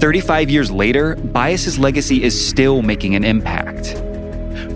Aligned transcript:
35 0.00 0.50
years 0.50 0.70
later, 0.70 1.16
Bias's 1.16 1.78
legacy 1.78 2.22
is 2.22 2.48
still 2.48 2.82
making 2.82 3.14
an 3.14 3.24
impact. 3.24 3.94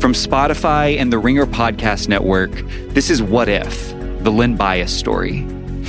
From 0.00 0.12
Spotify 0.12 0.98
and 0.98 1.12
the 1.12 1.18
Ringer 1.18 1.46
Podcast 1.46 2.08
Network, 2.08 2.50
this 2.94 3.10
is 3.10 3.22
What 3.22 3.48
If, 3.48 3.90
the 4.22 4.30
Len 4.30 4.56
Bias 4.56 4.96
story. 4.96 5.46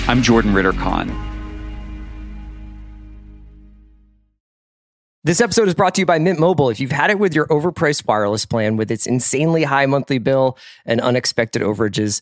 I'm 0.08 0.24
Jordan 0.24 0.54
Ritter 0.54 0.74
Conn. 0.74 1.10
This 5.26 5.42
episode 5.42 5.68
is 5.68 5.76
brought 5.76 5.96
to 5.96 6.02
you 6.02 6.06
by 6.06 6.18
Mint 6.18 6.40
Mobile. 6.40 6.70
If 6.70 6.80
you've 6.80 6.92
had 6.92 7.12
it 7.12 7.20
with 7.20 7.36
your 7.36 7.46
overpriced 7.48 8.08
wireless 8.08 8.46
plan 8.46 8.78
with 8.78 8.90
its 8.90 9.06
insanely 9.06 9.64
high 9.64 9.86
monthly 9.86 10.18
bill 10.18 10.58
and 10.86 11.02
unexpected 11.02 11.62
overages, 11.62 12.22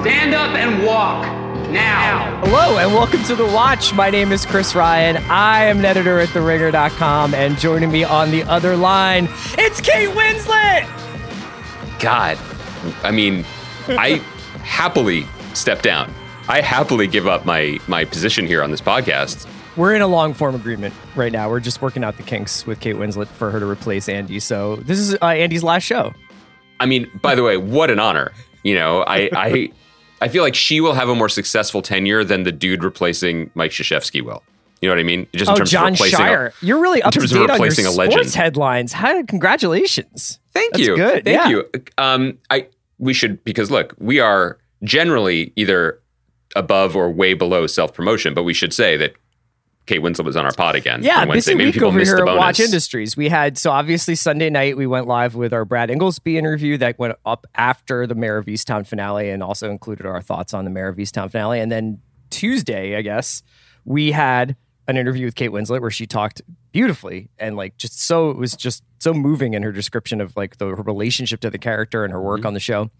Stand 0.00 0.34
up 0.34 0.56
and 0.56 0.82
walk 0.82 1.26
now. 1.70 2.40
Hello 2.46 2.78
and 2.78 2.94
welcome 2.94 3.22
to 3.24 3.34
The 3.34 3.44
Watch. 3.44 3.92
My 3.92 4.08
name 4.08 4.32
is 4.32 4.46
Chris 4.46 4.74
Ryan. 4.74 5.18
I 5.28 5.64
am 5.64 5.80
an 5.80 5.84
editor 5.84 6.18
at 6.18 6.30
TheRinger.com, 6.30 7.34
and 7.34 7.58
joining 7.58 7.90
me 7.92 8.02
on 8.02 8.30
the 8.30 8.42
other 8.44 8.78
line, 8.78 9.28
it's 9.58 9.78
Kate 9.82 10.08
Winslet. 10.08 10.88
God, 12.00 12.38
I 13.04 13.10
mean, 13.10 13.44
I 13.88 14.16
happily 14.62 15.26
step 15.52 15.82
down. 15.82 16.10
I 16.48 16.62
happily 16.62 17.06
give 17.06 17.26
up 17.26 17.44
my 17.44 17.78
my 17.86 18.06
position 18.06 18.46
here 18.46 18.62
on 18.62 18.70
this 18.70 18.80
podcast. 18.80 19.46
We're 19.76 19.94
in 19.94 20.00
a 20.00 20.08
long 20.08 20.32
form 20.32 20.54
agreement 20.54 20.94
right 21.14 21.30
now. 21.30 21.50
We're 21.50 21.60
just 21.60 21.82
working 21.82 22.04
out 22.04 22.16
the 22.16 22.22
kinks 22.22 22.66
with 22.66 22.80
Kate 22.80 22.96
Winslet 22.96 23.26
for 23.26 23.50
her 23.50 23.60
to 23.60 23.68
replace 23.68 24.08
Andy. 24.08 24.40
So 24.40 24.76
this 24.76 24.98
is 24.98 25.14
uh, 25.20 25.26
Andy's 25.26 25.62
last 25.62 25.82
show. 25.82 26.14
I 26.80 26.86
mean, 26.86 27.10
by 27.20 27.34
the 27.34 27.42
way, 27.42 27.58
what 27.58 27.90
an 27.90 27.98
honor. 27.98 28.32
You 28.62 28.74
know, 28.76 29.02
I 29.06 29.28
I 29.34 29.72
I 30.20 30.28
feel 30.28 30.42
like 30.42 30.54
she 30.54 30.80
will 30.80 30.94
have 30.94 31.08
a 31.08 31.14
more 31.14 31.28
successful 31.28 31.82
tenure 31.82 32.24
than 32.24 32.42
the 32.42 32.52
dude 32.52 32.84
replacing 32.84 33.50
Mike 33.54 33.70
Krzyzewski 33.70 34.22
will. 34.22 34.42
You 34.80 34.88
know 34.88 34.94
what 34.94 35.00
I 35.00 35.04
mean? 35.04 35.26
Just 35.34 35.50
in 35.50 35.54
oh, 35.54 35.56
terms 35.56 35.70
John 35.70 35.88
of 35.88 35.92
replacing 35.92 36.20
Scheyer. 36.20 36.50
A, 36.50 36.66
You're 36.66 36.80
really 36.80 37.02
up 37.02 37.12
to 37.12 37.20
date 37.20 37.50
on 37.50 37.60
your 37.60 37.70
sports 37.70 37.96
legend. 37.96 38.34
headlines. 38.34 38.92
Hi, 38.94 39.22
congratulations. 39.24 40.38
Thank 40.52 40.72
That's 40.72 40.86
you. 40.86 40.96
Good. 40.96 41.24
Thank 41.24 41.36
yeah. 41.36 41.48
you. 41.48 41.70
Um, 41.98 42.38
I 42.48 42.66
we 42.98 43.12
should 43.12 43.42
because 43.44 43.70
look, 43.70 43.94
we 43.98 44.20
are 44.20 44.58
generally 44.82 45.52
either 45.56 46.00
above 46.56 46.96
or 46.96 47.10
way 47.10 47.34
below 47.34 47.66
self 47.66 47.92
promotion, 47.92 48.32
but 48.32 48.44
we 48.44 48.54
should 48.54 48.72
say 48.72 48.96
that 48.96 49.14
Kate 49.90 50.02
Winslet 50.02 50.24
was 50.24 50.36
on 50.36 50.44
our 50.44 50.52
pod 50.52 50.76
again. 50.76 51.02
Yeah, 51.02 51.22
on 51.22 51.28
Wednesday. 51.28 51.54
busy 51.54 51.58
Maybe 51.58 51.78
week 51.78 51.82
over 51.82 51.98
here 51.98 52.18
at 52.18 52.36
Watch 52.36 52.60
Industries. 52.60 53.16
We 53.16 53.28
had 53.28 53.58
so 53.58 53.72
obviously 53.72 54.14
Sunday 54.14 54.48
night 54.48 54.76
we 54.76 54.86
went 54.86 55.08
live 55.08 55.34
with 55.34 55.52
our 55.52 55.64
Brad 55.64 55.88
Ingelsby 55.88 56.36
interview 56.36 56.78
that 56.78 56.96
went 57.00 57.16
up 57.26 57.44
after 57.56 58.06
the 58.06 58.14
Mare 58.14 58.38
of 58.38 58.46
Easttown 58.46 58.86
finale 58.86 59.30
and 59.30 59.42
also 59.42 59.68
included 59.68 60.06
our 60.06 60.22
thoughts 60.22 60.54
on 60.54 60.64
the 60.64 60.70
Mare 60.70 60.86
of 60.86 60.96
Easttown 60.96 61.28
finale. 61.28 61.58
And 61.58 61.72
then 61.72 62.00
Tuesday, 62.30 62.94
I 62.94 63.02
guess, 63.02 63.42
we 63.84 64.12
had 64.12 64.54
an 64.86 64.96
interview 64.96 65.24
with 65.26 65.34
Kate 65.34 65.50
Winslet 65.50 65.80
where 65.80 65.90
she 65.90 66.06
talked 66.06 66.40
beautifully 66.70 67.28
and 67.36 67.56
like 67.56 67.76
just 67.76 68.00
so 68.00 68.30
it 68.30 68.36
was 68.36 68.54
just 68.54 68.84
so 69.00 69.12
moving 69.12 69.54
in 69.54 69.64
her 69.64 69.72
description 69.72 70.20
of 70.20 70.36
like 70.36 70.58
the 70.58 70.66
her 70.66 70.82
relationship 70.84 71.40
to 71.40 71.50
the 71.50 71.58
character 71.58 72.04
and 72.04 72.12
her 72.12 72.22
work 72.22 72.38
mm-hmm. 72.38 72.46
on 72.46 72.54
the 72.54 72.60
show. 72.60 72.92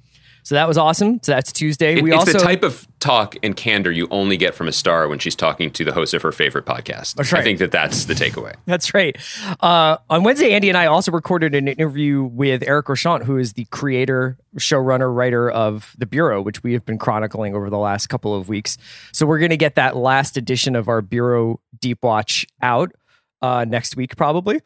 So 0.42 0.54
that 0.54 0.66
was 0.66 0.78
awesome. 0.78 1.20
So 1.22 1.32
that's 1.32 1.52
Tuesday. 1.52 2.00
We 2.00 2.10
it's 2.12 2.18
also 2.18 2.32
the 2.32 2.38
type 2.38 2.62
of 2.62 2.86
talk 2.98 3.36
and 3.42 3.56
candor 3.56 3.90
you 3.90 4.08
only 4.10 4.36
get 4.36 4.54
from 4.54 4.68
a 4.68 4.72
star 4.72 5.08
when 5.08 5.18
she's 5.18 5.34
talking 5.34 5.70
to 5.72 5.84
the 5.84 5.92
host 5.92 6.14
of 6.14 6.22
her 6.22 6.32
favorite 6.32 6.66
podcast. 6.66 7.14
That's 7.14 7.32
right. 7.32 7.40
I 7.40 7.44
think 7.44 7.58
that 7.60 7.70
that's 7.70 8.04
the 8.04 8.14
takeaway. 8.14 8.54
that's 8.66 8.92
right. 8.94 9.16
Uh, 9.60 9.96
on 10.08 10.22
Wednesday, 10.24 10.52
Andy 10.52 10.68
and 10.68 10.76
I 10.78 10.86
also 10.86 11.12
recorded 11.12 11.54
an 11.54 11.68
interview 11.68 12.24
with 12.24 12.62
Eric 12.62 12.86
Rochant, 12.86 13.24
who 13.24 13.38
is 13.38 13.54
the 13.54 13.64
creator, 13.66 14.38
showrunner, 14.58 15.14
writer 15.14 15.50
of 15.50 15.94
The 15.98 16.06
Bureau, 16.06 16.42
which 16.42 16.62
we 16.62 16.72
have 16.72 16.84
been 16.84 16.98
chronicling 16.98 17.54
over 17.54 17.70
the 17.70 17.78
last 17.78 18.08
couple 18.08 18.34
of 18.34 18.48
weeks. 18.48 18.76
So 19.12 19.26
we're 19.26 19.38
going 19.38 19.50
to 19.50 19.56
get 19.56 19.76
that 19.76 19.96
last 19.96 20.36
edition 20.36 20.76
of 20.76 20.88
our 20.88 21.02
Bureau 21.02 21.60
Deep 21.78 22.02
Watch 22.02 22.46
out 22.62 22.92
uh, 23.42 23.64
next 23.66 23.96
week, 23.96 24.16
probably. 24.16 24.60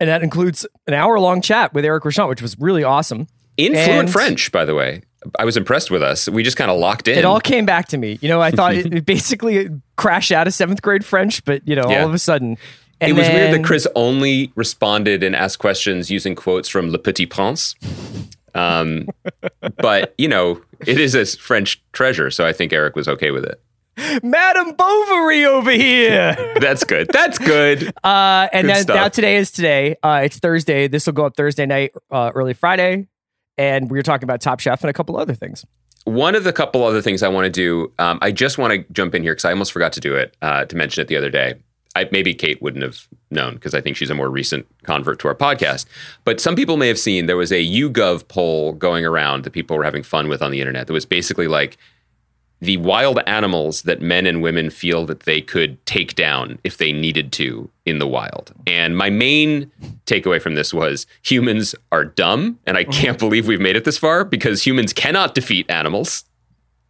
And 0.00 0.08
that 0.08 0.22
includes 0.22 0.66
an 0.86 0.94
hour 0.94 1.18
long 1.18 1.40
chat 1.40 1.74
with 1.74 1.84
Eric 1.84 2.04
Rochant, 2.04 2.28
which 2.28 2.42
was 2.42 2.56
really 2.58 2.84
awesome. 2.84 3.26
In 3.58 3.74
fluent 3.74 4.08
French, 4.08 4.50
by 4.52 4.64
the 4.64 4.74
way. 4.74 5.02
I 5.38 5.44
was 5.44 5.56
impressed 5.56 5.90
with 5.90 6.02
us. 6.02 6.28
We 6.28 6.44
just 6.44 6.56
kind 6.56 6.70
of 6.70 6.78
locked 6.78 7.08
in. 7.08 7.18
It 7.18 7.24
all 7.24 7.40
came 7.40 7.66
back 7.66 7.88
to 7.88 7.98
me. 7.98 8.18
You 8.22 8.28
know, 8.28 8.40
I 8.40 8.52
thought 8.52 8.74
it, 8.76 8.94
it 8.94 9.04
basically 9.04 9.68
crashed 9.96 10.30
out 10.30 10.46
of 10.46 10.54
seventh 10.54 10.80
grade 10.80 11.04
French, 11.04 11.44
but 11.44 11.66
you 11.66 11.74
know, 11.74 11.90
yeah. 11.90 12.02
all 12.02 12.08
of 12.08 12.14
a 12.14 12.18
sudden. 12.18 12.56
it 13.00 13.14
was 13.14 13.26
then, 13.26 13.34
weird 13.34 13.54
that 13.54 13.66
Chris 13.66 13.86
only 13.96 14.52
responded 14.54 15.24
and 15.24 15.34
asked 15.34 15.58
questions 15.58 16.10
using 16.10 16.36
quotes 16.36 16.68
from 16.68 16.90
Le 16.90 16.98
Petit 16.98 17.26
Prince. 17.26 17.74
Um, 18.54 19.08
but 19.78 20.14
you 20.18 20.28
know, 20.28 20.62
it 20.86 21.00
is 21.00 21.16
a 21.16 21.26
French 21.26 21.82
treasure, 21.92 22.30
so 22.30 22.46
I 22.46 22.52
think 22.52 22.72
Eric 22.72 22.94
was 22.94 23.08
okay 23.08 23.32
with 23.32 23.44
it. 23.44 23.60
Madame 24.22 24.74
Bovary 24.74 25.44
over 25.44 25.72
here. 25.72 26.54
That's 26.60 26.84
good. 26.84 27.08
That's 27.12 27.36
good. 27.36 27.92
Uh, 28.04 28.46
and 28.52 28.68
good 28.68 28.86
then, 28.86 28.96
now 28.96 29.08
today 29.08 29.36
is 29.38 29.50
today. 29.50 29.96
Uh, 30.04 30.20
it's 30.22 30.38
Thursday. 30.38 30.86
This 30.86 31.06
will 31.06 31.14
go 31.14 31.26
up 31.26 31.36
Thursday 31.36 31.66
night, 31.66 31.90
uh, 32.12 32.30
early 32.32 32.54
Friday 32.54 33.08
and 33.58 33.90
we 33.90 33.98
were 33.98 34.02
talking 34.02 34.24
about 34.24 34.40
Top 34.40 34.60
Chef 34.60 34.82
and 34.82 34.90
a 34.90 34.92
couple 34.92 35.18
other 35.18 35.34
things. 35.34 35.66
One 36.04 36.34
of 36.34 36.44
the 36.44 36.52
couple 36.52 36.84
other 36.84 37.02
things 37.02 37.22
I 37.22 37.28
want 37.28 37.44
to 37.44 37.50
do, 37.50 37.92
um, 37.98 38.18
I 38.22 38.32
just 38.32 38.56
want 38.56 38.72
to 38.72 38.92
jump 38.92 39.14
in 39.14 39.22
here 39.22 39.32
because 39.32 39.44
I 39.44 39.50
almost 39.50 39.72
forgot 39.72 39.92
to 39.94 40.00
do 40.00 40.14
it, 40.14 40.36
uh, 40.40 40.64
to 40.64 40.76
mention 40.76 41.02
it 41.02 41.08
the 41.08 41.16
other 41.16 41.28
day. 41.28 41.56
I, 41.96 42.08
maybe 42.12 42.32
Kate 42.32 42.62
wouldn't 42.62 42.84
have 42.84 43.08
known 43.30 43.54
because 43.54 43.74
I 43.74 43.80
think 43.80 43.96
she's 43.96 44.08
a 44.08 44.14
more 44.14 44.30
recent 44.30 44.66
convert 44.84 45.18
to 45.20 45.28
our 45.28 45.34
podcast. 45.34 45.86
But 46.24 46.40
some 46.40 46.54
people 46.54 46.76
may 46.76 46.88
have 46.88 46.98
seen 46.98 47.26
there 47.26 47.36
was 47.36 47.52
a 47.52 47.66
YouGov 47.66 48.28
poll 48.28 48.72
going 48.72 49.04
around 49.04 49.44
that 49.44 49.50
people 49.50 49.76
were 49.76 49.84
having 49.84 50.02
fun 50.02 50.28
with 50.28 50.40
on 50.40 50.50
the 50.50 50.60
internet 50.60 50.86
that 50.86 50.92
was 50.92 51.04
basically 51.04 51.48
like, 51.48 51.76
the 52.60 52.76
wild 52.78 53.20
animals 53.26 53.82
that 53.82 54.02
men 54.02 54.26
and 54.26 54.42
women 54.42 54.70
feel 54.70 55.06
that 55.06 55.20
they 55.20 55.40
could 55.40 55.84
take 55.86 56.14
down 56.16 56.58
if 56.64 56.78
they 56.78 56.92
needed 56.92 57.30
to 57.32 57.70
in 57.86 57.98
the 57.98 58.06
wild. 58.06 58.52
And 58.66 58.96
my 58.96 59.10
main 59.10 59.70
takeaway 60.06 60.42
from 60.42 60.54
this 60.54 60.74
was 60.74 61.06
humans 61.22 61.74
are 61.92 62.04
dumb, 62.04 62.58
and 62.66 62.76
I 62.76 62.84
can't 62.84 63.18
believe 63.18 63.46
we've 63.46 63.60
made 63.60 63.76
it 63.76 63.84
this 63.84 63.98
far 63.98 64.24
because 64.24 64.66
humans 64.66 64.92
cannot 64.92 65.34
defeat 65.34 65.70
animals. 65.70 66.24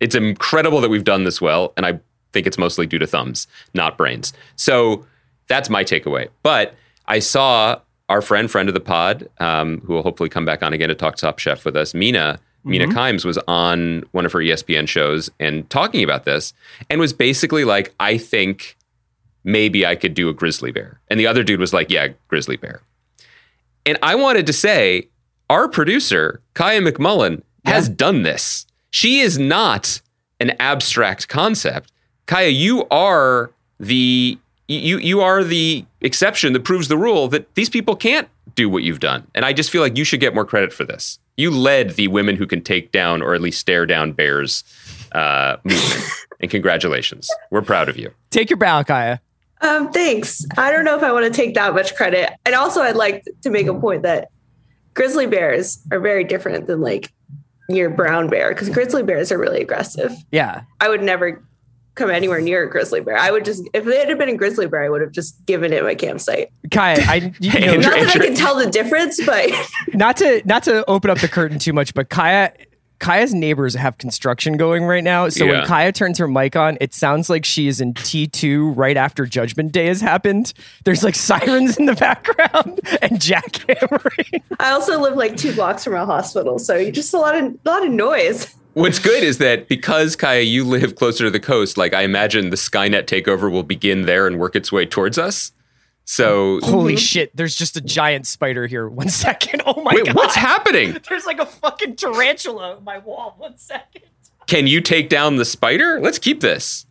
It's 0.01 0.15
incredible 0.15 0.81
that 0.81 0.89
we've 0.89 1.05
done 1.05 1.25
this 1.25 1.41
well, 1.41 1.73
and 1.77 1.85
I 1.85 2.01
think 2.33 2.47
it's 2.47 2.59
mostly 2.59 2.87
due 2.87 2.99
to 2.99 3.07
thumbs, 3.07 3.47
not 3.75 3.99
brains. 3.99 4.33
So 4.57 5.05
that's 5.49 5.69
my 5.69 5.85
takeaway. 5.85 6.29
But 6.43 6.75
I 7.07 7.19
saw 7.19 7.81
our 8.09 8.23
friend, 8.23 8.51
friend 8.51 8.69
of 8.69 8.75
the 8.75 8.81
pod, 8.81 9.29
um, 9.39 9.83
who 9.83 9.93
will 9.93 10.03
hopefully 10.03 10.31
come 10.31 10.47
back 10.47 10.63
on 10.63 10.73
again 10.73 10.89
to 10.89 10.95
talk 10.95 11.17
Top 11.17 11.39
Chef 11.39 11.65
with 11.65 11.77
us, 11.77 11.93
Mina 11.93 12.39
Mina 12.69 12.87
mm-hmm. 12.87 12.99
Kimes 12.99 13.25
was 13.25 13.39
on 13.49 14.05
one 14.13 14.27
of 14.27 14.33
her 14.33 14.41
ESPN 14.41 14.87
shows 14.87 15.31
and 15.41 15.69
talking 15.71 16.05
about 16.05 16.25
this 16.25 16.53
and 16.91 17.01
was 17.01 17.13
basically 17.13 17.65
like, 17.65 17.95
I 17.99 18.19
think 18.19 18.77
maybe 19.45 19.87
I 19.87 19.97
could 19.97 20.15
do 20.15 20.29
a 20.29 20.35
grizzly 20.35 20.71
bear. 20.71 21.01
And 21.09 21.19
the 21.19 21.27
other 21.27 21.43
dude 21.43 21.61
was 21.61 21.73
like, 21.73 21.91
yeah, 21.91 22.09
grizzly 22.29 22.57
bear. 22.57 22.83
And 23.87 23.99
I 24.03 24.15
wanted 24.15 24.47
to 24.47 24.53
say, 24.53 25.09
our 25.49 25.69
producer, 25.69 26.41
Kaya 26.55 26.81
McMullen, 26.83 27.43
has 27.65 27.89
done 27.89 28.23
this. 28.23 28.67
She 28.91 29.21
is 29.21 29.39
not 29.39 30.01
an 30.41 30.53
abstract 30.61 31.29
concept. 31.29 31.91
Kaya, 32.27 32.49
you 32.49 32.87
are 32.91 33.51
the 33.81 34.39
you 34.69 34.99
you 34.99 35.21
are 35.21 35.43
the 35.43 35.85
exception 36.01 36.53
that 36.53 36.65
proves 36.65 36.89
the 36.89 36.97
rule 36.97 37.29
that 37.29 37.55
these 37.55 37.71
people 37.71 37.97
can't 37.97 38.29
do 38.55 38.69
what 38.69 38.83
you've 38.83 39.01
done. 39.01 39.27
And 39.35 39.45
I 39.45 39.53
just 39.53 39.71
feel 39.71 39.83
like 39.83 39.97
you 39.97 40.05
should 40.05 40.21
get 40.21 40.35
more 40.35 40.45
credit 40.45 40.73
for 40.73 40.85
this. 40.85 41.19
You 41.37 41.51
led 41.51 41.91
the 41.91 42.09
women 42.09 42.37
who 42.37 42.47
can 42.47 42.63
take 42.63 42.93
down 42.93 43.23
or 43.23 43.35
at 43.35 43.41
least 43.41 43.61
stare 43.61 43.87
down 43.87 44.13
bears 44.13 44.65
uh, 45.13 45.57
movement. 45.65 46.05
and 46.41 46.51
congratulations. 46.51 47.31
We're 47.51 47.63
proud 47.63 47.89
of 47.89 47.97
you. 47.97 48.13
Take 48.31 48.51
your 48.51 48.57
bow, 48.57 48.83
Kaya. 48.83 49.21
Um, 49.61 49.91
thanks. 49.91 50.45
I 50.57 50.71
don't 50.71 50.85
know 50.85 50.97
if 50.97 51.03
I 51.03 51.13
want 51.13 51.25
to 51.25 51.31
take 51.33 51.55
that 51.55 51.75
much 51.75 51.95
credit. 51.97 52.31
And 52.45 52.55
also, 52.55 52.83
I'd 52.83 52.97
like 52.97 53.25
to 53.43 53.51
make 53.51 53.67
a 53.67 53.75
point 53.75 54.03
that 54.03 54.29
grizzly 54.95 55.27
bears 55.27 55.81
are 55.91 56.01
very 56.01 56.25
different 56.25 56.67
than 56.67 56.81
like 56.81 57.13
your 57.69 57.91
brown 57.91 58.29
bear 58.29 58.51
because 58.51 58.69
grizzly 58.69 59.03
bears 59.03 59.31
are 59.31 59.39
really 59.39 59.61
aggressive. 59.61 60.13
Yeah. 60.31 60.63
I 60.81 60.89
would 60.89 61.03
never 61.03 61.45
come 61.99 62.11
anywhere 62.11 62.41
near 62.41 62.63
a 62.63 62.71
grizzly 62.71 63.01
bear. 63.01 63.17
I 63.19 63.31
would 63.31 63.45
just, 63.45 63.69
if 63.75 63.87
it 63.87 64.09
had 64.09 64.17
been 64.19 64.29
a 64.29 64.37
grizzly 64.37 64.67
bear, 64.67 64.83
I 64.85 64.89
would 64.89 65.01
have 65.01 65.13
just 65.13 65.45
given 65.47 65.73
it 65.73 65.83
my 65.83 65.95
campsite. 65.95 66.51
Kaya, 66.71 66.99
I 67.07 67.35
you 67.41 67.53
know, 67.61 67.75
Not 67.77 67.93
that 67.99 68.17
I 68.17 68.25
can 68.27 68.35
tell 68.35 68.57
the 68.57 68.71
difference, 68.71 69.21
but 69.25 69.51
not 69.95 70.17
to 70.19 70.43
not 70.45 70.63
to 70.65 70.85
open 70.89 71.11
up 71.11 71.19
the 71.19 71.29
curtain 71.29 71.59
too 71.59 71.73
much, 71.73 71.93
but 71.95 72.09
Kaya 72.09 72.53
Kaya's 73.01 73.33
neighbors 73.33 73.75
have 73.75 73.97
construction 73.99 74.57
going 74.57 74.85
right 74.85 75.05
now. 75.05 75.29
So 75.29 75.45
Yeah. 75.45 75.53
when 75.53 75.67
Kaya 75.67 75.93
turns 75.93 76.19
her 76.19 76.27
mic 76.27 76.57
on, 76.57 76.79
it 76.81 76.93
sounds 76.93 77.31
like 77.31 77.45
she 77.45 77.69
is 77.69 77.81
in 77.81 77.95
T2 77.95 78.73
right 78.77 78.97
after 78.97 79.25
Judgment 79.25 79.71
Day 79.71 79.87
has 79.87 80.01
happened. 80.01 80.53
There's 80.85 81.05
like 81.05 81.15
sirens 81.15 81.77
in 81.77 81.87
the 81.87 81.95
background 81.95 82.81
and 83.03 83.21
jackhammering. 83.21 84.43
I 84.59 84.71
also 84.73 85.01
live 85.01 85.15
like 85.15 85.37
two 85.37 85.53
blocks 85.55 85.85
from 85.85 85.95
a 85.95 86.05
hospital, 86.07 86.59
so 86.59 86.77
you 86.77 86.91
just 86.91 87.15
a 87.15 87.19
lot 87.19 87.37
of 87.37 87.45
a 87.45 87.59
lot 87.65 87.87
of 87.87 87.93
noise. 87.93 88.55
What's 88.79 88.99
good 89.01 89.25
is 89.25 89.39
that 89.39 89.69
because 89.69 90.15
Kaya, 90.15 90.43
you 90.43 90.65
live 90.65 90.95
closer 90.95 91.25
to 91.25 91.31
the 91.31 91.41
coast, 91.41 91.77
like 91.77 91.95
I 91.95 92.03
imagine 92.03 92.51
the 92.51 92.57
Skynet 92.57 93.07
takeover 93.07 93.51
will 93.51 93.65
begin 93.65 94.03
there 94.03 94.27
and 94.27 94.39
work 94.39 94.55
its 94.55 94.71
way 94.71 94.87
towards 94.87 95.19
us. 95.19 95.53
So 96.05 96.61
Holy 96.63 96.97
shit, 96.97 97.37
there's 97.37 97.55
just 97.55 97.77
a 97.77 97.81
giant 97.81 98.27
spider 98.27 98.67
here. 98.67 98.89
One 98.89 99.09
second. 99.09 99.63
Oh 99.67 99.83
my 99.83 99.93
wait, 99.95 100.07
god. 100.07 100.15
what's 100.15 100.37
happening? 100.37 100.97
There's 101.09 101.27
like 101.27 101.39
a 101.39 101.45
fucking 101.45 101.97
tarantula 101.97 102.77
on 102.77 102.85
my 102.85 102.99
wall. 102.99 103.35
One 103.37 103.59
second. 103.59 104.03
Can 104.47 104.67
you 104.67 104.81
take 104.81 105.11
down 105.11 105.37
the 105.37 105.45
spider? 105.45 106.01
Let's 106.01 106.19
keep 106.19 106.41
this. 106.41 106.87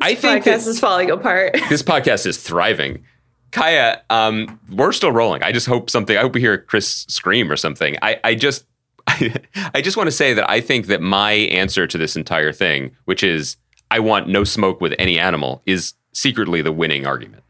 I 0.00 0.14
think 0.14 0.44
Podcast 0.44 0.66
is 0.66 0.80
falling 0.80 1.10
apart. 1.10 1.54
this 1.68 1.82
podcast 1.82 2.24
is 2.26 2.38
thriving. 2.38 3.04
Kaya, 3.50 4.02
um, 4.08 4.58
we're 4.70 4.92
still 4.92 5.12
rolling. 5.12 5.42
I 5.42 5.52
just 5.52 5.66
hope 5.66 5.90
something. 5.90 6.16
I 6.16 6.22
hope 6.22 6.34
we 6.34 6.40
hear 6.40 6.56
Chris 6.58 7.04
scream 7.08 7.50
or 7.50 7.56
something. 7.56 7.96
I, 8.00 8.20
I 8.24 8.34
just, 8.34 8.64
I 9.74 9.80
just 9.80 9.96
want 9.96 10.06
to 10.08 10.12
say 10.12 10.34
that 10.34 10.48
I 10.50 10.60
think 10.60 10.86
that 10.86 11.00
my 11.00 11.32
answer 11.32 11.86
to 11.86 11.98
this 11.98 12.16
entire 12.16 12.52
thing, 12.52 12.96
which 13.06 13.22
is 13.22 13.56
I 13.90 14.00
want 14.00 14.28
no 14.28 14.44
smoke 14.44 14.80
with 14.80 14.94
any 14.98 15.18
animal, 15.18 15.62
is 15.66 15.94
secretly 16.12 16.62
the 16.62 16.72
winning 16.72 17.06
argument. 17.06 17.42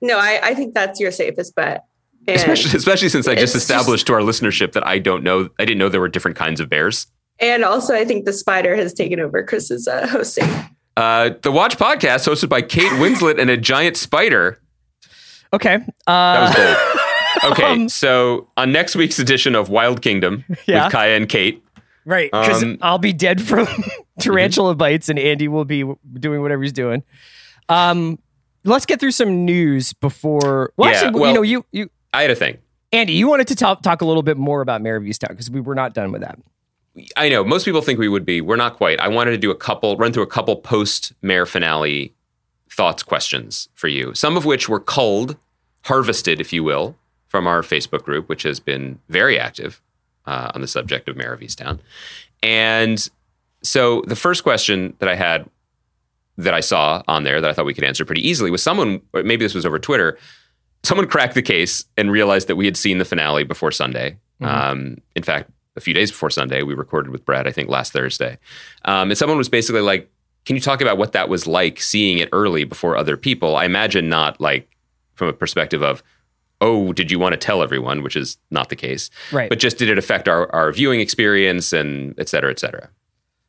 No, 0.00 0.18
I, 0.18 0.40
I 0.42 0.54
think 0.54 0.74
that's 0.74 0.98
your 1.00 1.10
safest 1.10 1.54
bet. 1.54 1.84
And, 2.26 2.36
Especially, 2.36 2.76
especially 2.76 3.08
since 3.08 3.26
I 3.28 3.34
just 3.34 3.42
It's 3.42 3.52
just- 3.52 3.70
established 3.70 4.06
to 4.06 4.12
our 4.14 4.20
listenership 4.20 4.72
that 4.72 4.86
I 4.86 4.98
don't 4.98 5.22
know. 5.24 5.50
I 5.58 5.64
didn't 5.64 5.78
know 5.78 5.88
there 5.88 6.00
were 6.00 6.08
different 6.08 6.36
kinds 6.36 6.60
of 6.60 6.68
bears. 6.68 7.06
and 7.40 7.64
also, 7.64 7.94
I 7.94 8.04
think 8.04 8.24
the 8.26 8.32
spider 8.32 8.76
has 8.76 8.92
taken 8.94 9.18
over 9.20 9.42
Chris's 9.42 9.88
uh, 9.88 10.06
hosting. 10.06 10.48
Uh, 10.96 11.30
the 11.42 11.50
Watch 11.50 11.78
Podcast, 11.78 12.28
hosted 12.28 12.48
by 12.48 12.62
Kate 12.62 12.92
Winslet 12.92 13.40
and 13.40 13.50
a 13.50 13.56
giant 13.56 13.96
spider. 13.96 14.60
Okay. 15.52 15.78
That 16.06 16.12
Uh, 16.12 16.46
was 16.46 16.56
bold. 16.56 16.98
Okay, 17.44 17.88
so 17.88 18.48
on 18.56 18.72
next 18.72 18.94
week's 18.96 19.18
edition 19.18 19.54
of 19.54 19.68
Wild 19.68 20.02
Kingdom 20.02 20.44
Yeah. 20.66 20.84
with 20.84 20.92
Kaya 20.92 21.16
and 21.16 21.28
Kate, 21.28 21.62
right. 22.04 22.30
Because 22.30 22.62
Um, 22.62 22.78
I'll 22.82 22.98
be 22.98 23.12
dead 23.12 23.42
from 23.42 23.66
tarantula 24.20 24.74
bites 24.74 25.08
and 25.08 25.18
Andy 25.18 25.48
will 25.48 25.64
be 25.64 25.84
doing 26.14 26.40
whatever 26.42 26.62
he's 26.62 26.72
doing. 26.72 27.02
Um, 27.68 28.18
let's 28.64 28.86
get 28.86 29.00
through 29.00 29.10
some 29.12 29.44
news 29.44 29.92
before. 29.94 30.72
Well, 30.76 30.90
Yeah, 30.90 30.96
actually, 30.98 31.20
well- 31.20 31.30
you 31.30 31.34
know, 31.34 31.42
you, 31.42 31.64
you, 31.72 31.90
I 32.14 32.22
had 32.22 32.30
a 32.30 32.36
thing. 32.36 32.58
Andy, 32.92 33.14
you 33.14 33.26
wanted 33.26 33.46
to 33.48 33.56
talk, 33.56 33.82
talk 33.82 34.02
a 34.02 34.04
little 34.04 34.22
bit 34.22 34.36
more 34.36 34.60
about 34.60 34.82
Mare 34.82 34.96
of 34.96 35.02
Easttown 35.04 35.28
because 35.30 35.50
we 35.50 35.60
were 35.62 35.74
not 35.74 35.94
done 35.94 36.12
with 36.12 36.20
that. 36.20 36.38
I 37.16 37.30
know 37.30 37.42
most 37.42 37.64
people 37.64 37.80
think 37.80 37.98
we 37.98 38.08
would 38.08 38.26
be. 38.26 38.42
We're 38.42 38.56
not 38.56 38.76
quite. 38.76 39.00
I 39.00 39.08
wanted 39.08 39.30
to 39.30 39.38
do 39.38 39.50
a 39.50 39.54
couple, 39.54 39.96
run 39.96 40.12
through 40.12 40.24
a 40.24 40.26
couple 40.26 40.56
post 40.56 41.14
Mare 41.22 41.46
finale 41.46 42.12
thoughts 42.70 43.02
questions 43.02 43.70
for 43.74 43.88
you. 43.88 44.12
Some 44.14 44.36
of 44.36 44.44
which 44.44 44.68
were 44.68 44.78
culled, 44.78 45.36
harvested, 45.86 46.38
if 46.38 46.52
you 46.52 46.62
will, 46.62 46.94
from 47.32 47.46
our 47.46 47.62
Facebook 47.62 48.02
group, 48.02 48.28
which 48.28 48.42
has 48.42 48.60
been 48.60 48.98
very 49.08 49.38
active 49.38 49.80
uh, 50.26 50.52
on 50.54 50.60
the 50.60 50.66
subject 50.66 51.08
of 51.08 51.16
Mare 51.16 51.32
of 51.32 51.40
Easttown. 51.40 51.78
And 52.42 53.08
so 53.62 54.02
the 54.06 54.16
first 54.16 54.42
question 54.42 54.94
that 54.98 55.08
I 55.08 55.14
had 55.14 55.48
that 56.36 56.52
I 56.52 56.60
saw 56.60 57.02
on 57.08 57.22
there 57.22 57.40
that 57.40 57.48
I 57.48 57.54
thought 57.54 57.64
we 57.64 57.72
could 57.72 57.84
answer 57.84 58.04
pretty 58.04 58.28
easily 58.28 58.50
was 58.50 58.62
someone, 58.62 59.00
or 59.14 59.22
maybe 59.22 59.46
this 59.46 59.54
was 59.54 59.64
over 59.64 59.78
Twitter, 59.78 60.18
someone 60.82 61.08
cracked 61.08 61.34
the 61.34 61.40
case 61.40 61.86
and 61.96 62.12
realized 62.12 62.48
that 62.48 62.56
we 62.56 62.66
had 62.66 62.76
seen 62.76 62.98
the 62.98 63.04
finale 63.06 63.44
before 63.44 63.70
Sunday. 63.72 64.18
Um, 64.42 64.98
in 65.16 65.22
fact, 65.22 65.50
a 65.74 65.80
few 65.80 65.94
days 65.94 66.10
before 66.10 66.28
Sunday, 66.28 66.62
we 66.62 66.74
recorded 66.74 67.12
with 67.12 67.24
Brad, 67.24 67.46
I 67.46 67.50
think 67.50 67.70
last 67.70 67.94
Thursday. 67.94 68.36
Um, 68.84 69.10
and 69.10 69.16
someone 69.16 69.38
was 69.38 69.48
basically 69.48 69.80
like, 69.80 70.10
Can 70.44 70.54
you 70.54 70.60
talk 70.60 70.82
about 70.82 70.98
what 70.98 71.12
that 71.12 71.30
was 71.30 71.46
like 71.46 71.80
seeing 71.80 72.18
it 72.18 72.28
early 72.30 72.64
before 72.64 72.94
other 72.94 73.16
people? 73.16 73.56
I 73.56 73.64
imagine 73.64 74.10
not 74.10 74.38
like 74.38 74.68
from 75.14 75.28
a 75.28 75.32
perspective 75.32 75.82
of, 75.82 76.02
Oh, 76.62 76.92
did 76.94 77.10
you 77.10 77.18
want 77.18 77.32
to 77.34 77.36
tell 77.36 77.62
everyone, 77.62 78.02
which 78.02 78.16
is 78.16 78.38
not 78.50 78.68
the 78.70 78.76
case. 78.76 79.10
Right. 79.32 79.48
But 79.50 79.58
just 79.58 79.76
did 79.76 79.90
it 79.90 79.98
affect 79.98 80.28
our, 80.28 80.50
our 80.54 80.72
viewing 80.72 81.00
experience 81.00 81.72
and 81.72 82.14
et 82.18 82.28
cetera, 82.28 82.50
et 82.50 82.58
cetera? 82.60 82.88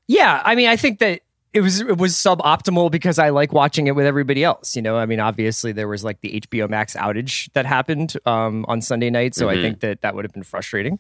Yeah, 0.08 0.42
I 0.44 0.56
mean, 0.56 0.68
I 0.68 0.76
think 0.76 1.00
that 1.00 1.22
it 1.54 1.62
was 1.62 1.80
it 1.82 1.98
was 2.00 2.14
suboptimal 2.16 2.90
because 2.92 3.20
I 3.20 3.30
like 3.30 3.54
watching 3.54 3.86
it 3.88 3.92
with 3.96 4.06
everybody 4.08 4.44
else. 4.44 4.76
You 4.76 4.82
know, 4.82 4.98
I 4.98 5.06
mean, 5.06 5.20
obviously 5.20 5.72
there 5.72 5.88
was 5.88 6.04
like 6.04 6.20
the 6.22 6.42
HBO 6.42 6.68
Max 6.68 6.96
outage 6.96 7.50
that 7.54 7.66
happened 7.68 8.18
um, 8.26 8.66
on 8.68 8.82
Sunday 8.82 9.12
night, 9.12 9.36
so 9.36 9.48
I 9.50 9.56
Mhm. 9.58 9.62
think 9.62 9.80
that 9.82 10.02
that 10.02 10.16
would 10.16 10.26
have 10.26 10.34
been 10.34 10.44
frustrating. 10.44 10.98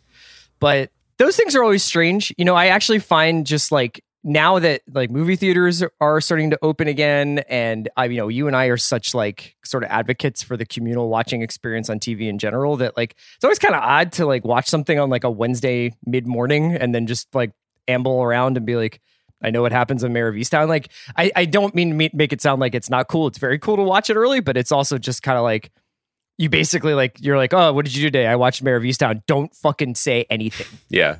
But 0.59 0.91
those 1.17 1.35
things 1.35 1.55
are 1.55 1.63
always 1.63 1.83
strange. 1.83 2.31
You 2.37 2.45
know, 2.45 2.55
I 2.55 2.67
actually 2.67 2.99
find 2.99 3.45
just 3.47 3.71
like 3.71 4.03
now 4.23 4.59
that 4.59 4.81
like 4.91 5.11
movie 5.11 5.35
theaters 5.35 5.83
are 5.99 6.21
starting 6.21 6.51
to 6.51 6.59
open 6.61 6.87
again, 6.87 7.39
and 7.49 7.89
I, 7.97 8.05
you 8.05 8.17
know, 8.17 8.29
you 8.29 8.47
and 8.47 8.55
I 8.55 8.65
are 8.65 8.77
such 8.77 9.13
like 9.13 9.55
sort 9.65 9.83
of 9.83 9.89
advocates 9.89 10.41
for 10.41 10.55
the 10.55 10.65
communal 10.65 11.09
watching 11.09 11.41
experience 11.41 11.89
on 11.89 11.99
TV 11.99 12.29
in 12.29 12.39
general 12.39 12.77
that 12.77 12.95
like 12.95 13.15
it's 13.35 13.43
always 13.43 13.59
kind 13.59 13.75
of 13.75 13.81
odd 13.81 14.13
to 14.13 14.25
like 14.25 14.45
watch 14.45 14.67
something 14.67 14.97
on 14.97 15.09
like 15.09 15.23
a 15.23 15.31
Wednesday 15.31 15.93
mid 16.05 16.25
morning 16.25 16.73
and 16.75 16.95
then 16.95 17.05
just 17.05 17.33
like 17.35 17.51
amble 17.87 18.23
around 18.23 18.55
and 18.55 18.65
be 18.65 18.75
like, 18.75 19.01
I 19.41 19.49
know 19.49 19.61
what 19.61 19.73
happens 19.73 20.03
in 20.03 20.13
Mare 20.13 20.29
of 20.29 20.35
Easttown. 20.35 20.69
Like, 20.69 20.89
I, 21.17 21.31
I 21.35 21.45
don't 21.45 21.75
mean 21.75 21.97
to 21.99 22.09
make 22.13 22.31
it 22.31 22.41
sound 22.41 22.61
like 22.61 22.73
it's 22.73 22.89
not 22.89 23.09
cool. 23.09 23.27
It's 23.27 23.37
very 23.37 23.59
cool 23.59 23.75
to 23.75 23.83
watch 23.83 24.09
it 24.09 24.15
early, 24.15 24.39
but 24.39 24.55
it's 24.55 24.71
also 24.71 24.97
just 24.97 25.21
kind 25.21 25.37
of 25.37 25.43
like 25.43 25.69
you 26.37 26.49
basically 26.49 26.93
like 26.93 27.17
you're 27.19 27.37
like, 27.37 27.53
oh, 27.53 27.73
what 27.73 27.85
did 27.85 27.93
you 27.93 28.03
do 28.03 28.07
today? 28.07 28.25
I 28.25 28.37
watched 28.37 28.63
Mare 28.63 28.77
of 28.77 28.83
Easttown. 28.83 29.21
Don't 29.27 29.53
fucking 29.53 29.95
say 29.95 30.25
anything. 30.29 30.67
Yeah. 30.89 31.17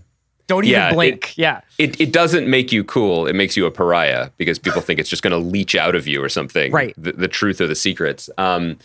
Don't 0.53 0.65
even 0.65 0.79
Yeah, 0.79 0.89
it- 0.89 0.93
blink. 0.93 1.37
yeah, 1.37 1.61
It, 1.79 1.99
it 1.99 2.11
doesn't 2.11 2.47
make 2.47 2.71
you 2.71 2.83
cool. 2.83 3.25
It 3.25 3.33
makes 3.33 3.57
you 3.57 3.65
a 3.65 3.71
pariah 3.71 4.29
because 4.37 4.59
people 4.59 4.81
think 4.81 4.99
it's 4.99 5.09
just 5.09 5.23
going 5.23 5.31
to 5.31 5.37
leach 5.37 5.73
out 5.75 5.95
of 5.95 6.07
you 6.07 6.23
or 6.23 6.29
something. 6.29 6.71
Right. 6.71 6.93
The, 6.97 7.13
the 7.13 7.27
truth 7.27 7.59
or 7.59 7.65
the 7.67 7.75
secrets. 7.75 8.29
Um, 8.37 8.77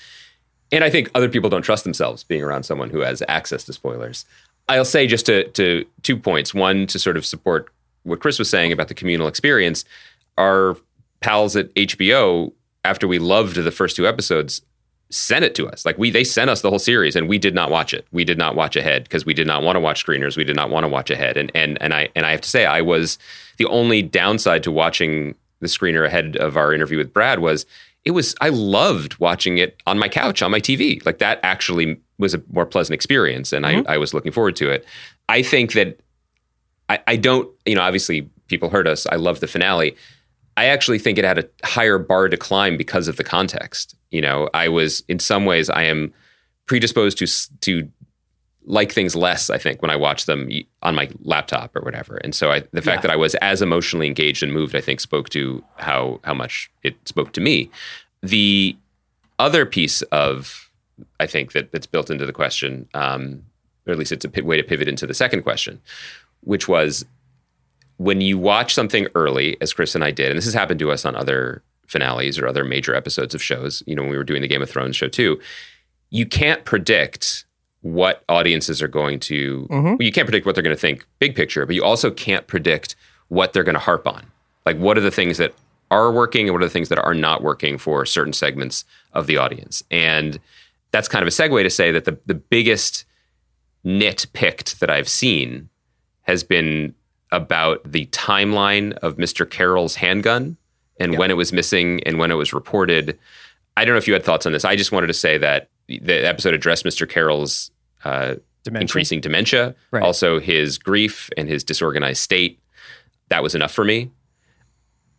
and 0.72 0.82
I 0.84 0.88
think 0.90 1.10
other 1.14 1.28
people 1.28 1.50
don't 1.50 1.62
trust 1.62 1.84
themselves 1.84 2.24
being 2.24 2.42
around 2.42 2.62
someone 2.62 2.88
who 2.90 3.00
has 3.00 3.22
access 3.28 3.64
to 3.64 3.72
spoilers. 3.74 4.24
I'll 4.68 4.84
say 4.84 5.06
just 5.06 5.26
to, 5.26 5.48
to 5.50 5.84
two 6.02 6.16
points. 6.16 6.54
One, 6.54 6.86
to 6.88 6.98
sort 6.98 7.16
of 7.16 7.24
support 7.26 7.68
what 8.04 8.20
Chris 8.20 8.38
was 8.38 8.48
saying 8.48 8.72
about 8.72 8.88
the 8.88 8.94
communal 8.94 9.28
experience. 9.28 9.84
Our 10.38 10.76
pals 11.20 11.54
at 11.56 11.74
HBO, 11.74 12.52
after 12.84 13.06
we 13.08 13.18
loved 13.18 13.56
the 13.56 13.70
first 13.70 13.96
two 13.96 14.06
episodes, 14.06 14.62
sent 15.10 15.44
it 15.44 15.54
to 15.54 15.68
us. 15.68 15.84
Like 15.84 15.98
we, 15.98 16.10
they 16.10 16.24
sent 16.24 16.50
us 16.50 16.60
the 16.60 16.70
whole 16.70 16.78
series, 16.78 17.16
and 17.16 17.28
we 17.28 17.38
did 17.38 17.54
not 17.54 17.70
watch 17.70 17.94
it. 17.94 18.06
We 18.12 18.24
did 18.24 18.38
not 18.38 18.54
watch 18.54 18.76
ahead 18.76 19.04
because 19.04 19.24
we 19.24 19.34
did 19.34 19.46
not 19.46 19.62
want 19.62 19.76
to 19.76 19.80
watch 19.80 20.04
screeners. 20.04 20.36
We 20.36 20.44
did 20.44 20.56
not 20.56 20.70
want 20.70 20.84
to 20.84 20.88
watch 20.88 21.10
ahead. 21.10 21.36
And 21.36 21.50
and 21.54 21.80
and 21.80 21.94
I 21.94 22.08
and 22.14 22.26
I 22.26 22.30
have 22.30 22.40
to 22.42 22.48
say, 22.48 22.66
I 22.66 22.80
was 22.80 23.18
the 23.56 23.66
only 23.66 24.02
downside 24.02 24.62
to 24.64 24.72
watching 24.72 25.34
the 25.60 25.66
screener 25.66 26.06
ahead 26.06 26.36
of 26.36 26.56
our 26.56 26.72
interview 26.72 26.98
with 26.98 27.12
Brad 27.12 27.40
was 27.40 27.66
it 28.04 28.12
was 28.12 28.34
I 28.40 28.48
loved 28.50 29.18
watching 29.18 29.58
it 29.58 29.82
on 29.86 29.98
my 29.98 30.08
couch 30.08 30.42
on 30.42 30.50
my 30.50 30.60
TV. 30.60 31.04
Like 31.04 31.18
that 31.18 31.40
actually 31.42 32.00
was 32.18 32.34
a 32.34 32.42
more 32.52 32.66
pleasant 32.66 32.94
experience, 32.94 33.52
and 33.52 33.66
I, 33.66 33.74
mm-hmm. 33.74 33.90
I 33.90 33.98
was 33.98 34.14
looking 34.14 34.32
forward 34.32 34.56
to 34.56 34.70
it. 34.70 34.84
I 35.28 35.42
think 35.42 35.72
that 35.72 36.00
I, 36.88 37.00
I 37.06 37.16
don't, 37.16 37.50
you 37.66 37.74
know, 37.74 37.82
obviously 37.82 38.28
people 38.48 38.70
heard 38.70 38.88
us. 38.88 39.06
I 39.06 39.16
love 39.16 39.40
the 39.40 39.46
finale. 39.46 39.96
I 40.58 40.64
actually 40.66 40.98
think 40.98 41.18
it 41.18 41.24
had 41.24 41.38
a 41.38 41.48
higher 41.64 41.98
bar 41.98 42.28
to 42.28 42.36
climb 42.36 42.76
because 42.76 43.08
of 43.08 43.16
the 43.16 43.24
context. 43.24 43.94
You 44.10 44.20
know, 44.20 44.48
I 44.54 44.68
was 44.68 45.02
in 45.08 45.18
some 45.18 45.44
ways 45.44 45.70
I 45.70 45.84
am 45.84 46.12
predisposed 46.66 47.18
to 47.18 47.26
to 47.60 47.88
like 48.64 48.92
things 48.92 49.14
less. 49.16 49.48
I 49.50 49.58
think 49.58 49.80
when 49.80 49.90
I 49.90 49.96
watch 49.96 50.26
them 50.26 50.48
on 50.82 50.94
my 50.94 51.08
laptop 51.22 51.74
or 51.76 51.80
whatever, 51.82 52.16
and 52.24 52.34
so 52.34 52.50
I, 52.50 52.60
the 52.72 52.82
fact 52.82 52.98
Yeah. 52.98 53.02
that 53.08 53.10
I 53.12 53.16
was 53.16 53.34
as 53.36 53.62
emotionally 53.62 54.06
engaged 54.06 54.42
and 54.42 54.52
moved, 54.52 54.74
I 54.76 54.82
think 54.82 55.00
spoke 55.00 55.28
to 55.30 55.64
how 55.76 56.20
how 56.24 56.34
much 56.34 56.70
it 56.82 56.94
spoke 57.08 57.32
to 57.32 57.40
me. 57.40 57.70
the 58.22 58.76
other 59.38 59.64
piece 59.64 60.02
of 60.10 60.68
I 61.20 61.26
think 61.28 61.52
that 61.52 61.70
that's 61.72 61.86
built 61.86 62.10
into 62.10 62.26
the 62.26 62.32
question, 62.42 62.88
um, 62.94 63.44
or 63.86 63.92
at 63.92 63.98
least 63.98 64.10
it's 64.12 64.26
a 64.26 64.42
way 64.42 64.56
to 64.56 64.64
pivot 64.64 64.88
into 64.88 65.06
the 65.06 65.14
second 65.14 65.42
question, 65.44 65.80
which 66.40 66.66
was 66.68 67.04
when 67.98 68.20
you 68.20 68.38
watch 68.38 68.74
something 68.74 69.06
early, 69.14 69.56
as 69.60 69.72
Chris 69.72 69.94
and 69.94 70.02
I 70.02 70.10
did, 70.10 70.30
and 70.30 70.38
this 70.38 70.44
has 70.44 70.54
happened 70.54 70.80
to 70.80 70.90
us 70.90 71.04
on 71.04 71.14
other 71.14 71.62
finales 71.86 72.38
or 72.38 72.46
other 72.46 72.64
major 72.64 72.94
episodes 72.94 73.34
of 73.34 73.42
shows. 73.42 73.82
You 73.86 73.94
know, 73.94 74.02
when 74.02 74.10
we 74.10 74.16
were 74.16 74.24
doing 74.24 74.42
the 74.42 74.48
Game 74.48 74.62
of 74.62 74.70
Thrones 74.70 74.96
show 74.96 75.08
too, 75.08 75.40
you 76.10 76.24
can't 76.24 76.64
predict 76.64 77.44
what 77.82 78.24
audiences 78.28 78.80
are 78.82 78.88
going 78.88 79.20
to. 79.20 79.66
Well, 79.98 80.02
you 80.02 80.12
can't 80.12 80.26
predict 80.26 80.46
what 80.46 80.54
they're 80.54 80.62
going 80.62 80.74
to 80.74 80.80
think 80.80 81.06
big 81.18 81.34
picture, 81.34 81.66
but 81.66 81.74
you 81.74 81.84
also 81.84 82.10
can't 82.10 82.46
predict 82.46 82.96
what 83.28 83.52
they're 83.52 83.64
going 83.64 83.74
to 83.74 83.80
harp 83.80 84.06
on. 84.06 84.26
Like, 84.64 84.78
what 84.78 84.96
are 84.96 85.02
the 85.02 85.10
things 85.10 85.38
that 85.38 85.54
are 85.90 86.12
working 86.12 86.46
and 86.46 86.54
what 86.54 86.62
are 86.62 86.66
the 86.66 86.72
things 86.72 86.88
that 86.90 86.98
are 86.98 87.14
not 87.14 87.42
working 87.42 87.78
for 87.78 88.04
certain 88.04 88.32
segments 88.32 88.84
of 89.12 89.26
the 89.26 89.38
audience? 89.38 89.82
And 89.90 90.38
that's 90.90 91.08
kind 91.08 91.22
of 91.22 91.26
a 91.26 91.30
segue 91.30 91.62
to 91.62 91.70
say 91.70 91.90
that 91.90 92.04
the 92.04 92.18
the 92.26 92.34
biggest 92.34 93.04
nit 93.84 94.26
picked 94.32 94.80
that 94.80 94.90
I've 94.90 95.08
seen 95.08 95.68
has 96.22 96.44
been 96.44 96.94
about 97.32 97.80
the 97.90 98.06
timeline 98.06 98.92
of 98.98 99.16
Mr. 99.16 99.48
Carroll's 99.48 99.94
handgun 99.96 100.56
and 101.00 101.16
when 101.18 101.30
it 101.30 101.34
was 101.36 101.52
missing 101.52 102.02
and 102.04 102.18
when 102.18 102.30
it 102.30 102.34
was 102.34 102.52
reported. 102.52 103.18
I 103.76 103.84
don't 103.84 103.94
know 103.94 103.98
if 103.98 104.08
you 104.08 104.14
had 104.14 104.24
thoughts 104.24 104.46
on 104.46 104.52
this. 104.52 104.64
I 104.64 104.74
just 104.76 104.90
wanted 104.92 105.06
to 105.08 105.14
say 105.14 105.38
that 105.38 105.68
the 105.86 106.26
episode 106.26 106.54
addressed 106.54 106.84
Mr. 106.84 107.08
Carroll's 107.08 107.70
uh, 108.04 108.34
Dementia? 108.64 108.80
increasing 108.82 109.20
dementia, 109.20 109.74
Right. 109.92 110.02
also 110.02 110.40
his 110.40 110.78
grief 110.78 111.30
and 111.36 111.48
his 111.48 111.62
disorganized 111.62 112.20
state. 112.20 112.58
That 113.28 113.42
was 113.42 113.54
enough 113.54 113.72
for 113.72 113.84
me. 113.84 114.10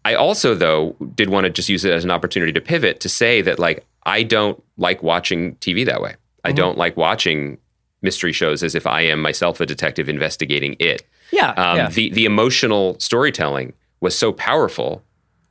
I 0.05 0.15
also, 0.15 0.55
though, 0.55 0.95
did 1.15 1.29
want 1.29 1.43
to 1.45 1.49
just 1.49 1.69
use 1.69 1.85
it 1.85 1.93
as 1.93 2.03
an 2.03 2.11
opportunity 2.11 2.51
to 2.53 2.61
pivot 2.61 2.99
to 3.01 3.09
say 3.09 3.41
that, 3.41 3.59
like, 3.59 3.85
I 4.03 4.23
don't 4.23 4.61
like 4.77 5.03
watching 5.03 5.55
TV 5.55 5.85
that 5.85 6.01
way. 6.01 6.15
I 6.43 6.51
don't 6.53 6.77
like 6.77 6.95
watching 6.97 7.57
mystery 8.01 8.31
shows 8.31 8.63
as 8.63 8.75
if 8.75 8.87
I 8.87 9.01
am 9.01 9.21
myself 9.21 9.59
a 9.59 9.65
detective 9.65 10.07
investigating 10.09 10.75
it. 10.79 11.03
Yeah. 11.31 11.49
Um, 11.51 11.77
yeah. 11.77 11.89
The 11.89 12.09
the 12.11 12.25
emotional 12.25 12.97
storytelling 12.99 13.73
was 14.01 14.17
so 14.17 14.31
powerful 14.31 15.03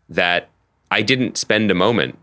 that 0.09 0.49
I 0.91 1.03
didn't 1.03 1.37
spend 1.37 1.71
a 1.71 1.75
moment 1.75 2.19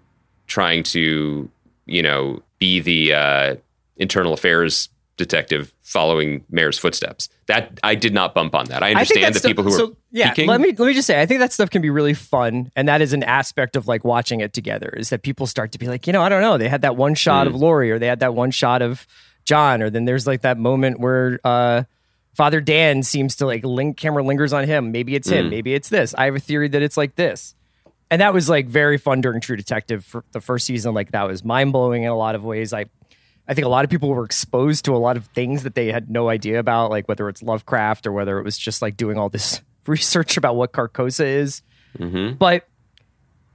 trying 0.48 0.84
to, 0.84 1.50
you 1.86 2.02
know, 2.02 2.42
be 2.60 2.80
the 2.80 3.14
uh, 3.14 3.56
internal 3.98 4.34
affairs 4.34 4.90
detective 5.18 5.72
following 5.82 6.44
Mare's 6.50 6.78
footsteps. 6.78 7.30
That 7.46 7.80
I 7.84 7.96
did 7.96 8.14
not 8.14 8.34
bump 8.34 8.56
on 8.56 8.66
that. 8.66 8.82
I 8.84 8.88
I 8.88 8.92
understand 8.92 9.26
that 9.26 9.34
the 9.34 9.40
stuff- 9.40 9.50
people 9.50 9.64
who 9.64 9.72
so, 9.72 9.88
are 9.90 9.96
yeah. 10.12 10.30
peeking. 10.32 10.50
Let 10.50 10.60
me 10.62 10.70
let 10.78 10.88
me 10.88 10.94
just 10.94 11.08
say, 11.08 11.22
I 11.22 11.26
think 11.26 11.40
that 11.40 11.54
stuff 11.54 11.70
can 11.70 11.82
be 11.82 11.90
really 11.90 12.14
fun, 12.16 12.72
and 12.76 12.88
that 12.88 13.02
is 13.02 13.14
an 13.14 13.24
aspect 13.24 13.76
of 13.76 13.88
like 13.88 14.04
watching 14.04 14.40
it 14.42 14.52
together. 14.52 14.90
Is 14.98 15.10
that 15.10 15.22
people 15.22 15.48
start 15.48 15.72
to 15.74 15.78
be 15.80 15.88
like, 15.88 16.08
you 16.08 16.14
know, 16.14 16.22
I 16.22 16.30
don't 16.30 16.42
know, 16.42 16.58
they 16.58 16.68
had 16.70 16.82
that 16.82 16.96
one 16.98 17.14
shot 17.16 17.46
Mm. 17.48 17.52
of 17.52 17.56
Lori, 17.56 17.92
or 17.92 18.00
they 18.00 18.08
had 18.08 18.20
that 18.20 18.34
one 18.34 18.52
shot 18.52 18.82
of 18.82 19.06
John, 19.46 19.82
or 19.84 19.90
then 19.92 20.06
there's 20.06 20.26
like 20.26 20.42
that 20.42 20.58
moment 20.58 21.00
where 21.00 21.40
uh, 21.44 21.84
Father 22.36 22.62
Dan 22.62 23.02
seems 23.04 23.36
to 23.38 23.46
like 23.46 23.64
link 23.64 23.98
camera 23.98 24.24
lingers 24.24 24.54
on 24.54 24.66
him. 24.66 24.92
Maybe 24.92 25.16
it's 25.16 25.28
Mm. 25.30 25.34
him. 25.34 25.50
Maybe 25.50 25.74
it's 25.74 25.90
this. 25.90 26.14
I 26.18 26.26
have 26.26 26.36
a 26.36 26.40
theory 26.40 26.68
that 26.70 26.82
it's 26.82 26.98
like 26.98 27.16
this. 27.16 27.56
And 28.12 28.22
that 28.22 28.34
was 28.34 28.50
like 28.50 28.68
very 28.68 28.98
fun 28.98 29.22
during 29.22 29.42
True 29.42 29.56
Detective 29.58 30.06
for 30.06 30.24
the 30.32 30.42
first 30.42 30.66
season. 30.66 30.94
Like 30.94 31.12
that 31.12 31.24
was 31.28 31.44
mind 31.44 31.72
blowing 31.74 32.04
in 32.04 32.10
a 32.10 32.16
lot 32.16 32.36
of 32.36 32.44
ways. 32.44 32.74
I 32.74 32.86
I 33.48 33.54
think 33.54 33.66
a 33.66 33.70
lot 33.70 33.84
of 33.86 33.92
people 33.92 34.10
were 34.10 34.26
exposed 34.26 34.86
to 34.86 34.96
a 34.96 34.98
lot 34.98 35.18
of 35.18 35.26
things 35.28 35.64
that 35.64 35.76
they 35.76 35.92
had 35.92 36.10
no 36.10 36.30
idea 36.30 36.58
about, 36.60 36.90
like 36.90 37.08
whether 37.08 37.30
it's 37.30 37.44
Lovecraft 37.44 38.08
or 38.08 38.12
whether 38.12 38.40
it 38.40 38.44
was 38.44 38.58
just 38.58 38.82
like 38.82 38.98
doing 38.98 39.18
all 39.20 39.30
this 39.30 39.62
research 39.88 40.36
about 40.36 40.56
what 40.56 40.72
Carcosa 40.72 41.26
is. 41.26 41.62
But 42.40 42.68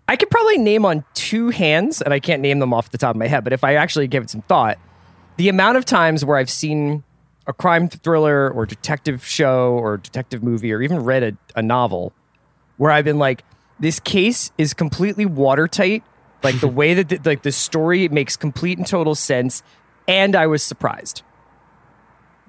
I 0.09 0.17
could 0.17 0.31
probably 0.31 0.59
name 0.59 0.85
on 0.87 1.05
two 1.15 1.51
hands, 1.51 2.01
and 2.03 2.15
I 2.15 2.21
can't 2.21 2.41
name 2.41 2.59
them 2.61 2.73
off 2.73 2.91
the 2.91 2.99
top 2.99 3.11
of 3.11 3.17
my 3.19 3.27
head, 3.27 3.45
but 3.45 3.53
if 3.53 3.63
I 3.65 3.75
actually 3.75 4.07
give 4.09 4.23
it 4.25 4.31
some 4.31 4.43
thought, 4.43 4.79
the 5.37 5.49
amount 5.49 5.77
of 5.77 5.85
times 5.85 6.25
where 6.25 6.37
I've 6.37 6.51
seen 6.51 7.03
a 7.47 7.53
crime 7.53 7.89
thriller 7.89 8.51
or 8.51 8.67
detective 8.67 9.25
show 9.25 9.73
or 9.73 9.97
detective 9.97 10.43
movie 10.43 10.73
or 10.73 10.83
even 10.83 11.01
read 11.01 11.23
a, 11.23 11.37
a 11.57 11.63
novel 11.63 12.13
where 12.77 12.91
I've 12.91 13.05
been 13.05 13.19
like, 13.19 13.45
this 13.79 13.99
case 13.99 14.53
is 14.59 14.75
completely 14.75 15.27
watertight. 15.27 16.03
Like 16.43 16.61
the 16.61 16.69
way 16.81 16.95
that 16.95 17.09
the, 17.09 17.21
like 17.25 17.43
the 17.43 17.53
story 17.53 18.09
makes 18.09 18.37
complete 18.37 18.79
and 18.79 18.87
total 18.87 19.15
sense, 19.15 19.63
and 20.07 20.37
I 20.37 20.47
was 20.47 20.63
surprised. 20.63 21.23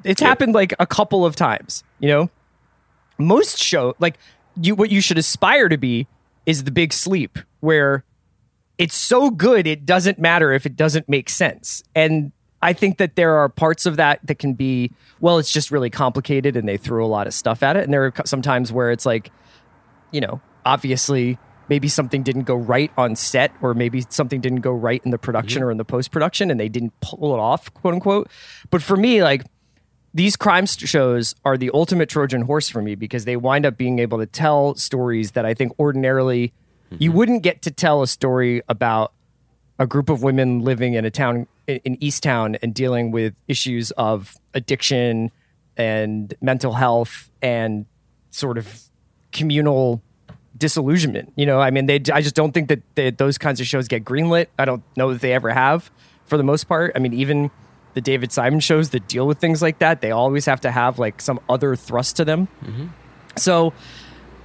It's 0.03 0.21
happened 0.21 0.53
like 0.53 0.73
a 0.79 0.87
couple 0.87 1.25
of 1.25 1.35
times, 1.35 1.83
you 1.99 2.09
know. 2.09 2.29
Most 3.17 3.59
show 3.59 3.95
like 3.99 4.17
you 4.59 4.75
what 4.75 4.89
you 4.89 4.99
should 4.99 5.17
aspire 5.17 5.69
to 5.69 5.77
be 5.77 6.07
is 6.45 6.63
the 6.63 6.71
big 6.71 6.91
sleep 6.91 7.37
where 7.59 8.03
it's 8.77 8.95
so 8.95 9.29
good 9.29 9.67
it 9.67 9.85
doesn't 9.85 10.17
matter 10.17 10.51
if 10.51 10.65
it 10.65 10.75
doesn't 10.75 11.07
make 11.07 11.29
sense. 11.29 11.83
And 11.93 12.31
I 12.61 12.73
think 12.73 12.97
that 12.97 13.15
there 13.15 13.37
are 13.37 13.49
parts 13.49 13.85
of 13.85 13.97
that 13.97 14.19
that 14.25 14.39
can 14.39 14.53
be 14.53 14.91
well, 15.19 15.37
it's 15.37 15.51
just 15.51 15.71
really 15.71 15.89
complicated 15.89 16.55
and 16.55 16.67
they 16.67 16.77
threw 16.77 17.05
a 17.05 17.07
lot 17.07 17.27
of 17.27 17.33
stuff 17.33 17.63
at 17.63 17.75
it. 17.75 17.83
And 17.83 17.93
there 17.93 18.05
are 18.05 18.13
sometimes 18.25 18.71
where 18.71 18.91
it's 18.91 19.05
like, 19.05 19.31
you 20.11 20.21
know, 20.21 20.41
obviously 20.65 21.37
maybe 21.69 21.87
something 21.87 22.21
didn't 22.21 22.43
go 22.43 22.55
right 22.55 22.91
on 22.97 23.15
set 23.15 23.51
or 23.61 23.73
maybe 23.73 24.03
something 24.09 24.41
didn't 24.41 24.59
go 24.59 24.71
right 24.71 25.01
in 25.05 25.11
the 25.11 25.17
production 25.17 25.63
or 25.63 25.71
in 25.71 25.77
the 25.77 25.85
post 25.85 26.11
production 26.11 26.51
and 26.51 26.59
they 26.59 26.67
didn't 26.67 26.91
pull 26.99 27.33
it 27.33 27.39
off, 27.39 27.73
quote 27.73 27.93
unquote. 27.93 28.29
But 28.69 28.81
for 28.81 28.97
me, 28.97 29.23
like 29.23 29.45
these 30.13 30.35
crime 30.35 30.65
shows 30.65 31.33
are 31.45 31.57
the 31.57 31.71
ultimate 31.73 32.09
Trojan 32.09 32.41
horse 32.41 32.67
for 32.67 32.81
me 32.81 32.95
because 32.95 33.25
they 33.25 33.37
wind 33.37 33.65
up 33.65 33.77
being 33.77 33.99
able 33.99 34.17
to 34.17 34.25
tell 34.25 34.75
stories 34.75 35.31
that 35.31 35.45
I 35.45 35.53
think 35.53 35.79
ordinarily 35.79 36.53
you 36.89 37.09
mm-hmm. 37.09 37.17
wouldn't 37.17 37.43
get 37.43 37.61
to 37.61 37.71
tell 37.71 38.01
a 38.01 38.07
story 38.07 38.61
about 38.67 39.13
a 39.79 39.87
group 39.87 40.09
of 40.09 40.21
women 40.21 40.59
living 40.59 40.93
in 40.93 41.05
a 41.05 41.11
town 41.11 41.47
in 41.67 41.77
in 41.83 42.03
East 42.03 42.23
Town 42.23 42.55
and 42.61 42.73
dealing 42.73 43.11
with 43.11 43.33
issues 43.47 43.91
of 43.91 44.35
addiction 44.53 45.31
and 45.77 46.33
mental 46.41 46.73
health 46.73 47.29
and 47.41 47.85
sort 48.31 48.57
of 48.57 48.81
communal 49.31 50.01
disillusionment. 50.57 51.33
You 51.35 51.45
know, 51.45 51.59
I 51.59 51.71
mean, 51.71 51.85
they 51.85 51.95
I 52.13 52.21
just 52.21 52.35
don't 52.35 52.53
think 52.53 52.67
that 52.69 52.81
they, 52.95 53.11
those 53.11 53.37
kinds 53.37 53.59
of 53.59 53.67
shows 53.67 53.87
get 53.87 54.03
greenlit. 54.03 54.47
I 54.59 54.65
don't 54.65 54.83
know 54.95 55.11
that 55.13 55.21
they 55.21 55.33
ever 55.33 55.49
have 55.49 55.91
for 56.25 56.37
the 56.37 56.43
most 56.43 56.65
part. 56.65 56.91
I 56.95 56.99
mean, 56.99 57.13
even 57.13 57.51
the 57.93 58.01
David 58.01 58.31
Simon 58.31 58.59
shows 58.59 58.91
that 58.91 59.07
deal 59.07 59.27
with 59.27 59.39
things 59.39 59.61
like 59.61 59.79
that, 59.79 60.01
they 60.01 60.11
always 60.11 60.45
have 60.45 60.61
to 60.61 60.71
have 60.71 60.99
like 60.99 61.21
some 61.21 61.39
other 61.49 61.75
thrust 61.75 62.17
to 62.17 62.25
them. 62.25 62.47
Mm-hmm. 62.63 62.87
So 63.37 63.73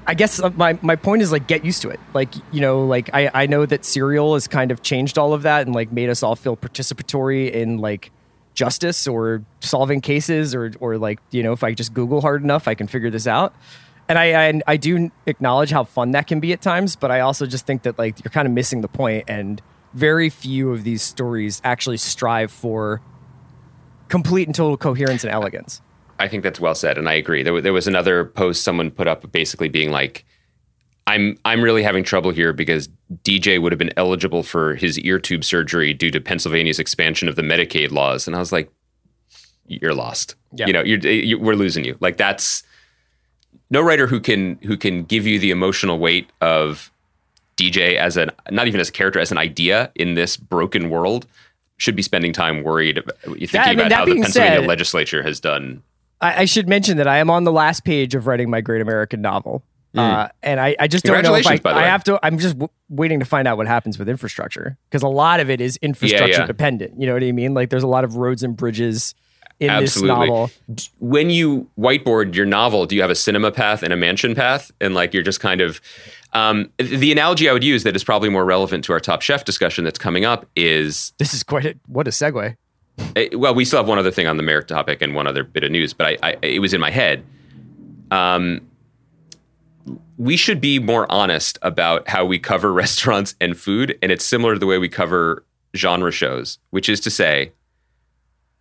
I 0.07 0.15
guess 0.15 0.41
uh, 0.41 0.51
my, 0.51 0.79
my 0.83 0.97
point 0.97 1.23
is 1.23 1.33
like 1.33 1.47
get 1.47 1.65
used 1.65 1.83
to 1.83 1.89
it. 1.89 1.99
Like, 2.15 2.33
you 2.53 2.61
know, 2.61 2.85
like 2.87 3.11
I, 3.13 3.31
I 3.35 3.47
know 3.47 3.67
that 3.67 3.85
Serial 3.85 4.35
has 4.35 4.47
kind 4.47 4.71
of 4.71 4.83
changed 4.83 5.19
all 5.19 5.33
of 5.33 5.43
that 5.43 5.67
and 5.67 5.75
like 5.75 5.91
made 5.91 6.09
us 6.09 6.23
all 6.23 6.37
feel 6.37 6.57
participatory 6.57 7.51
in 7.51 7.79
like 7.79 8.13
justice 8.55 9.07
or 9.07 9.45
solving 9.61 10.01
cases 10.01 10.55
or 10.55 10.73
or 10.81 10.97
like, 10.97 11.19
you 11.31 11.43
know, 11.43 11.53
if 11.53 11.65
I 11.65 11.75
just 11.75 11.93
Google 11.93 12.21
hard 12.21 12.43
enough, 12.43 12.69
I 12.69 12.75
can 12.75 12.87
figure 12.87 13.11
this 13.11 13.27
out. 13.27 13.55
And 14.09 14.19
I, 14.19 14.49
I 14.49 14.61
I 14.67 14.77
do 14.77 15.11
acknowledge 15.27 15.71
how 15.71 15.83
fun 15.83 16.13
that 16.13 16.29
can 16.29 16.39
be 16.39 16.53
at 16.53 16.63
times, 16.63 16.95
but 16.95 17.11
I 17.11 17.21
also 17.21 17.45
just 17.47 17.67
think 17.67 17.83
that 17.83 17.99
like 17.99 18.25
you're 18.25 18.31
kind 18.31 18.47
of 18.47 18.55
missing 18.55 18.83
the 18.83 18.89
point 18.89 19.25
and 19.29 19.61
very 19.93 20.31
few 20.31 20.71
of 20.71 20.85
these 20.85 21.03
stories 21.03 21.61
actually 21.65 21.97
strive 21.97 22.53
for 22.53 23.01
complete 24.09 24.47
and 24.47 24.55
total 24.55 24.77
coherence 24.77 25.25
and 25.25 25.33
elegance. 25.33 25.81
I 26.19 26.29
think 26.29 26.43
that's 26.43 26.61
well 26.61 26.75
said, 26.75 26.99
and 26.99 27.09
I 27.09 27.15
agree. 27.15 27.43
There, 27.43 27.61
there 27.61 27.73
was 27.73 27.87
another 27.87 28.25
post 28.25 28.63
someone 28.63 28.91
put 28.91 29.07
up, 29.07 29.31
basically 29.33 29.69
being 29.69 29.91
like, 29.91 30.25
"I'm 31.07 31.39
I'm 31.45 31.63
really 31.63 31.83
having 31.83 32.05
trouble 32.05 32.31
here 32.31 32.53
because 32.53 32.89
DJ 33.25 33.61
would 33.61 33.73
have 33.73 33.79
been 33.79 33.93
eligible 33.97 34.43
for 34.43 34.75
his 34.75 34.99
ear 35.01 35.19
tube 35.19 35.45
surgery 35.45 35.93
due 35.93 36.11
to 36.11 36.21
Pennsylvania's 36.21 36.79
expansion 36.79 37.29
of 37.29 37.37
the 37.37 37.43
Medicaid 37.43 37.91
laws," 37.91 38.27
and 38.27 38.37
I 38.37 38.39
was 38.39 38.53
like, 38.53 38.71
"You're 39.67 39.95
lost. 39.95 40.35
Yeah. 40.53 40.67
You 40.67 40.73
know, 40.73 40.83
you're, 40.83 40.99
you, 40.99 41.39
we're 41.39 41.55
losing 41.55 41.85
you. 41.85 41.97
Like 42.01 42.17
that's 42.17 42.63
no 43.71 43.81
writer 43.83 44.07
who 44.07 44.21
can 44.21 44.57
who 44.63 44.77
can 44.77 45.05
give 45.05 45.27
you 45.27 45.39
the 45.39 45.51
emotional 45.51 45.99
weight 45.99 46.31
of 46.41 46.91
DJ 47.57 47.97
as 47.97 48.17
an 48.17 48.31
not 48.51 48.67
even 48.67 48.81
as 48.81 48.89
a 48.89 48.93
character 48.93 49.19
as 49.19 49.31
an 49.31 49.39
idea 49.39 49.91
in 49.95 50.15
this 50.15 50.37
broken 50.37 50.91
world." 50.91 51.27
Should 51.79 51.95
be 51.95 52.01
spending 52.01 52.33
time 52.33 52.63
worried, 52.63 52.97
about, 52.97 53.19
thinking 53.21 53.51
I 53.55 53.69
mean, 53.69 53.81
about 53.81 53.93
how 53.93 54.05
the 54.07 54.15
Pennsylvania 54.15 54.61
said- 54.61 54.67
legislature 54.67 55.23
has 55.23 55.41
done 55.41 55.83
I, 56.21 56.43
I 56.43 56.45
should 56.45 56.69
mention 56.69 56.97
that 56.97 57.09
I 57.09 57.19
am 57.19 57.31
on 57.31 57.45
the 57.45 57.53
last 57.53 57.85
page 57.85 58.15
of 58.15 58.27
writing 58.27 58.51
my 58.51 58.61
great 58.61 58.81
American 58.81 59.21
novel. 59.21 59.63
Uh, 59.97 60.29
and 60.43 60.61
I, 60.61 60.77
I 60.79 60.89
just 60.89 61.05
don't 61.05 61.23
know 61.23 61.35
if 61.35 61.47
I. 61.47 61.57
Congratulations, 61.57 61.61
by 61.61 61.73
the 61.73 61.79
I 61.81 61.85
have 61.85 62.05
to, 62.05 62.21
I'm 62.23 62.39
just 62.39 62.55
w- 62.59 62.69
waiting 62.91 63.19
to 63.21 63.25
find 63.25 63.49
out 63.49 63.57
what 63.57 63.67
happens 63.67 63.99
with 63.99 64.09
infrastructure 64.09 64.77
because 64.91 65.03
a 65.03 65.09
lot 65.09 65.41
of 65.41 65.49
it 65.49 65.61
is 65.61 65.79
infrastructure 65.79 66.41
yeah. 66.41 66.47
dependent. 66.47 67.01
You 67.01 67.07
know 67.07 67.15
what 67.15 67.25
I 67.25 67.33
mean? 67.33 67.55
Like 67.55 67.71
there's 67.71 67.83
a 67.83 67.89
lot 67.89 68.05
of 68.05 68.17
roads 68.17 68.43
and 68.43 68.57
bridges 68.57 69.15
in 69.59 69.69
this 69.81 70.01
novel. 70.03 70.51
when 70.99 71.31
you 71.31 71.71
whiteboard 71.79 72.35
your 72.35 72.45
novel, 72.45 72.85
do 72.85 72.95
you 72.95 73.01
have 73.01 73.11
a 73.11 73.15
cinema 73.15 73.51
path 73.51 73.83
and 73.83 73.93
a 73.93 73.97
mansion 73.97 74.35
path? 74.35 74.71
And 74.81 74.95
like 74.95 75.15
you're 75.15 75.23
just 75.23 75.41
kind 75.41 75.63
of 75.63 75.81
um, 76.33 76.71
the 76.77 77.11
analogy 77.11 77.49
I 77.49 77.53
would 77.55 77.65
use 77.65 77.83
that 77.85 77.97
is 77.97 78.05
probably 78.05 78.29
more 78.29 78.45
relevant 78.45 78.85
to 78.85 78.93
our 78.93 79.01
Top 79.01 79.23
Chef 79.23 79.45
discussion 79.45 79.85
that's 79.85 79.99
coming 79.99 80.25
up 80.25 80.47
is 80.55 81.13
This 81.19 81.33
is 81.33 81.43
quite 81.43 81.65
a, 81.65 81.75
what 81.87 82.07
a 82.07 82.11
segue. 82.11 82.57
Eh, 83.17 83.29
well, 83.35 83.55
we 83.55 83.65
still 83.65 83.79
have 83.79 83.89
one 83.89 83.99
other 83.99 84.11
thing 84.11 84.27
on 84.27 84.37
the 84.37 84.43
merit 84.43 84.69
topic 84.69 85.03
and 85.03 85.15
one 85.15 85.27
other 85.27 85.45
bit 85.45 85.65
of 85.65 85.71
news, 85.71 85.93
but 85.93 86.07
I, 86.07 86.31
I 86.31 86.37
it 86.43 86.61
was 86.61 86.75
in 86.75 86.81
my 86.81 86.91
head. 86.91 87.25
Um, 88.11 88.69
we 90.17 90.37
should 90.37 90.61
be 90.61 90.79
more 90.79 91.11
honest 91.11 91.59
about 91.63 92.09
how 92.09 92.25
we 92.25 92.39
cover 92.39 92.73
restaurants 92.73 93.35
and 93.41 93.57
food. 93.57 93.99
And 94.03 94.11
it's 94.11 94.25
similar 94.25 94.55
to 94.55 94.59
the 94.59 94.67
way 94.67 94.79
we 94.79 94.89
cover 94.89 95.45
genre 95.75 96.11
shows, 96.11 96.59
which 96.71 96.89
is 96.89 97.01
to 97.01 97.11
say, 97.11 97.53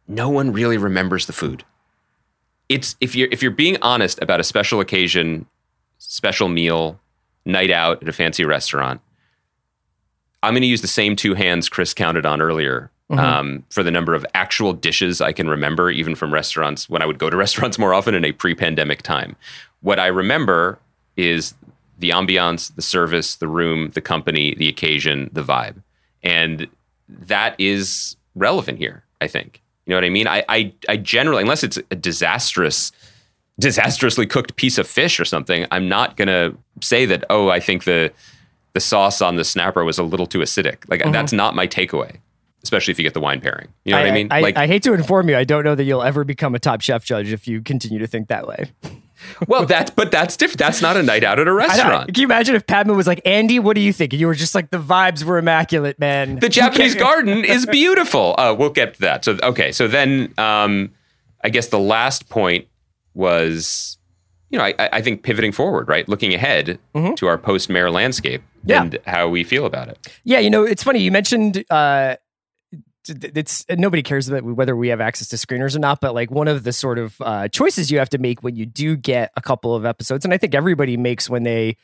no 0.08 0.30
one 0.30 0.52
really 0.52 0.78
remembers 0.78 1.26
the 1.26 1.34
food. 1.34 1.64
It's 2.68 2.96
if 3.00 3.16
you're 3.16 3.28
if 3.32 3.42
you're 3.42 3.52
being 3.52 3.78
honest 3.82 4.20
about 4.22 4.40
a 4.40 4.44
special 4.44 4.80
occasion, 4.80 5.46
special 6.00 6.50
meal, 6.50 7.00
night 7.46 7.70
out 7.70 8.02
at 8.02 8.10
a 8.10 8.14
fancy 8.14 8.44
restaurant, 8.44 9.02
I'm 10.42 10.54
going 10.54 10.62
to 10.62 10.68
use 10.68 10.82
the 10.82 10.88
same 10.88 11.16
two 11.16 11.36
hands 11.36 11.70
Chris 11.70 11.94
counted 11.94 12.26
on 12.26 12.42
earlier 12.42 12.92
um, 13.10 13.64
for 13.70 13.84
the 13.84 13.92
number 13.92 14.14
of 14.14 14.26
actual 14.34 14.74
dishes 14.74 15.22
I 15.22 15.32
can 15.32 15.50
remember, 15.50 15.92
even 15.92 16.16
from 16.16 16.34
restaurants 16.34 16.90
when 16.90 17.02
I 17.02 17.06
would 17.06 17.20
go 17.20 17.30
to 17.30 17.38
restaurants 17.46 17.78
more 17.78 17.94
often 17.94 18.16
in 18.16 18.26
a 18.26 18.32
pre-pandemic 18.32 19.02
time. 19.02 19.36
What 19.82 20.00
I 20.00 20.08
remember 20.08 20.80
is 21.16 21.54
the 21.98 22.10
ambiance, 22.10 22.74
the 22.76 22.82
service, 22.82 23.36
the 23.36 23.48
room, 23.48 23.92
the 23.92 24.02
company, 24.02 24.56
the 24.56 24.68
occasion, 24.68 25.30
the 25.32 25.44
vibe, 25.44 25.82
and 26.24 26.68
that 27.08 27.56
is 27.60 28.16
relevant 28.36 28.80
here. 28.80 29.04
I 29.22 29.28
think. 29.28 29.62
You 29.86 29.92
know 29.92 29.98
what 29.98 30.04
I 30.04 30.10
mean? 30.10 30.28
I, 30.28 30.44
I, 30.50 30.74
I 30.90 30.98
generally, 30.98 31.42
unless 31.42 31.64
it's 31.64 31.78
a 31.92 31.96
disastrous, 31.96 32.92
disastrously 33.60 34.26
cooked 34.26 34.56
piece 34.56 34.78
of 34.78 34.88
fish 34.88 35.20
or 35.20 35.26
something, 35.26 35.66
I'm 35.72 35.88
not 35.88 36.18
gonna 36.18 36.54
say 36.82 37.06
that. 37.06 37.24
Oh, 37.30 37.50
I 37.50 37.60
think 37.60 37.84
the 37.84 38.12
the 38.74 38.80
sauce 38.82 39.22
on 39.22 39.36
the 39.36 39.46
snapper 39.46 39.86
was 39.86 39.98
a 39.98 40.04
little 40.04 40.28
too 40.28 40.40
acidic. 40.40 40.90
Like 40.90 41.02
that's 41.12 41.32
not 41.32 41.56
my 41.56 41.66
takeaway. 41.68 42.18
Especially 42.66 42.92
if 42.92 42.98
you 43.00 43.04
get 43.04 43.14
the 43.14 43.20
wine 43.22 43.42
pairing. 43.42 43.68
You 43.84 43.92
know 43.94 44.00
what 44.00 44.08
I 44.08 44.12
mean? 44.12 44.28
I, 44.32 44.42
like, 44.42 44.58
I 44.58 44.66
hate 44.66 44.82
to 44.84 44.94
inform 44.94 45.30
you, 45.30 45.38
I 45.38 45.44
don't 45.44 45.64
know 45.64 45.76
that 45.76 45.84
you'll 45.84 46.02
ever 46.02 46.24
become 46.24 46.56
a 46.56 46.60
top 46.60 46.82
chef 46.82 47.06
judge 47.06 47.32
if 47.32 47.48
you 47.48 47.62
continue 47.62 48.00
to 48.00 48.08
think 48.08 48.28
that 48.30 48.48
way. 48.48 48.72
well, 49.48 49.66
that's 49.68 49.92
but 49.92 50.10
that's 50.12 50.36
different. 50.36 50.58
That's 50.60 50.82
not 50.82 50.98
a 50.98 51.04
night 51.04 51.24
out 51.24 51.40
at 51.40 51.48
a 51.48 51.54
restaurant. 51.54 52.14
Can 52.14 52.22
you 52.22 52.28
imagine 52.28 52.56
if 52.56 52.66
Padma 52.66 52.94
was 52.96 53.06
like, 53.08 53.22
Andy, 53.24 53.60
what 53.60 53.76
do 53.76 53.82
you 53.82 53.94
think? 53.94 54.14
And 54.14 54.20
you 54.20 54.26
were 54.28 54.34
just 54.34 54.56
like, 54.56 54.72
the 54.72 54.80
vibes 54.80 55.24
were 55.24 55.38
immaculate, 55.38 56.00
man. 56.00 56.40
The 56.40 56.50
Japanese 56.50 56.96
garden 56.96 57.46
is 57.46 57.66
beautiful. 57.72 58.34
Uh, 58.38 58.56
we'll 58.58 58.72
get 58.72 58.96
to 58.96 59.02
that. 59.02 59.24
So 59.24 59.38
okay, 59.44 59.72
so 59.72 59.88
then 59.88 60.34
um, 60.40 60.92
I 61.44 61.50
guess 61.50 61.68
the 61.68 61.80
last 61.80 62.28
point 62.30 62.68
was, 63.14 63.98
you 64.50 64.58
know, 64.58 64.66
I, 64.66 64.74
I 64.78 65.02
think 65.02 65.24
pivoting 65.24 65.52
forward, 65.52 65.88
right, 65.88 66.08
looking 66.10 66.34
ahead 66.34 66.80
to 67.16 67.28
our 67.28 67.38
post 67.38 67.70
Mare 67.70 67.92
landscape 67.92 68.42
Mm-hmm. 68.66 68.72
Yeah. 68.72 68.82
and 68.82 69.00
how 69.06 69.30
we 69.30 69.44
feel 69.44 69.68
about 69.68 69.90
it. 69.90 70.00
Yeah, 70.24 70.40
you 70.40 70.50
know, 70.50 70.64
it's 70.64 70.82
funny. 70.82 70.98
You 71.00 71.12
mentioned 71.12 71.64
uh, 71.70 72.16
it's 73.10 73.66
nobody 73.70 74.02
cares 74.04 74.28
about 74.30 74.44
whether 74.44 74.76
we 74.76 74.88
have 74.90 75.02
access 75.02 75.28
to 75.30 75.36
screeners 75.36 75.76
or 75.76 75.80
not, 75.80 76.02
but 76.02 76.14
like 76.14 76.32
one 76.32 76.48
of 76.48 76.64
the 76.64 76.74
sort 76.74 76.98
of 77.00 77.16
uh, 77.22 77.48
choices 77.48 77.92
you 77.92 78.00
have 78.00 78.10
to 78.10 78.18
make 78.18 78.44
when 78.44 78.56
you 78.56 78.66
do 78.66 78.96
get 78.96 79.32
a 79.36 79.42
couple 79.42 79.76
of 79.76 79.86
episodes, 79.86 80.26
and 80.26 80.34
I 80.34 80.38
think 80.38 80.56
everybody 80.56 80.98
makes 80.98 81.30
when 81.30 81.44
they 81.44 81.78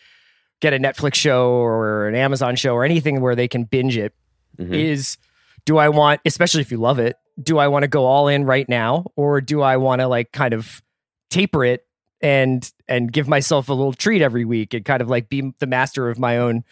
get 0.59 0.73
a 0.73 0.77
Netflix 0.77 1.15
show 1.15 1.49
or 1.51 2.07
an 2.07 2.15
Amazon 2.15 2.55
show 2.55 2.73
or 2.73 2.83
anything 2.85 3.19
where 3.21 3.35
they 3.35 3.47
can 3.47 3.63
binge 3.63 3.97
it, 3.97 4.13
is 4.59 5.17
Mhm. 5.17 5.63
do 5.65 5.77
I 5.77 5.89
want, 5.89 6.21
especially 6.25 6.61
if 6.61 6.71
you 6.71 6.77
love 6.77 6.99
it, 6.99 7.15
do 7.41 7.57
I 7.57 7.67
want 7.67 7.83
to 7.83 7.87
go 7.87 8.05
all 8.05 8.27
in 8.27 8.43
right 8.45 8.67
now, 8.69 9.05
or 9.15 9.41
do 9.41 9.61
I 9.61 9.77
want 9.77 10.01
to 10.01 10.07
like 10.07 10.31
kind 10.31 10.53
of 10.53 10.81
taper 11.29 11.63
it 11.65 11.85
and 12.21 12.71
and 12.87 13.11
give 13.11 13.27
myself 13.27 13.69
a 13.69 13.73
little 13.73 13.93
treat 13.93 14.21
every 14.21 14.45
week 14.45 14.73
and 14.75 14.85
kind 14.85 15.01
of 15.01 15.09
like 15.09 15.29
be 15.29 15.51
the 15.59 15.65
master 15.65 16.09
of 16.09 16.19
my 16.19 16.37
own 16.37 16.63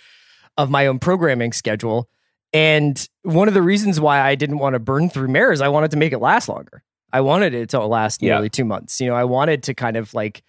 of 0.58 0.70
my 0.70 0.86
own 0.86 1.00
programming 1.00 1.54
schedule. 1.54 2.08
And 2.54 3.08
one 3.24 3.48
of 3.48 3.54
the 3.54 3.62
reasons 3.62 4.00
why 4.00 4.22
I 4.22 4.36
didn't 4.36 4.58
want 4.58 4.74
to 4.74 4.80
burn 4.80 5.10
through 5.10 5.28
Mare 5.28 5.52
is 5.52 5.62
I 5.62 5.68
wanted 5.68 5.92
to 5.92 5.98
make 5.98 6.14
it 6.14 6.18
last 6.20 6.50
longer. 6.50 6.84
I 7.14 7.22
wanted 7.22 7.54
it 7.54 7.70
to 7.70 7.86
last 7.86 8.22
Yeah. 8.22 8.34
nearly 8.34 8.50
two 8.50 8.66
months. 8.66 9.00
You 9.00 9.08
know, 9.08 9.16
I 9.16 9.24
wanted 9.24 9.64
to 9.64 9.74
kind 9.74 9.98
of 9.98 10.14
like 10.14 10.44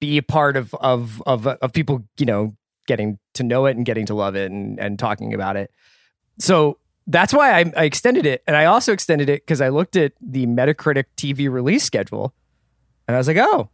be 0.00 0.18
a 0.18 0.22
part 0.22 0.56
of 0.56 0.74
of 0.74 1.22
of 1.26 1.46
uh, 1.46 1.56
of 1.62 1.72
people, 1.72 2.04
you 2.18 2.26
know, 2.26 2.54
getting 2.86 3.18
to 3.34 3.42
know 3.42 3.66
it 3.66 3.76
and 3.76 3.84
getting 3.86 4.06
to 4.06 4.14
love 4.14 4.36
it 4.36 4.50
and 4.50 4.78
and 4.78 4.98
talking 4.98 5.32
about 5.34 5.56
it. 5.56 5.70
So 6.38 6.78
that's 7.06 7.32
why 7.32 7.58
I, 7.60 7.72
I 7.76 7.84
extended 7.84 8.26
it, 8.26 8.42
and 8.46 8.56
I 8.56 8.64
also 8.66 8.92
extended 8.92 9.28
it 9.30 9.42
because 9.42 9.60
I 9.60 9.68
looked 9.70 9.96
at 9.96 10.12
the 10.20 10.46
Metacritic 10.46 11.04
TV 11.16 11.48
release 11.50 11.84
schedule, 11.84 12.34
and 13.06 13.14
I 13.14 13.18
was 13.18 13.28
like, 13.28 13.36
oh, 13.38 13.70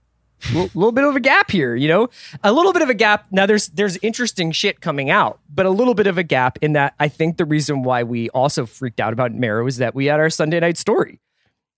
a 0.50 0.52
little, 0.54 0.70
little 0.74 0.92
bit 0.92 1.04
of 1.04 1.16
a 1.16 1.20
gap 1.20 1.50
here, 1.50 1.74
you 1.74 1.88
know, 1.88 2.08
a 2.42 2.52
little 2.52 2.72
bit 2.72 2.82
of 2.82 2.90
a 2.90 2.94
gap. 2.94 3.26
Now 3.30 3.46
there's 3.46 3.68
there's 3.68 3.96
interesting 3.98 4.52
shit 4.52 4.80
coming 4.80 5.10
out, 5.10 5.40
but 5.52 5.66
a 5.66 5.70
little 5.70 5.94
bit 5.94 6.06
of 6.06 6.18
a 6.18 6.22
gap 6.22 6.58
in 6.62 6.72
that 6.74 6.94
I 6.98 7.08
think 7.08 7.36
the 7.36 7.44
reason 7.44 7.82
why 7.82 8.02
we 8.02 8.28
also 8.30 8.66
freaked 8.66 9.00
out 9.00 9.12
about 9.12 9.32
Marrow 9.32 9.66
is 9.66 9.78
that 9.78 9.94
we 9.94 10.06
had 10.06 10.20
our 10.20 10.30
Sunday 10.30 10.60
night 10.60 10.76
story. 10.76 11.20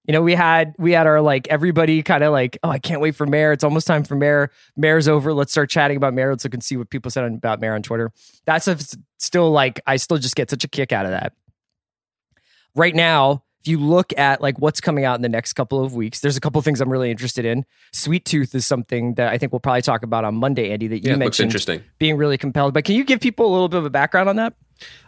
You 0.06 0.12
know, 0.12 0.20
we 0.20 0.34
had 0.34 0.74
we 0.78 0.92
had 0.92 1.06
our 1.06 1.22
like 1.22 1.48
everybody 1.48 2.02
kind 2.02 2.22
of 2.22 2.32
like, 2.32 2.58
oh, 2.62 2.68
I 2.68 2.78
can't 2.78 3.00
wait 3.00 3.16
for 3.16 3.26
Mare. 3.26 3.52
It's 3.52 3.64
almost 3.64 3.86
time 3.86 4.04
for 4.04 4.14
Mare. 4.14 4.50
Mare's 4.76 5.08
over. 5.08 5.32
Let's 5.32 5.52
start 5.52 5.70
chatting 5.70 5.96
about 5.96 6.12
Mare. 6.12 6.30
Let's 6.30 6.44
look 6.44 6.52
and 6.52 6.62
see 6.62 6.76
what 6.76 6.90
people 6.90 7.10
said 7.10 7.24
about 7.24 7.60
Mare 7.60 7.74
on 7.74 7.82
Twitter. 7.82 8.12
That's 8.44 8.68
a, 8.68 8.76
still 9.18 9.50
like 9.50 9.80
I 9.86 9.96
still 9.96 10.18
just 10.18 10.36
get 10.36 10.50
such 10.50 10.62
a 10.62 10.68
kick 10.68 10.92
out 10.92 11.06
of 11.06 11.12
that. 11.12 11.32
Right 12.74 12.94
now, 12.94 13.44
if 13.64 13.68
you 13.68 13.78
look 13.78 14.12
at 14.18 14.42
like 14.42 14.58
what's 14.58 14.78
coming 14.78 15.06
out 15.06 15.16
in 15.16 15.22
the 15.22 15.28
next 15.28 15.54
couple 15.54 15.82
of 15.82 15.94
weeks, 15.94 16.20
there's 16.20 16.36
a 16.36 16.40
couple 16.40 16.58
of 16.58 16.66
things 16.66 16.82
I'm 16.82 16.90
really 16.90 17.10
interested 17.10 17.46
in. 17.46 17.64
Sweet 17.94 18.26
Tooth 18.26 18.54
is 18.54 18.66
something 18.66 19.14
that 19.14 19.32
I 19.32 19.38
think 19.38 19.52
we'll 19.52 19.60
probably 19.60 19.80
talk 19.80 20.02
about 20.02 20.22
on 20.22 20.34
Monday, 20.34 20.70
Andy. 20.70 20.86
That 20.86 20.98
you 20.98 21.12
Yeah, 21.12 21.16
mentioned 21.16 21.46
interesting. 21.46 21.82
being 21.98 22.18
really 22.18 22.36
compelled. 22.36 22.74
But 22.74 22.84
can 22.84 22.94
you 22.94 23.04
give 23.04 23.20
people 23.20 23.46
a 23.46 23.52
little 23.52 23.70
bit 23.70 23.78
of 23.78 23.86
a 23.86 23.90
background 23.90 24.28
on 24.28 24.36
that? 24.36 24.52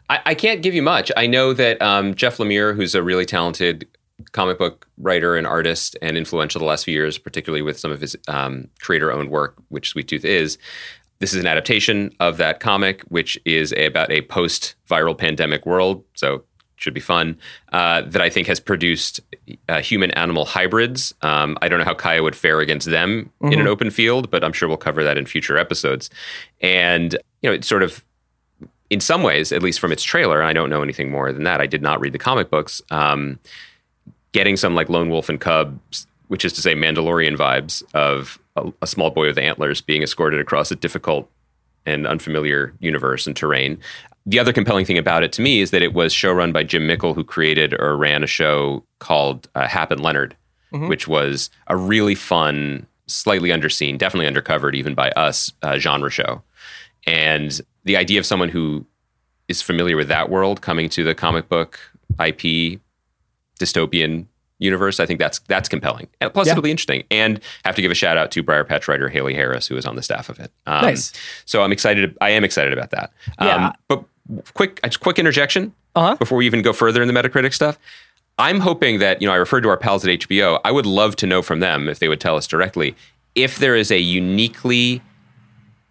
I, 0.08 0.20
I 0.24 0.34
can't 0.34 0.62
give 0.62 0.72
you 0.72 0.80
much. 0.80 1.12
I 1.18 1.26
know 1.26 1.52
that 1.52 1.82
um, 1.82 2.14
Jeff 2.14 2.38
Lemire, 2.38 2.74
who's 2.74 2.94
a 2.94 3.02
really 3.02 3.26
talented 3.26 3.86
comic 4.32 4.56
book 4.56 4.88
writer 4.96 5.36
and 5.36 5.46
artist 5.46 5.94
and 6.00 6.16
influential 6.16 6.58
the 6.58 6.64
last 6.64 6.86
few 6.86 6.94
years, 6.94 7.18
particularly 7.18 7.60
with 7.60 7.78
some 7.78 7.92
of 7.92 8.00
his 8.00 8.16
um, 8.26 8.68
creator-owned 8.80 9.30
work, 9.30 9.56
which 9.68 9.90
Sweet 9.90 10.08
Tooth 10.08 10.24
is. 10.24 10.56
This 11.18 11.34
is 11.34 11.40
an 11.40 11.46
adaptation 11.46 12.10
of 12.20 12.38
that 12.38 12.60
comic, 12.60 13.02
which 13.02 13.38
is 13.44 13.74
a, 13.74 13.84
about 13.84 14.10
a 14.10 14.22
post-viral 14.22 15.18
pandemic 15.18 15.66
world. 15.66 16.04
So 16.14 16.44
should 16.76 16.94
be 16.94 17.00
fun. 17.00 17.36
Uh, 17.72 18.02
that 18.02 18.22
I 18.22 18.30
think 18.30 18.46
has 18.46 18.60
produced 18.60 19.20
uh, 19.68 19.80
human-animal 19.80 20.44
hybrids. 20.44 21.14
Um, 21.22 21.58
I 21.62 21.68
don't 21.68 21.78
know 21.78 21.84
how 21.84 21.94
Kaya 21.94 22.22
would 22.22 22.36
fare 22.36 22.60
against 22.60 22.88
them 22.88 23.30
in 23.40 23.58
an 23.58 23.66
open 23.66 23.90
field, 23.90 24.30
but 24.30 24.44
I'm 24.44 24.52
sure 24.52 24.68
we'll 24.68 24.76
cover 24.76 25.02
that 25.02 25.18
in 25.18 25.26
future 25.26 25.58
episodes. 25.58 26.10
And 26.60 27.14
you 27.42 27.50
know, 27.50 27.54
it's 27.54 27.66
sort 27.66 27.82
of 27.82 28.04
in 28.90 29.00
some 29.00 29.22
ways, 29.22 29.52
at 29.52 29.62
least 29.62 29.80
from 29.80 29.92
its 29.92 30.02
trailer, 30.02 30.42
I 30.42 30.52
don't 30.52 30.70
know 30.70 30.82
anything 30.82 31.10
more 31.10 31.32
than 31.32 31.44
that. 31.44 31.60
I 31.60 31.66
did 31.66 31.82
not 31.82 32.00
read 32.00 32.12
the 32.12 32.18
comic 32.18 32.50
books. 32.50 32.80
Um, 32.90 33.38
getting 34.32 34.56
some 34.56 34.74
like 34.74 34.88
Lone 34.88 35.10
Wolf 35.10 35.28
and 35.28 35.40
Cubs, 35.40 36.06
which 36.28 36.44
is 36.44 36.52
to 36.54 36.60
say 36.60 36.74
Mandalorian 36.74 37.36
vibes 37.36 37.82
of 37.94 38.38
a, 38.54 38.72
a 38.82 38.86
small 38.86 39.10
boy 39.10 39.26
with 39.26 39.38
antlers 39.38 39.80
being 39.80 40.02
escorted 40.02 40.40
across 40.40 40.70
a 40.70 40.76
difficult 40.76 41.30
and 41.84 42.06
unfamiliar 42.06 42.74
universe 42.80 43.26
and 43.26 43.36
terrain. 43.36 43.78
The 44.28 44.38
other 44.40 44.52
compelling 44.52 44.84
thing 44.84 44.98
about 44.98 45.22
it 45.22 45.32
to 45.34 45.42
me 45.42 45.60
is 45.60 45.70
that 45.70 45.82
it 45.82 45.94
was 45.94 46.12
showrun 46.12 46.52
by 46.52 46.64
Jim 46.64 46.86
Mickle, 46.86 47.14
who 47.14 47.22
created 47.22 47.74
or 47.74 47.96
ran 47.96 48.24
a 48.24 48.26
show 48.26 48.82
called 48.98 49.48
uh, 49.54 49.68
Hap 49.68 49.90
and 49.92 50.00
Leonard, 50.00 50.36
which 50.72 51.06
was 51.08 51.48
a 51.68 51.76
really 51.76 52.14
fun, 52.16 52.86
slightly 53.06 53.50
underseen, 53.50 53.96
definitely 53.96 54.28
undercovered 54.30 54.74
even 54.74 54.94
by 54.94 55.10
us, 55.12 55.52
uh, 55.62 55.78
genre 55.78 56.10
show. 56.10 56.42
And 57.06 57.60
the 57.84 57.96
idea 57.96 58.18
of 58.18 58.26
someone 58.26 58.48
who 58.48 58.84
is 59.48 59.62
familiar 59.62 59.96
with 59.96 60.08
that 60.08 60.28
world 60.28 60.60
coming 60.60 60.88
to 60.90 61.04
the 61.04 61.14
comic 61.14 61.48
book 61.48 61.78
IP 62.18 62.80
dystopian 63.60 64.26
universe, 64.58 64.98
I 65.00 65.06
think 65.06 65.20
that's 65.20 65.38
that's 65.40 65.68
compelling. 65.68 66.08
And 66.20 66.32
plus, 66.32 66.46
Yeah. 66.46 66.52
it'll 66.54 66.62
be 66.62 66.70
interesting. 66.70 67.04
And 67.10 67.40
have 67.64 67.76
to 67.76 67.82
give 67.82 67.90
a 67.90 67.94
shout 67.94 68.16
out 68.18 68.30
to 68.32 68.42
Briar 68.42 68.64
Patch 68.64 68.88
writer 68.88 69.08
Haley 69.08 69.34
Harris, 69.34 69.66
who 69.68 69.76
is 69.76 69.86
on 69.86 69.96
the 69.96 70.02
staff 70.02 70.28
of 70.28 70.40
it. 70.40 70.50
Um, 70.66 70.82
Nice. 70.82 71.12
So 71.44 71.62
I'm 71.62 71.72
excited. 71.72 72.16
I 72.20 72.30
am 72.30 72.42
excited 72.42 72.72
about 72.72 72.90
that. 72.90 73.12
Um, 73.38 73.46
Yeah. 73.46 73.72
But 73.88 74.04
quick, 74.54 74.80
just 74.84 75.00
quick 75.00 75.18
interjection 75.18 75.72
Uh-huh. 75.94 76.16
before 76.16 76.38
we 76.38 76.46
even 76.46 76.62
go 76.62 76.72
further 76.72 77.02
in 77.02 77.08
the 77.08 77.14
Metacritic 77.14 77.52
stuff. 77.54 77.78
I'm 78.38 78.60
hoping 78.60 78.98
that 78.98 79.22
you 79.22 79.26
know 79.28 79.32
I 79.32 79.36
referred 79.36 79.62
to 79.62 79.68
our 79.70 79.78
pals 79.78 80.04
at 80.06 80.10
HBO. 80.20 80.60
I 80.64 80.70
would 80.70 80.86
love 80.86 81.16
to 81.16 81.26
know 81.26 81.40
from 81.42 81.60
them 81.60 81.88
if 81.88 81.98
they 82.00 82.08
would 82.08 82.20
tell 82.20 82.36
us 82.36 82.46
directly 82.46 82.94
if 83.34 83.58
there 83.58 83.74
is 83.76 83.90
a 83.90 83.98
uniquely 83.98 85.02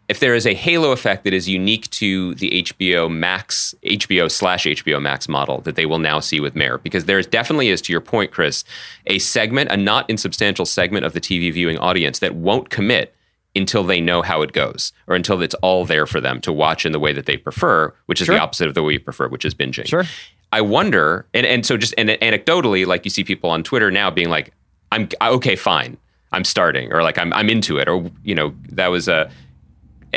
if 0.08 0.20
there 0.20 0.36
is 0.36 0.46
a 0.46 0.54
halo 0.54 0.92
effect 0.92 1.24
that 1.24 1.34
is 1.34 1.50
unique 1.50 1.90
to 1.90 2.36
the 2.36 2.52
HBO 2.64 3.10
Max, 3.12 3.74
HBO 3.84 4.30
slash 4.30 4.66
HBO 4.66 5.02
Max 5.02 5.28
model 5.28 5.62
that 5.62 5.76
they 5.76 5.88
will 5.88 5.98
now 5.98 6.20
see 6.20 6.40
with 6.40 6.56
Mare, 6.56 6.78
because 6.78 7.06
there 7.06 7.20
definitely 7.24 7.70
is, 7.70 7.82
to 7.82 7.92
your 7.92 8.02
point, 8.02 8.30
Chris, 8.32 8.64
a 9.08 9.18
segment, 9.18 9.72
a 9.72 9.78
not 9.78 10.08
insubstantial 10.08 10.64
segment 10.68 11.08
of 11.08 11.14
the 11.14 11.20
TV 11.20 11.52
viewing 11.52 11.80
audience 11.80 12.20
that 12.20 12.36
won't 12.36 12.70
commit 12.70 13.15
until 13.56 13.84
they 13.84 14.02
know 14.02 14.22
how 14.22 14.42
it 14.42 14.52
goes, 14.52 14.92
or 15.08 15.16
until 15.16 15.42
it's 15.42 15.56
all 15.56 15.86
there 15.86 16.06
for 16.06 16.20
them 16.20 16.42
to 16.42 16.52
watch 16.52 16.86
in 16.86 16.92
the 16.92 17.00
way 17.00 17.14
that 17.14 17.26
they 17.26 17.38
prefer, 17.38 17.94
which 18.08 18.22
is 18.22 18.26
Sure. 18.26 18.36
the 18.36 18.42
opposite 18.42 18.68
of 18.68 18.74
the 18.74 18.84
way 18.84 18.94
you 18.94 19.00
prefer, 19.00 19.28
which 19.28 19.46
is 19.46 19.54
binging. 19.56 19.88
Sure. 19.88 20.04
I 20.52 20.62
wonder, 20.62 21.26
and, 21.34 21.46
and 21.46 21.66
so 21.66 21.78
just 21.78 21.94
and 21.98 22.10
anecdotally, 22.10 22.86
like 22.86 23.04
you 23.06 23.12
see 23.12 23.24
people 23.24 23.50
on 23.50 23.64
Twitter 23.64 23.92
now 23.92 24.10
being 24.12 24.30
like, 24.30 24.52
"I'm 24.92 25.10
okay, 25.22 25.56
fine, 25.56 25.98
I'm 26.32 26.44
starting," 26.44 26.94
or 26.94 27.02
like 27.04 27.18
I'm 27.18 27.34
I'm 27.34 27.50
into 27.50 27.78
it, 27.78 27.88
or 27.88 28.10
you 28.24 28.36
know, 28.36 28.54
that 28.70 28.88
was 28.88 29.08
a 29.08 29.30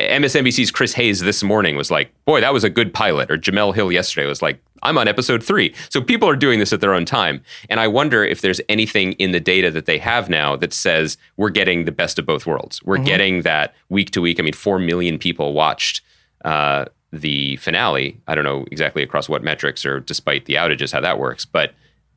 MSNBC's 0.06 0.70
Chris 0.70 0.94
Hayes 0.94 1.20
this 1.20 1.42
morning 1.42 1.76
was 1.76 1.90
like, 1.90 2.12
boy, 2.24 2.40
that 2.40 2.52
was 2.52 2.64
a 2.64 2.70
good 2.70 2.92
pilot. 2.92 3.30
Or 3.30 3.37
Jemele 3.37 3.74
Hill 3.74 3.92
yesterday 3.92 4.26
was 4.26 4.42
like, 4.42 4.61
I'm 4.82 4.98
on 4.98 5.08
episode 5.08 5.42
three. 5.42 5.74
So 5.90 6.00
people 6.00 6.28
are 6.28 6.37
doing 6.37 6.58
this 6.58 6.72
at 6.72 6.80
their 6.80 6.94
own 6.94 7.04
time. 7.04 7.42
And 7.68 7.80
I 7.80 7.88
wonder 7.88 8.24
if 8.24 8.40
there's 8.40 8.61
anything 8.68 9.12
in 9.14 9.32
the 9.32 9.40
data 9.40 9.70
that 9.72 9.87
they 9.87 9.98
have 9.98 10.28
now 10.28 10.56
that 10.56 10.72
says 10.72 11.16
we're 11.37 11.50
getting 11.50 11.84
the 11.84 11.92
best 11.92 12.18
of 12.18 12.26
both 12.26 12.46
worlds. 12.46 12.82
We're 12.82 12.98
getting 12.98 13.42
that 13.42 13.74
week 13.88 14.11
to 14.12 14.20
week. 14.20 14.38
I 14.38 14.42
mean, 14.42 14.52
4 14.52 14.78
million 14.78 15.18
people 15.18 15.52
watched 15.52 16.02
uh, 16.44 16.84
the 17.12 17.56
finale. 17.56 18.20
I 18.26 18.34
don't 18.34 18.44
know 18.44 18.66
exactly 18.70 19.02
across 19.02 19.28
what 19.28 19.42
metrics 19.42 19.84
or 19.84 20.00
despite 20.00 20.44
the 20.44 20.54
outages 20.54 20.92
how 20.92 21.00
that 21.00 21.18
works. 21.18 21.44
But 21.44 21.74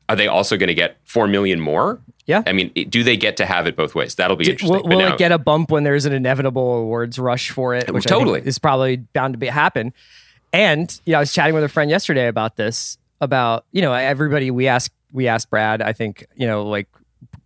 are 0.08 0.16
they 0.16 0.28
also 0.28 0.56
going 0.56 0.68
to 0.68 0.74
get 0.74 0.98
4 1.04 1.26
million 1.26 1.60
more? 1.60 2.00
Yeah. 2.26 2.42
I 2.46 2.52
mean, 2.52 2.72
do 2.88 3.02
they 3.02 3.16
get 3.16 3.36
to 3.38 3.46
have 3.46 3.66
it 3.66 3.74
both 3.76 3.94
ways? 3.94 4.14
That'll 4.14 4.36
be 4.36 4.44
Do- 4.44 4.52
interesting. 4.52 4.82
will, 4.82 4.88
will 4.88 4.98
now- 4.98 5.14
it 5.14 5.18
get 5.18 5.32
a 5.32 5.38
bump 5.38 5.70
when 5.70 5.82
there's 5.82 6.04
an 6.04 6.12
inevitable 6.12 6.74
awards 6.74 7.18
rush 7.18 7.50
for 7.50 7.74
it? 7.74 7.86
Oh, 7.88 7.92
which 7.92 8.06
I 8.06 8.10
think 8.10 8.20
Totally. 8.20 8.46
is 8.46 8.58
probably 8.58 8.96
bound 8.96 9.34
to 9.34 9.38
be 9.38 9.48
happen. 9.48 9.92
And 10.52 11.00
you 11.04 11.12
know, 11.12 11.18
I 11.18 11.20
was 11.20 11.32
chatting 11.32 11.54
with 11.54 11.64
a 11.64 11.68
friend 11.68 11.90
yesterday 11.90 12.28
about 12.28 12.56
this. 12.56 12.98
About 13.20 13.64
you 13.72 13.82
know, 13.82 13.92
everybody 13.92 14.50
we 14.50 14.66
asked 14.68 14.92
we 15.12 15.28
asked 15.28 15.48
Brad. 15.50 15.80
I 15.82 15.92
think 15.92 16.26
you 16.34 16.46
know, 16.46 16.64
like, 16.64 16.88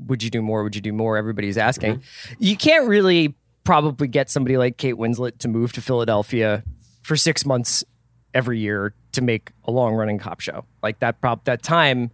would 0.06 0.22
you 0.22 0.30
do 0.30 0.40
more? 0.42 0.62
Would 0.62 0.74
you 0.74 0.80
do 0.80 0.92
more? 0.92 1.16
Everybody's 1.18 1.58
asking. 1.58 1.96
Mm-hmm. 1.98 2.34
You 2.38 2.56
can't 2.56 2.88
really 2.88 3.34
probably 3.64 4.08
get 4.08 4.30
somebody 4.30 4.56
like 4.56 4.76
Kate 4.78 4.94
Winslet 4.94 5.38
to 5.38 5.48
move 5.48 5.72
to 5.74 5.80
Philadelphia 5.82 6.62
for 7.02 7.16
six 7.16 7.44
months 7.44 7.84
every 8.32 8.58
year 8.58 8.94
to 9.12 9.20
make 9.22 9.50
a 9.64 9.70
long 9.70 9.94
running 9.94 10.18
cop 10.18 10.40
show 10.40 10.64
like 10.82 10.98
that. 11.00 11.20
Prop 11.20 11.44
that 11.44 11.62
time 11.62 12.10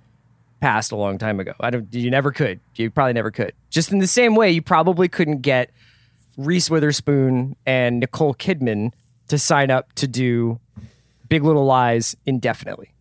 passed 0.63 0.93
a 0.93 0.97
long 0.97 1.19
time 1.19 1.41
ago. 1.41 1.53
I 1.61 1.69
don't. 1.71 1.93
You 1.93 2.11
never 2.11 2.31
could. 2.33 2.61
You 2.77 2.89
probably 2.91 3.13
never 3.13 3.31
could. 3.31 3.53
Just 3.69 3.93
in 3.93 3.99
the 3.99 4.07
same 4.07 4.35
way, 4.35 4.51
you 4.51 4.63
probably 4.63 5.09
couldn't 5.09 5.43
get 5.43 5.71
Reese 6.39 6.71
Witherspoon 6.71 7.57
and 7.67 8.01
Nicole 8.01 8.33
Kidman 8.35 8.93
to 9.29 9.39
sign 9.39 9.71
up 9.71 9.93
to 9.95 10.07
do 10.07 10.61
Big 11.29 11.43
Little 11.43 11.65
Lies 11.67 12.17
indefinitely. 12.25 12.95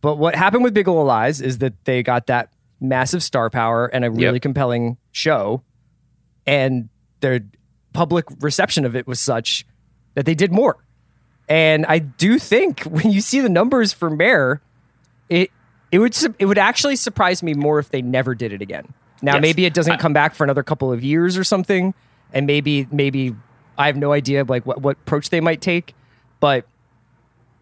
But 0.00 0.16
what 0.18 0.34
happened 0.34 0.62
with 0.64 0.72
Big 0.72 0.86
Little 0.86 1.04
Lies 1.04 1.40
is 1.40 1.58
that 1.58 1.72
they 1.84 2.02
got 2.02 2.28
that 2.28 2.50
massive 2.80 3.22
star 3.22 3.50
power 3.50 3.86
and 3.86 4.04
a 4.04 4.10
really 4.10 4.34
Yep. 4.34 4.42
compelling 4.42 4.96
show, 5.12 5.62
and 6.46 6.88
their 7.20 7.40
public 7.92 8.26
reception 8.40 8.84
of 8.84 8.94
it 8.94 9.06
was 9.06 9.18
such 9.18 9.66
that 10.14 10.26
they 10.26 10.34
did 10.34 10.52
more. 10.52 10.76
And 11.48 11.86
I 11.86 11.98
do 11.98 12.38
think 12.38 12.82
when 12.84 13.10
you 13.10 13.20
see 13.20 13.40
the 13.40 13.48
numbers 13.48 13.92
for 13.92 14.10
Mare, 14.10 14.60
it 15.28 15.50
it 15.94 15.98
would 16.00 16.12
su- 16.14 16.34
it 16.40 16.46
would 16.46 16.58
actually 16.58 16.96
surprise 16.96 17.40
me 17.40 17.54
more 17.54 17.78
if 17.78 17.90
they 17.90 18.02
never 18.02 18.34
did 18.34 18.52
it 18.52 18.60
again. 18.60 18.92
Now 19.22 19.34
Yes. 19.34 19.42
maybe 19.42 19.64
it 19.64 19.74
doesn't 19.74 19.98
come 19.98 20.12
back 20.12 20.34
for 20.34 20.42
another 20.42 20.64
couple 20.64 20.90
of 20.92 21.04
years 21.04 21.38
or 21.38 21.44
something, 21.44 21.94
and 22.32 22.46
maybe 22.48 22.88
maybe 22.90 23.34
I 23.78 23.86
have 23.86 23.96
no 23.96 24.12
idea 24.12 24.44
like 24.44 24.66
what 24.66 24.82
what 24.82 24.96
approach 25.06 25.30
they 25.30 25.40
might 25.40 25.60
take, 25.60 25.94
but 26.40 26.66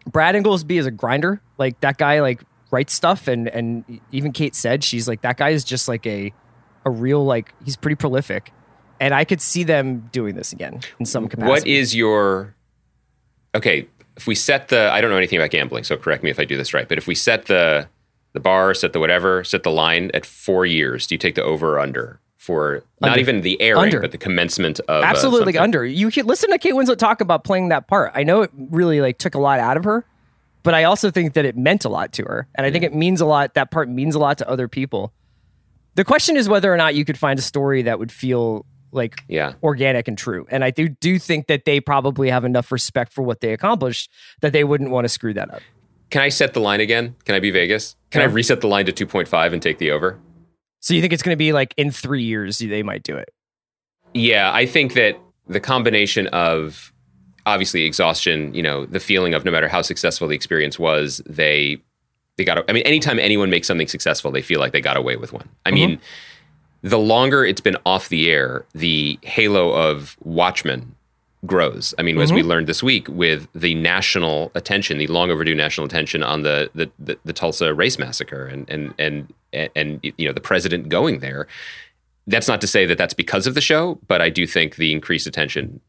Brad 0.07 0.33
Ingelsby 0.35 0.77
is 0.79 0.85
a 0.87 0.91
grinder. 0.91 1.41
Like 1.59 1.79
that 1.81 1.97
guy 1.97 2.21
like 2.21 2.41
writes 2.71 2.93
stuff 2.93 3.27
and 3.27 3.47
and 3.49 3.83
even 4.11 4.31
Kate 4.31 4.55
said 4.55 4.83
she's 4.83 5.07
like 5.07 5.21
that 5.21 5.37
guy 5.37 5.49
is 5.49 5.63
just 5.63 5.87
like 5.87 6.05
a 6.07 6.33
a 6.85 6.89
real 6.89 7.23
like 7.23 7.53
he's 7.63 7.75
pretty 7.75 7.95
prolific. 7.95 8.51
And 8.99 9.13
I 9.13 9.25
could 9.25 9.41
see 9.41 9.63
them 9.63 10.09
doing 10.11 10.33
this 10.35 10.53
again 10.53 10.79
in 10.99 11.05
some 11.05 11.27
capacity. 11.27 11.49
What 11.51 11.67
is 11.67 11.95
your 11.95 12.55
okay? 13.53 13.87
If 14.15 14.27
we 14.27 14.35
set 14.35 14.67
the, 14.67 14.91
I 14.91 15.01
don't 15.01 15.09
know 15.09 15.17
anything 15.17 15.39
about 15.39 15.49
gambling, 15.49 15.83
so 15.85 15.97
correct 15.97 16.23
me 16.23 16.29
if 16.29 16.39
I 16.39 16.45
do 16.45 16.55
this 16.55 16.71
right. 16.73 16.87
But 16.87 16.99
if 16.99 17.07
we 17.07 17.15
set 17.15 17.45
the 17.47 17.89
the 18.33 18.39
bar, 18.39 18.73
set 18.73 18.93
the 18.93 18.99
whatever, 18.99 19.43
set 19.43 19.63
the 19.63 19.71
line 19.71 20.11
at 20.13 20.25
four 20.25 20.65
years, 20.65 21.07
do 21.07 21.15
you 21.15 21.19
take 21.19 21.35
the 21.35 21.43
over 21.43 21.75
or 21.75 21.79
under 21.79 22.19
for 22.37 22.83
not 22.99 23.11
Under. 23.11 23.19
even 23.21 23.41
the 23.41 23.61
airing, 23.61 23.83
Under. 23.83 24.01
but 24.01 24.11
the 24.11 24.17
commencement 24.17 24.79
of 24.81 25.01
uh, 25.03 25.05
absolutely 25.05 25.53
something? 25.53 25.61
under. 25.61 25.85
You 25.85 26.11
can 26.11 26.25
listen 26.25 26.49
to 26.51 26.57
Kate 26.57 26.73
Winslet 26.73 26.97
talk 26.97 27.21
about 27.21 27.45
playing 27.45 27.69
that 27.69 27.87
part. 27.87 28.11
I 28.15 28.23
know 28.23 28.41
it 28.41 28.51
really 28.53 28.99
like 28.99 29.17
took 29.17 29.33
a 29.35 29.39
lot 29.39 29.59
out 29.59 29.77
of 29.77 29.85
her, 29.85 30.05
but 30.63 30.73
I 30.73 30.83
also 30.83 31.09
think 31.09 31.33
that 31.35 31.45
it 31.45 31.55
meant 31.55 31.85
a 31.85 31.89
lot 31.89 32.11
to 32.13 32.23
her, 32.23 32.47
and 32.55 32.65
I 32.65 32.71
think 32.71 32.83
it 32.83 32.93
means 32.93 33.21
a 33.21 33.25
lot. 33.25 33.53
That 33.53 33.71
part 33.71 33.87
means 33.87 34.13
a 34.13 34.19
lot 34.19 34.37
to 34.39 34.49
other 34.49 34.67
people. 34.67 35.13
The 35.95 36.03
question 36.03 36.35
is 36.35 36.49
whether 36.49 36.73
or 36.73 36.75
not 36.77 36.95
you 36.95 37.05
could 37.05 37.17
find 37.17 37.37
a 37.39 37.41
story 37.41 37.83
that 37.83 37.97
would 37.99 38.11
feel 38.11 38.65
like 38.91 39.23
Yeah. 39.27 39.53
organic 39.63 40.07
and 40.07 40.17
true. 40.17 40.45
And 40.51 40.63
I 40.63 40.69
do 40.71 40.87
do 40.89 41.17
think 41.19 41.47
that 41.47 41.65
they 41.65 41.79
probably 41.79 42.29
have 42.29 42.43
enough 42.45 42.71
respect 42.71 43.13
for 43.13 43.21
what 43.23 43.39
they 43.41 43.53
accomplished 43.53 44.09
that 44.41 44.53
they 44.53 44.63
wouldn't 44.63 44.91
want 44.91 45.05
to 45.05 45.09
screw 45.09 45.33
that 45.33 45.51
up. 45.53 45.61
Can 46.13 46.21
I 46.21 46.29
set 46.29 46.53
the 46.53 46.59
line 46.59 46.79
again? 46.79 47.15
Can 47.25 47.33
I 47.33 47.39
be 47.39 47.49
Vegas? 47.49 47.95
Can 48.11 48.21
I 48.21 48.25
reset 48.25 48.61
the 48.61 48.67
line 48.67 48.85
to 48.85 48.91
two 48.91 49.07
point 49.07 49.27
five 49.27 49.51
and 49.51 49.59
take 49.59 49.79
the 49.79 49.89
over? 49.89 50.19
So 50.79 50.93
you 50.93 51.01
think 51.01 51.11
it's 51.11 51.23
going 51.23 51.33
to 51.33 51.37
be 51.37 51.53
like 51.53 51.73
in 51.75 51.89
three 51.89 52.21
years 52.21 52.59
they 52.59 52.83
might 52.83 53.01
do 53.01 53.17
it? 53.17 53.33
Yeah, 54.13 54.53
I 54.53 54.67
think 54.67 54.93
that 54.93 55.17
the 55.47 55.59
combination 55.59 56.27
of 56.27 56.93
obviously 57.47 57.85
exhaustion, 57.85 58.53
you 58.53 58.61
know, 58.61 58.85
the 58.85 58.99
feeling 58.99 59.33
of 59.33 59.43
no 59.43 59.49
matter 59.49 59.67
how 59.67 59.81
successful 59.81 60.27
the 60.27 60.35
experience 60.35 60.77
was, 60.77 61.19
they 61.25 61.81
they 62.37 62.45
got. 62.45 62.63
I 62.69 62.73
mean, 62.73 62.83
anytime 62.83 63.17
anyone 63.17 63.49
makes 63.49 63.65
something 63.65 63.87
successful, 63.87 64.29
they 64.29 64.43
feel 64.43 64.59
like 64.59 64.71
they 64.71 64.81
got 64.81 64.97
away 64.97 65.15
with 65.15 65.33
one. 65.33 65.49
I 65.65 65.69
mm-hmm. 65.69 65.75
mean, 65.75 66.01
the 66.83 66.99
longer 66.99 67.43
it's 67.43 67.59
been 67.59 67.77
off 67.87 68.09
the 68.09 68.29
air, 68.29 68.67
the 68.75 69.17
halo 69.23 69.71
of 69.71 70.15
Watchmen 70.21 70.93
grows. 71.45 71.93
I 71.97 72.03
mean, 72.03 72.17
as 72.19 72.31
we 72.31 72.39
mm-hmm. 72.39 72.49
learned 72.49 72.67
this 72.67 72.81
week 72.81 73.07
with 73.09 73.47
the 73.53 73.75
national 73.75 74.51
attention, 74.55 74.97
the 74.97 75.07
long 75.07 75.29
overdue 75.29 75.55
national 75.55 75.85
attention 75.85 76.23
on 76.23 76.43
the 76.43 76.69
the, 76.73 76.89
the, 76.99 77.17
the 77.25 77.33
Tulsa 77.33 77.73
race 77.73 77.99
massacre, 77.99 78.45
and 78.45 78.69
and 78.69 78.93
and 78.97 79.33
and 79.75 79.99
you 80.03 80.27
know 80.27 80.33
the 80.33 80.41
president 80.41 80.89
going 80.89 81.19
there. 81.19 81.47
That's 82.25 82.47
not 82.47 82.61
to 82.61 82.67
say 82.67 82.85
that 82.85 82.97
that's 82.97 83.13
because 83.13 83.47
of 83.47 83.53
the 83.53 83.61
show, 83.61 83.99
but 84.07 84.21
I 84.21 84.29
do 84.29 84.47
think 84.47 84.77
the 84.77 84.93
increased 84.93 85.27
attention 85.27 85.81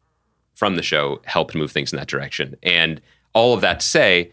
from 0.55 0.77
the 0.77 0.83
show 0.83 1.21
helped 1.25 1.55
move 1.55 1.71
things 1.71 1.93
in 1.93 1.99
that 1.99 2.09
direction. 2.09 2.57
And 2.63 3.01
all 3.35 3.55
of 3.55 3.61
that 3.61 3.81
to 3.81 3.87
say, 3.87 4.33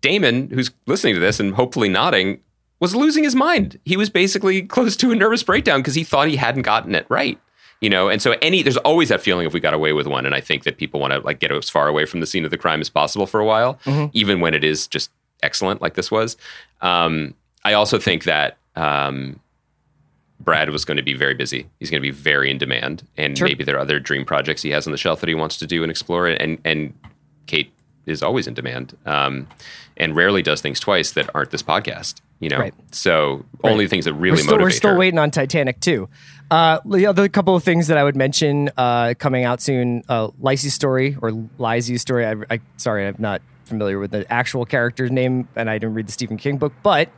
Damon, 0.00 0.50
who's 0.50 0.70
listening 0.86 1.14
to 1.14 1.20
this 1.20 1.40
and 1.40 1.54
hopefully 1.54 1.88
nodding, 1.88 2.40
was 2.78 2.94
losing 2.94 3.24
his 3.24 3.34
mind. 3.34 3.78
He 3.84 3.96
was 3.96 4.10
basically 4.10 4.62
close 4.62 4.96
to 4.96 5.10
a 5.10 5.16
nervous 5.16 5.42
breakdown 5.42 5.80
because 5.80 5.94
he 5.94 6.04
thought 6.04 6.28
he 6.28 6.36
hadn't 6.36 6.62
gotten 6.62 6.94
it 6.94 7.06
right. 7.08 7.38
You 7.82 7.90
know, 7.90 8.08
and 8.08 8.22
so 8.22 8.36
any 8.40 8.62
there's 8.62 8.76
always 8.78 9.08
that 9.10 9.20
feeling 9.20 9.46
if 9.46 9.52
we 9.52 9.60
got 9.60 9.74
away 9.74 9.92
with 9.92 10.06
one, 10.06 10.24
and 10.24 10.34
I 10.34 10.40
think 10.40 10.62
that 10.64 10.78
people 10.78 11.00
want 11.00 11.12
to 11.12 11.18
like 11.20 11.38
get 11.40 11.50
as 11.52 11.68
far 11.68 11.88
away 11.88 12.06
from 12.06 12.20
the 12.20 12.26
scene 12.26 12.44
of 12.46 12.50
the 12.50 12.56
crime 12.56 12.80
as 12.80 12.88
possible 12.88 13.26
for 13.26 13.40
a 13.40 13.44
while, 13.44 13.78
even 14.14 14.40
when 14.40 14.54
it 14.54 14.62
is 14.64 14.86
just 14.86 15.10
excellent 15.42 15.82
like 15.82 15.94
this 15.94 16.08
was. 16.10 16.36
Um, 16.80 17.34
I 17.64 17.72
also 17.74 17.98
think 17.98 18.24
that 18.24 18.56
um, 18.76 19.40
Brad 20.40 20.70
was 20.70 20.84
going 20.84 20.96
to 20.96 21.02
be 21.02 21.14
very 21.14 21.34
busy. 21.34 21.68
He's 21.78 21.90
going 21.90 22.00
to 22.00 22.06
be 22.08 22.10
very 22.12 22.50
in 22.50 22.58
demand, 22.58 23.06
and 23.16 23.36
Sure. 23.38 23.46
maybe 23.48 23.62
there 23.64 23.76
are 23.76 23.80
other 23.80 24.00
dream 24.00 24.24
projects 24.24 24.62
he 24.62 24.70
has 24.70 24.86
on 24.86 24.92
the 24.92 24.98
shelf 24.98 25.20
that 25.20 25.28
he 25.28 25.34
wants 25.34 25.56
to 25.58 25.66
do 25.66 25.82
and 25.82 25.90
explore. 25.90 26.26
And 26.28 26.58
and 26.64 26.94
Kate 27.46 27.72
is 28.06 28.22
always 28.22 28.46
in 28.48 28.54
demand, 28.54 28.96
um, 29.06 29.46
and 29.96 30.16
rarely 30.16 30.42
does 30.42 30.60
things 30.60 30.80
twice 30.80 31.12
that 31.12 31.30
aren't 31.34 31.50
this 31.50 31.62
podcast. 31.62 32.20
You 32.40 32.48
know, 32.48 32.58
Right. 32.58 32.74
so 32.90 33.44
only 33.62 33.86
things 33.86 34.04
that 34.04 34.14
really 34.14 34.32
we're 34.32 34.36
still, 34.38 34.50
motivate 34.54 34.64
we're 34.64 34.70
still 34.70 34.90
her. 34.90 34.96
waiting 34.98 35.18
on 35.20 35.30
Titanic 35.30 35.78
too. 35.78 36.08
Uh, 36.52 36.80
the 36.84 37.06
other 37.06 37.30
couple 37.30 37.56
of 37.56 37.64
things 37.64 37.86
that 37.86 37.96
I 37.96 38.04
would 38.04 38.14
mention 38.14 38.68
uh, 38.76 39.14
coming 39.18 39.44
out 39.44 39.62
soon: 39.62 40.02
uh, 40.10 40.28
Lacey's 40.38 40.74
story 40.74 41.16
or 41.22 41.32
Lizzie's 41.56 42.02
story. 42.02 42.26
I, 42.26 42.34
I 42.50 42.60
sorry, 42.76 43.06
I'm 43.06 43.16
not 43.18 43.40
familiar 43.64 43.98
with 43.98 44.10
the 44.10 44.30
actual 44.30 44.66
character's 44.66 45.10
name, 45.10 45.48
and 45.56 45.70
I 45.70 45.78
didn't 45.78 45.94
read 45.94 46.08
the 46.08 46.12
Stephen 46.12 46.36
King 46.36 46.58
book, 46.58 46.74
but 46.82 47.08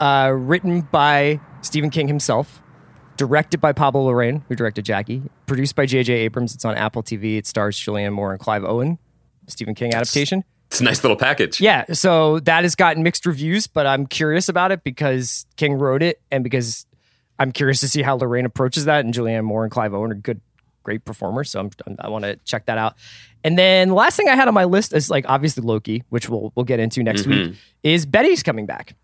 uh, 0.00 0.34
written 0.36 0.82
by 0.82 1.40
Stephen 1.62 1.88
King 1.88 2.08
himself, 2.08 2.60
directed 3.16 3.58
by 3.58 3.72
Pablo 3.72 4.06
Larraín, 4.12 4.42
who 4.48 4.54
directed 4.54 4.84
Jackie, 4.84 5.22
produced 5.46 5.76
by 5.76 5.86
J.J. 5.86 6.12
Abrams. 6.12 6.54
It's 6.54 6.66
on 6.66 6.74
Apple 6.74 7.02
TV. 7.02 7.38
It 7.38 7.46
stars 7.46 7.80
Julianne 7.80 8.12
Moore 8.12 8.32
and 8.32 8.40
Clive 8.40 8.64
Owen. 8.64 8.98
Stephen 9.46 9.74
King 9.74 9.94
adaptation. 9.94 10.44
It's 10.66 10.82
a 10.82 10.84
nice 10.84 11.02
little 11.02 11.16
package. 11.16 11.58
Yeah, 11.58 11.86
so 11.94 12.38
that 12.40 12.64
has 12.64 12.74
gotten 12.74 13.02
mixed 13.02 13.24
reviews, 13.24 13.66
but 13.66 13.86
I'm 13.86 14.06
curious 14.06 14.50
about 14.50 14.72
it 14.72 14.84
because 14.84 15.46
King 15.56 15.72
wrote 15.72 16.02
it, 16.02 16.20
and 16.30 16.44
because 16.44 16.84
I'm 17.38 17.52
curious 17.52 17.80
to 17.80 17.88
see 17.88 18.02
how 18.02 18.18
Larraín 18.18 18.44
approaches 18.44 18.84
that. 18.84 19.04
And 19.04 19.12
Julianne 19.12 19.44
Moore 19.44 19.64
and 19.64 19.72
Clive 19.72 19.94
Owen 19.94 20.12
are 20.12 20.14
good, 20.14 20.40
great 20.82 21.04
performers, 21.04 21.50
so 21.50 21.60
I'm, 21.60 21.70
I 21.98 22.08
want 22.08 22.24
to 22.24 22.36
check 22.44 22.66
that 22.66 22.78
out. 22.78 22.94
And 23.42 23.58
then 23.58 23.88
the 23.88 23.94
last 23.94 24.16
thing 24.16 24.28
I 24.28 24.34
had 24.34 24.48
on 24.48 24.54
my 24.54 24.64
list 24.64 24.94
is 24.94 25.10
like 25.10 25.26
obviously 25.28 25.62
Loki, 25.62 26.02
which 26.08 26.28
we'll 26.28 26.52
we'll 26.54 26.64
get 26.64 26.80
into 26.80 27.02
next 27.02 27.26
week. 27.26 27.38
Mm-hmm. 27.38 27.54
Is 27.82 28.06
Betty's 28.06 28.42
coming 28.42 28.64
back? 28.64 28.94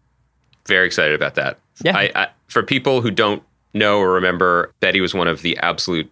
Very 0.66 0.86
excited 0.86 1.14
about 1.14 1.34
that. 1.34 1.58
Yeah. 1.82 1.96
I, 1.96 2.10
I, 2.14 2.28
for 2.46 2.62
people 2.62 3.02
who 3.02 3.10
don't 3.10 3.42
know 3.74 3.98
or 3.98 4.12
remember, 4.12 4.72
Betty 4.80 5.00
was 5.00 5.14
one 5.14 5.28
of 5.28 5.42
the 5.42 5.56
absolute 5.58 6.10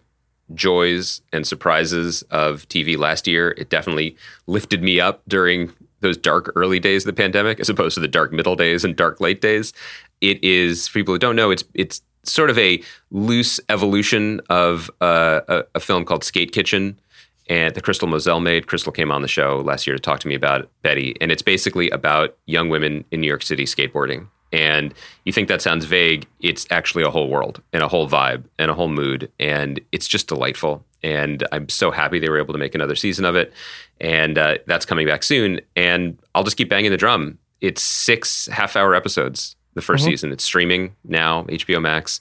joys 0.53 1.21
and 1.31 1.45
surprises 1.45 2.23
of 2.31 2.67
TV 2.69 2.97
last 2.97 3.27
year. 3.27 3.55
It 3.57 3.69
definitely 3.69 4.15
lifted 4.47 4.81
me 4.81 4.99
up 4.99 5.21
during 5.27 5.71
those 6.01 6.17
dark 6.17 6.51
early 6.55 6.79
days 6.79 7.03
of 7.03 7.07
the 7.07 7.21
pandemic, 7.21 7.59
as 7.59 7.69
opposed 7.69 7.95
to 7.95 7.99
the 7.99 8.07
dark 8.07 8.31
middle 8.31 8.55
days 8.55 8.83
and 8.83 8.95
dark 8.95 9.19
late 9.19 9.41
days. 9.41 9.73
It 10.21 10.43
is 10.43 10.87
for 10.87 10.99
people 10.99 11.13
who 11.13 11.19
don't 11.19 11.35
know. 11.35 11.51
It's 11.51 11.63
it's 11.73 12.01
sort 12.23 12.49
of 12.49 12.57
a 12.57 12.81
loose 13.11 13.59
evolution 13.69 14.41
of 14.49 14.89
uh, 15.01 15.41
a, 15.47 15.63
a 15.75 15.79
film 15.79 16.05
called 16.05 16.23
Skate 16.23 16.51
Kitchen 16.51 16.99
and 17.47 17.73
the 17.73 17.81
Crystal 17.81 18.07
Moselle 18.07 18.39
made. 18.39 18.67
Crystal 18.67 18.91
came 18.91 19.11
on 19.11 19.21
the 19.23 19.27
show 19.27 19.61
last 19.65 19.87
year 19.87 19.95
to 19.95 20.01
talk 20.01 20.19
to 20.19 20.27
me 20.27 20.35
about 20.35 20.69
Betty, 20.83 21.15
and 21.19 21.31
it's 21.31 21.41
basically 21.41 21.89
about 21.89 22.37
young 22.45 22.69
women 22.69 23.03
in 23.11 23.21
New 23.21 23.27
York 23.27 23.41
City 23.41 23.65
skateboarding. 23.65 24.27
And 24.51 24.93
you 25.25 25.33
think 25.33 25.47
that 25.47 25.61
sounds 25.61 25.85
vague? 25.85 26.27
It's 26.39 26.65
actually 26.71 27.03
a 27.03 27.09
whole 27.09 27.29
world 27.29 27.61
and 27.71 27.83
a 27.83 27.87
whole 27.87 28.07
vibe 28.07 28.45
and 28.57 28.69
a 28.69 28.73
whole 28.73 28.87
mood, 28.87 29.31
and 29.39 29.79
it's 29.91 30.07
just 30.07 30.27
delightful. 30.27 30.85
and 31.03 31.45
I'm 31.51 31.69
so 31.69 31.91
happy 31.91 32.19
they 32.19 32.29
were 32.29 32.39
able 32.39 32.53
to 32.53 32.59
make 32.59 32.75
another 32.75 32.95
season 32.95 33.25
of 33.25 33.35
it, 33.35 33.53
and 34.01 34.37
uh, 34.37 34.57
that's 34.67 34.85
coming 34.85 35.07
back 35.07 35.23
soon. 35.23 35.61
And 35.75 36.19
I'll 36.35 36.43
just 36.43 36.57
keep 36.57 36.69
banging 36.69 36.91
the 36.91 36.97
drum. 36.97 37.37
It's 37.61 37.81
six 37.81 38.47
half-hour 38.47 38.95
episodes. 38.95 39.55
The 39.79 39.85
1st 39.85 40.03
Mhm. 40.03 40.09
season. 40.09 40.31
It's 40.33 40.43
streaming 40.43 40.93
now, 41.05 41.45
HBO 41.47 41.79
Max. 41.79 42.19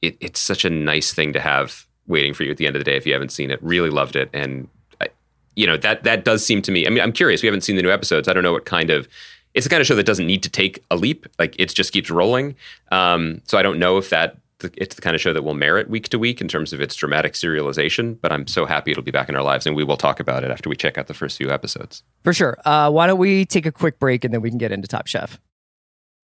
It, 0.00 0.16
it's 0.20 0.40
such 0.40 0.64
a 0.64 0.70
nice 0.70 1.12
thing 1.12 1.34
to 1.34 1.40
have 1.40 1.84
waiting 2.06 2.32
for 2.32 2.42
you 2.44 2.50
at 2.50 2.56
the 2.56 2.66
end 2.66 2.74
of 2.74 2.80
the 2.80 2.90
day 2.90 2.96
if 2.96 3.04
you 3.06 3.12
haven't 3.12 3.32
seen 3.32 3.50
it. 3.50 3.58
Really 3.62 3.90
loved 3.90 4.16
it, 4.16 4.30
and 4.32 4.66
I, 4.98 5.08
you 5.56 5.66
know 5.66 5.76
that 5.76 6.04
that 6.04 6.24
does 6.24 6.44
seem 6.44 6.62
to 6.62 6.72
me. 6.72 6.86
I 6.86 6.90
mean, 6.90 7.02
I'm 7.02 7.12
curious. 7.12 7.42
We 7.42 7.46
haven't 7.48 7.60
seen 7.60 7.76
the 7.76 7.82
new 7.82 7.90
episodes. 7.90 8.28
I 8.28 8.32
don't 8.32 8.42
know 8.42 8.52
what 8.52 8.64
kind 8.64 8.88
of. 8.88 9.08
It's 9.52 9.66
the 9.66 9.70
kind 9.70 9.80
of 9.82 9.86
show 9.86 9.94
that 9.96 10.06
doesn't 10.06 10.26
need 10.26 10.42
to 10.44 10.48
take 10.48 10.82
a 10.90 10.96
leap. 10.96 11.26
Like 11.38 11.54
it 11.58 11.68
just 11.74 11.92
keeps 11.92 12.08
rolling. 12.10 12.54
Um, 12.92 13.42
so 13.44 13.58
I 13.58 13.62
don't 13.62 13.78
know 13.78 13.98
if 13.98 14.08
that 14.08 14.38
it's 14.76 14.94
the 14.94 15.02
kind 15.02 15.14
of 15.14 15.20
show 15.20 15.32
that 15.32 15.42
will 15.42 15.54
merit 15.54 15.88
week 15.90 16.08
to 16.10 16.18
week 16.18 16.40
in 16.40 16.48
terms 16.48 16.72
of 16.72 16.80
its 16.80 16.94
dramatic 16.94 17.32
serialization. 17.34 18.16
But 18.22 18.32
I'm 18.32 18.46
so 18.46 18.64
happy 18.64 18.90
it'll 18.92 19.02
be 19.02 19.10
back 19.10 19.28
in 19.28 19.36
our 19.36 19.42
lives, 19.42 19.66
and 19.66 19.76
we 19.76 19.84
will 19.84 19.96
talk 19.98 20.18
about 20.18 20.44
it 20.44 20.50
after 20.50 20.68
we 20.70 20.76
check 20.76 20.96
out 20.96 21.08
the 21.08 21.14
first 21.14 21.36
few 21.36 21.50
episodes. 21.50 22.02
For 22.24 22.32
sure. 22.32 22.56
Uh, 22.64 22.90
why 22.90 23.06
don't 23.06 23.18
we 23.18 23.44
take 23.44 23.66
a 23.66 23.72
quick 23.72 23.98
break 23.98 24.24
and 24.24 24.32
then 24.32 24.40
we 24.40 24.48
can 24.48 24.58
get 24.58 24.72
into 24.72 24.88
Top 24.88 25.06
Chef? 25.06 25.38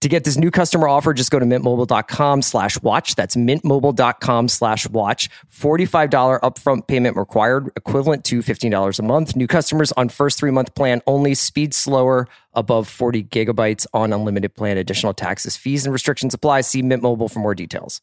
To 0.00 0.08
get 0.08 0.24
this 0.24 0.36
new 0.36 0.50
customer 0.50 0.88
offer, 0.88 1.14
just 1.14 1.30
go 1.30 1.38
to 1.38 1.46
mintmobile.com 1.46 2.42
slash 2.42 2.80
watch. 2.82 3.14
That's 3.14 3.34
mintmobile.com 3.34 4.48
slash 4.48 4.88
watch. 4.90 5.30
$45 5.52 6.40
upfront 6.40 6.86
payment 6.86 7.16
required, 7.16 7.70
equivalent 7.76 8.24
to 8.26 8.40
$15 8.40 8.98
a 8.98 9.02
month. 9.02 9.36
New 9.36 9.46
customers 9.46 9.92
on 9.92 10.08
first 10.08 10.38
three 10.38 10.50
month 10.50 10.74
plan 10.74 11.00
only. 11.06 11.34
Speed 11.34 11.72
slower, 11.72 12.28
above 12.52 12.88
40 12.88 13.24
gigabytes 13.24 13.86
on 13.94 14.12
unlimited 14.12 14.54
plan. 14.54 14.76
Additional 14.76 15.14
taxes, 15.14 15.56
fees, 15.56 15.86
and 15.86 15.92
restrictions 15.92 16.34
apply. 16.34 16.60
See 16.60 16.82
Mint 16.82 17.02
Mobile 17.02 17.28
for 17.28 17.40
more 17.40 17.54
details. 17.54 18.02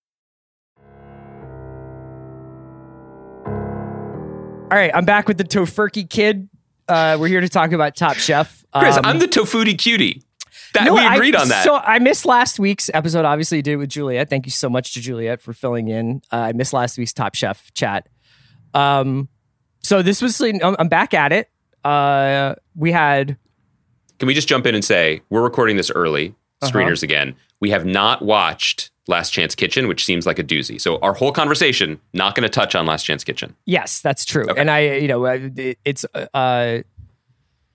All 4.71 4.77
right, 4.77 4.91
I'm 4.93 5.03
back 5.05 5.27
with 5.27 5.37
the 5.37 5.43
Tofurky 5.43 6.09
kid. 6.09 6.47
Uh, 6.87 7.17
we're 7.19 7.27
here 7.27 7.41
to 7.41 7.49
talk 7.49 7.73
about 7.73 7.95
Top 7.95 8.15
Chef. 8.15 8.63
Chris, 8.73 8.95
Um, 8.97 9.05
I'm 9.05 9.19
the 9.19 9.27
tofutti 9.27 9.77
cutie. 9.77 10.23
That 10.73 10.85
No, 10.85 10.93
we 10.93 11.01
I- 11.01 11.15
agreed 11.15 11.35
on 11.35 11.49
that. 11.49 11.65
So 11.65 11.75
I 11.75 11.99
missed 11.99 12.25
last 12.25 12.57
week's 12.57 12.89
episode. 12.93 13.25
Obviously, 13.25 13.57
you 13.57 13.61
did 13.63 13.73
it 13.73 13.77
with 13.77 13.89
Juliet. 13.89 14.29
Thank 14.29 14.45
you 14.45 14.51
so 14.51 14.69
much 14.69 14.93
to 14.93 15.01
Juliet 15.01 15.41
for 15.41 15.51
filling 15.51 15.89
in. 15.89 16.21
Uh, 16.31 16.37
I 16.37 16.51
missed 16.53 16.71
last 16.71 16.97
week's 16.97 17.11
Top 17.11 17.35
Chef 17.35 17.73
chat. 17.73 18.07
Um, 18.73 19.27
so 19.83 20.01
this 20.01 20.21
was 20.21 20.39
I'm 20.41 20.87
back 20.87 21.13
at 21.13 21.33
it. 21.33 21.49
Uh, 21.83 22.55
we 22.75 22.91
had 22.93 23.37
Can 24.19 24.27
we 24.27 24.33
just 24.33 24.47
jump 24.47 24.65
in 24.65 24.75
and 24.75 24.85
say 24.85 25.21
we're 25.29 25.41
recording 25.41 25.75
this 25.75 25.91
early, 25.91 26.33
Uh-huh. 26.61 26.71
screeners 26.71 27.03
again. 27.03 27.35
We 27.59 27.71
have 27.71 27.85
not 27.85 28.21
watched 28.21 28.90
Last 29.07 29.31
Chance 29.31 29.55
Kitchen, 29.55 29.87
which 29.87 30.05
seems 30.05 30.25
like 30.25 30.39
a 30.39 30.43
doozy. 30.43 30.79
So 30.79 30.99
our 30.99 31.13
whole 31.13 31.31
conversation 31.31 31.99
not 32.13 32.35
going 32.35 32.43
to 32.43 32.49
touch 32.49 32.75
on 32.75 32.85
Last 32.85 33.03
Chance 33.03 33.23
Kitchen. 33.23 33.55
yes, 33.65 34.01
that's 34.01 34.25
true. 34.25 34.45
Okay. 34.49 34.59
And 34.59 34.69
I, 34.69 34.97
you 34.97 35.07
know, 35.07 35.25
uh, 35.25 35.49
it's 35.83 36.05
uh, 36.33 36.79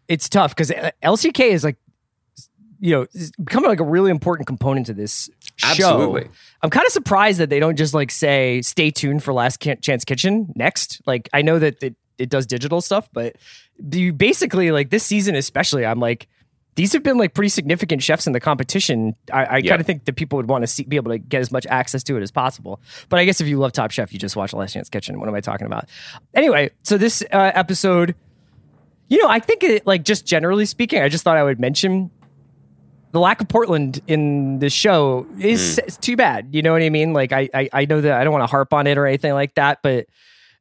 it's 0.08 0.28
tough 0.28 0.54
because 0.54 0.70
LCK 1.02 1.40
is 1.50 1.64
like, 1.64 1.76
you 2.78 2.92
know, 2.92 3.06
becoming 3.42 3.70
like 3.70 3.80
a 3.80 3.84
really 3.84 4.10
important 4.10 4.46
component 4.46 4.86
to 4.86 4.94
this 4.94 5.28
show. 5.56 5.68
Absolutely. 5.70 6.28
I'm 6.62 6.70
kind 6.70 6.86
of 6.86 6.92
surprised 6.92 7.40
that 7.40 7.50
they 7.50 7.58
don't 7.58 7.76
just 7.76 7.94
like 7.94 8.10
say, 8.10 8.62
"Stay 8.62 8.90
tuned 8.90 9.24
for 9.24 9.32
Last 9.32 9.60
Chance 9.60 10.04
Kitchen" 10.04 10.52
next. 10.54 11.00
Like, 11.06 11.28
I 11.32 11.42
know 11.42 11.58
that 11.58 11.82
it, 11.82 11.96
it 12.18 12.28
does 12.28 12.46
digital 12.46 12.80
stuff, 12.80 13.08
but 13.12 13.36
you 13.90 14.12
basically 14.12 14.70
like 14.70 14.90
this 14.90 15.04
season, 15.04 15.34
especially, 15.34 15.84
I'm 15.84 16.00
like, 16.00 16.28
these 16.76 16.92
have 16.92 17.02
been 17.02 17.18
like 17.18 17.34
pretty 17.34 17.48
significant 17.48 18.02
chefs 18.02 18.26
in 18.26 18.32
the 18.32 18.40
competition. 18.40 19.16
I, 19.32 19.44
I 19.44 19.56
Yeah. 19.58 19.70
kind 19.70 19.80
of 19.80 19.86
think 19.86 20.04
that 20.04 20.14
people 20.14 20.36
would 20.36 20.48
want 20.48 20.62
to 20.62 20.66
see, 20.66 20.84
be 20.84 20.96
able 20.96 21.10
to 21.10 21.18
get 21.18 21.40
as 21.40 21.50
much 21.50 21.66
access 21.66 22.02
to 22.04 22.16
it 22.16 22.22
as 22.22 22.30
possible. 22.30 22.80
But 23.08 23.18
I 23.18 23.24
guess 23.24 23.40
if 23.40 23.48
you 23.48 23.58
love 23.58 23.72
Top 23.72 23.90
Chef, 23.90 24.12
you 24.12 24.18
just 24.18 24.36
watch 24.36 24.52
Last 24.52 24.72
Chance 24.74 24.88
Kitchen. 24.90 25.18
What 25.18 25.28
am 25.28 25.34
I 25.34 25.40
talking 25.40 25.66
about? 25.66 25.88
Anyway, 26.34 26.70
so 26.84 26.96
this 26.98 27.22
uh, 27.32 27.50
episode, 27.54 28.14
you 29.08 29.22
know, 29.22 29.28
I 29.28 29.40
think 29.40 29.62
it, 29.64 29.86
like 29.86 30.04
just 30.04 30.26
generally 30.26 30.66
speaking, 30.66 31.02
I 31.02 31.08
just 31.08 31.24
thought 31.24 31.36
I 31.36 31.42
would 31.44 31.58
mention 31.60 32.10
the 33.12 33.20
lack 33.20 33.40
of 33.40 33.48
Portland 33.48 34.00
in 34.06 34.58
the 34.58 34.68
show 34.68 35.26
is 35.40 35.78
it's 35.78 35.96
too 35.96 36.16
bad. 36.16 36.48
You 36.52 36.60
know 36.60 36.72
what 36.72 36.82
I 36.82 36.90
mean? 36.90 37.14
Like 37.14 37.32
I, 37.32 37.48
I, 37.54 37.68
I 37.72 37.84
know 37.86 38.00
that 38.02 38.12
I 38.12 38.24
don't 38.24 38.32
want 38.32 38.42
to 38.42 38.50
harp 38.50 38.74
on 38.74 38.86
it 38.86 38.98
or 38.98 39.06
anything 39.06 39.32
like 39.32 39.54
that, 39.54 39.78
but 39.82 40.06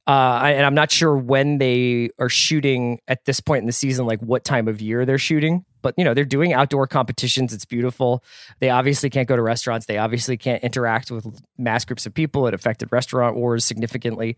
uh, 0.07 0.11
I, 0.11 0.51
and 0.51 0.65
I'm 0.65 0.75
not 0.75 0.91
sure 0.91 1.17
when 1.17 1.57
they 1.57 2.11
are 2.19 2.29
shooting 2.29 2.99
at 3.07 3.25
this 3.25 3.39
point 3.41 3.61
in 3.61 3.65
the 3.65 3.73
season, 3.73 4.05
like 4.05 4.21
what 4.21 4.43
time 4.45 4.67
of 4.69 4.79
year 4.79 5.03
they're 5.05 5.17
shooting. 5.17 5.65
But 5.85 5.93
you 5.97 6.03
know, 6.03 6.15
they're 6.15 6.25
doing 6.25 6.51
outdoor 6.51 6.87
competitions. 6.87 7.53
It's 7.53 7.63
beautiful. 7.63 8.23
They 8.57 8.71
obviously 8.71 9.07
can't 9.11 9.27
go 9.27 9.35
to 9.35 9.41
restaurants. 9.43 9.85
They 9.85 9.99
obviously 9.99 10.35
can't 10.35 10.63
interact 10.63 11.11
with 11.11 11.27
mass 11.59 11.85
groups 11.85 12.07
of 12.07 12.13
people. 12.15 12.47
It 12.47 12.55
affected 12.55 12.91
restaurant 12.91 13.35
wars 13.35 13.63
significantly. 13.63 14.35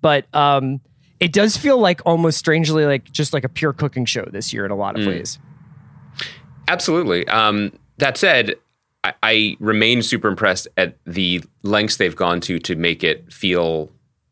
But 0.00 0.24
um, 0.34 0.80
it 1.20 1.34
does 1.34 1.54
feel 1.54 1.76
like 1.76 2.00
almost 2.06 2.38
strangely 2.38 2.86
like 2.86 3.12
just 3.12 3.34
like 3.34 3.44
a 3.44 3.48
pure 3.50 3.74
cooking 3.74 4.06
show 4.06 4.24
this 4.24 4.54
year 4.54 4.64
in 4.64 4.70
a 4.70 4.74
lot 4.74 4.98
of 4.98 5.06
ways. 5.06 5.38
Absolutely. 6.66 7.28
Um, 7.28 7.78
that 7.98 8.16
said, 8.16 8.54
I, 9.04 9.12
I 9.22 9.56
remain 9.60 10.00
super 10.00 10.28
impressed 10.28 10.66
at 10.78 10.96
the 11.04 11.44
lengths 11.62 11.98
they've 11.98 12.16
gone 12.16 12.40
to 12.40 12.58
to 12.60 12.74
make 12.74 13.04
it 13.04 13.30
feel 13.30 13.90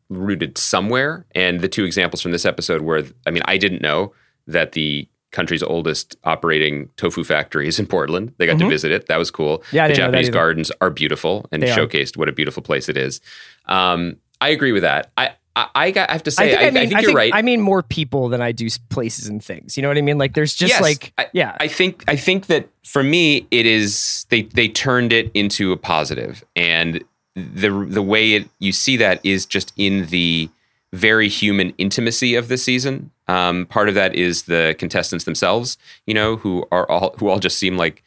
rooted 0.09 0.57
somewhere. 0.57 1.27
And 1.35 1.61
the 1.61 1.69
two 1.69 1.83
examples 1.83 2.23
from 2.23 2.31
this 2.31 2.43
episode 2.43 2.81
where, 2.81 3.03
I 3.27 3.29
mean, 3.29 3.43
I 3.45 3.59
didn't 3.59 3.83
know 3.83 4.13
that 4.47 4.71
the 4.71 5.07
country's 5.35 5.61
oldest 5.61 6.15
operating 6.23 6.89
tofu 6.97 7.23
factories 7.23 7.77
in 7.77 7.85
Portland. 7.85 8.33
They 8.37 8.45
got 8.47 8.57
to 8.57 8.67
visit 8.67 8.91
it. 8.91 9.07
That 9.07 9.17
was 9.17 9.29
cool. 9.29 9.59
Mm-hmm. 9.59 9.75
Yeah, 9.75 9.87
the 9.87 9.93
didn't 9.93 9.99
know 9.99 10.11
that 10.11 10.11
Japanese 10.17 10.29
gardens 10.31 10.71
are 10.81 10.89
beautiful 10.89 11.45
and 11.51 11.61
They 11.61 11.69
are. 11.69 11.77
showcased 11.77 12.17
what 12.17 12.29
a 12.29 12.31
beautiful 12.31 12.63
place 12.63 12.89
it 12.89 12.97
is. 12.97 13.21
Um, 13.67 14.17
I 14.41 14.49
agree 14.49 14.71
with 14.71 14.83
that. 14.83 15.11
I, 15.17 15.31
I, 15.55 15.67
I 15.75 15.91
got- 15.91 16.09
I 16.09 16.13
have 16.13 16.23
to 16.23 16.31
say, 16.31 16.55
I, 16.55 16.67
I, 16.67 16.71
mean, 16.71 16.89
think 16.89 17.01
you're 17.01 17.13
right. 17.13 17.31
I 17.33 17.41
mean 17.41 17.61
more 17.61 17.83
people 17.83 18.29
than 18.29 18.41
I 18.41 18.51
do 18.51 18.67
places 18.89 19.27
and 19.27 19.43
things. 19.43 19.77
You 19.77 19.83
know 19.83 19.89
what 19.89 19.97
I 19.97 20.01
mean? 20.01 20.17
Like 20.17 20.33
there's 20.33 20.53
just 20.55 20.73
Yes, 20.73 20.81
like 20.81 21.13
I, 21.17 21.27
yeah. 21.33 21.55
I 21.59 21.67
think 21.67 22.03
I 22.07 22.15
think 22.15 22.47
that 22.47 22.67
for 22.83 23.03
me 23.03 23.47
it 23.51 23.65
is 23.65 24.25
they 24.29 24.43
they 24.43 24.67
turned 24.67 25.13
it 25.13 25.31
into 25.33 25.71
a 25.71 25.77
positive 25.77 26.43
and 26.55 27.03
the 27.35 27.69
the 27.89 28.01
way 28.01 28.33
it 28.33 28.49
you 28.59 28.71
see 28.71 28.97
that 28.97 29.19
is 29.25 29.45
just 29.45 29.73
in 29.77 30.07
the 30.07 30.49
very 30.93 31.27
human 31.27 31.73
intimacy 31.77 32.35
of 32.35 32.47
the 32.47 32.57
season. 32.57 33.11
Um, 33.27 33.65
part 33.65 33.89
of 33.89 33.95
that 33.95 34.15
is 34.15 34.43
the 34.43 34.75
contestants 34.77 35.25
themselves, 35.25 35.77
you 36.05 36.13
know, 36.13 36.35
who 36.35 36.65
are 36.71 36.89
all 36.89 37.15
who 37.17 37.29
all 37.29 37.39
just 37.39 37.57
seem 37.57 37.77
like 37.77 38.03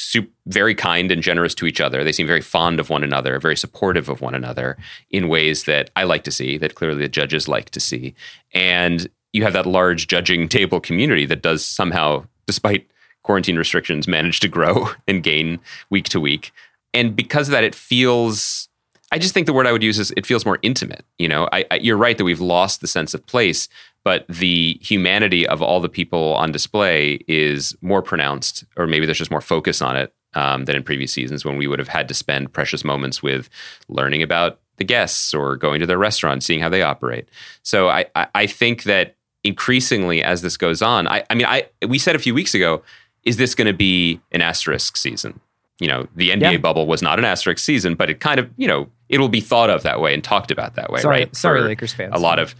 su- 0.00 0.28
very 0.46 0.74
kind 0.74 1.10
and 1.10 1.22
generous 1.22 1.54
to 1.56 1.66
each 1.66 1.80
other. 1.80 2.02
They 2.02 2.12
seem 2.12 2.26
very 2.26 2.40
fond 2.40 2.80
of 2.80 2.90
one 2.90 3.04
another, 3.04 3.38
very 3.38 3.56
supportive 3.56 4.08
of 4.08 4.20
one 4.20 4.34
another 4.34 4.76
in 5.10 5.28
ways 5.28 5.64
that 5.64 5.90
I 5.96 6.04
like 6.04 6.24
to 6.24 6.30
see, 6.30 6.56
that 6.58 6.74
clearly 6.74 7.02
the 7.02 7.08
judges 7.08 7.48
like 7.48 7.70
to 7.70 7.80
see. 7.80 8.14
And 8.52 9.08
you 9.32 9.42
have 9.42 9.52
that 9.52 9.66
large 9.66 10.08
judging 10.08 10.48
table 10.48 10.80
community 10.80 11.26
that 11.26 11.42
does 11.42 11.64
somehow, 11.64 12.26
despite 12.46 12.90
quarantine 13.22 13.56
restrictions, 13.56 14.08
manage 14.08 14.40
to 14.40 14.48
grow 14.48 14.90
and 15.08 15.22
gain 15.22 15.60
week 15.90 16.08
to 16.10 16.20
week. 16.20 16.52
And 16.92 17.14
because 17.14 17.48
of 17.48 17.52
that, 17.52 17.64
it 17.64 17.74
feels. 17.74 18.68
I 19.12 19.18
just 19.18 19.34
think 19.34 19.46
the 19.46 19.52
word 19.52 19.66
I 19.66 19.72
would 19.72 19.82
use 19.82 19.98
is 19.98 20.12
it 20.16 20.24
feels 20.24 20.46
more 20.46 20.60
intimate. 20.62 21.04
You 21.18 21.26
know, 21.26 21.48
I, 21.52 21.64
I, 21.72 21.74
you're 21.76 21.96
right 21.96 22.16
that 22.16 22.24
we've 22.24 22.40
lost 22.40 22.80
the 22.80 22.86
sense 22.86 23.12
of 23.12 23.26
place, 23.26 23.68
but 24.04 24.26
the 24.28 24.78
humanity 24.80 25.46
of 25.46 25.60
all 25.62 25.80
the 25.80 25.88
people 25.88 26.34
on 26.34 26.52
display 26.52 27.20
is 27.28 27.76
more 27.82 28.02
pronounced, 28.02 28.64
or 28.76 28.86
maybe 28.86 29.06
there's 29.06 29.18
just 29.18 29.30
more 29.30 29.40
focus 29.40 29.82
on 29.82 29.96
it 29.96 30.12
um, 30.34 30.64
than 30.64 30.76
in 30.76 30.82
previous 30.82 31.12
seasons 31.12 31.44
when 31.44 31.56
we 31.56 31.66
would 31.66 31.78
have 31.78 31.88
had 31.88 32.08
to 32.08 32.14
spend 32.14 32.52
precious 32.52 32.84
moments 32.84 33.22
with 33.22 33.50
learning 33.88 34.22
about 34.22 34.60
the 34.76 34.84
guests 34.84 35.34
or 35.34 35.56
going 35.56 35.80
to 35.80 35.86
their 35.86 35.98
restaurant, 35.98 36.42
seeing 36.42 36.60
how 36.60 36.68
they 36.68 36.82
operate. 36.82 37.28
So 37.62 37.88
I, 37.88 38.06
I, 38.14 38.26
I 38.34 38.46
think 38.46 38.84
that 38.84 39.16
increasingly 39.44 40.22
as 40.22 40.42
this 40.42 40.56
goes 40.56 40.80
on, 40.82 41.06
I, 41.08 41.24
I 41.28 41.34
mean, 41.34 41.46
I 41.46 41.66
we 41.86 41.98
said 41.98 42.16
a 42.16 42.18
few 42.20 42.34
weeks 42.34 42.54
ago, 42.54 42.82
is 43.24 43.36
this 43.36 43.54
going 43.54 43.66
to 43.66 43.74
be 43.74 44.20
an 44.32 44.40
asterisk 44.40 44.96
season? 44.96 45.40
you 45.82 45.88
know, 45.88 46.06
the 46.14 46.28
NBA 46.28 46.40
Yeah. 46.52 46.56
bubble 46.58 46.86
was 46.86 47.00
not 47.00 47.18
an 47.18 47.24
asterisk 47.24 47.58
season, 47.64 47.94
but 47.94 48.10
it 48.10 48.20
kind 48.20 48.38
of, 48.38 48.50
you 48.58 48.68
know, 48.68 48.90
it'll 49.08 49.30
be 49.30 49.40
thought 49.40 49.70
of 49.70 49.82
that 49.82 49.98
way 49.98 50.12
and 50.12 50.22
talked 50.22 50.50
about 50.50 50.74
that 50.74 50.90
way, 50.92 51.00
Sorry- 51.00 51.20
right? 51.20 51.34
sorry, 51.34 51.60
For 51.62 51.68
Lakers 51.68 51.94
fans. 51.94 52.12
A 52.14 52.18
lot 52.18 52.38
of 52.38 52.54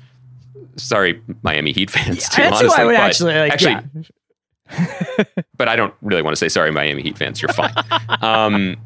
sorry, 0.77 1.21
Miami 1.43 1.73
Heat 1.73 1.91
fans. 1.91 2.29
too, 2.29 2.43
That's 2.43 2.61
who 2.61 2.73
I 2.73 2.85
would 2.85 2.95
actually 2.95 3.35
like. 3.35 3.53
actually, 3.53 3.73
yeah. 3.73 5.25
but 5.57 5.69
I 5.69 5.77
don't 5.77 5.95
really 6.03 6.23
want 6.23 6.33
to 6.33 6.39
say 6.39 6.49
sorry, 6.49 6.71
Miami 6.71 7.03
Heat 7.03 7.19
fans. 7.19 7.43
You're 7.43 7.53
fine. 7.53 7.73
um, 8.23 8.77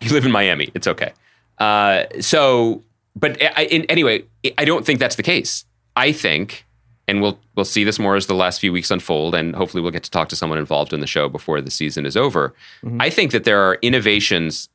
you 0.00 0.12
live 0.12 0.26
in 0.26 0.32
Miami. 0.32 0.70
It's 0.74 0.86
okay. 0.86 1.12
Uh, 1.58 2.04
so, 2.20 2.82
but 3.14 3.40
I, 3.56 3.64
in, 3.64 3.84
anyway, 3.84 4.24
I 4.58 4.64
don't 4.64 4.84
think 4.84 4.98
that's 4.98 5.16
the 5.16 5.22
case. 5.22 5.64
I 5.94 6.12
think, 6.12 6.64
and 7.06 7.22
we'll 7.22 7.38
we'll 7.54 7.64
see 7.64 7.84
this 7.84 7.98
more 7.98 8.16
as 8.16 8.26
the 8.26 8.34
last 8.34 8.60
few 8.60 8.72
weeks 8.72 8.90
unfold, 8.90 9.34
and 9.34 9.54
hopefully 9.54 9.82
we'll 9.82 9.92
get 9.92 10.02
to 10.04 10.10
talk 10.10 10.28
to 10.30 10.36
someone 10.36 10.58
involved 10.58 10.92
in 10.92 11.00
the 11.00 11.06
show 11.06 11.28
before 11.28 11.60
the 11.60 11.70
season 11.70 12.06
is 12.06 12.16
over. 12.16 12.54
I 12.98 13.10
think 13.10 13.30
that 13.32 13.44
there 13.44 13.60
are 13.60 13.78
innovations 13.82 14.68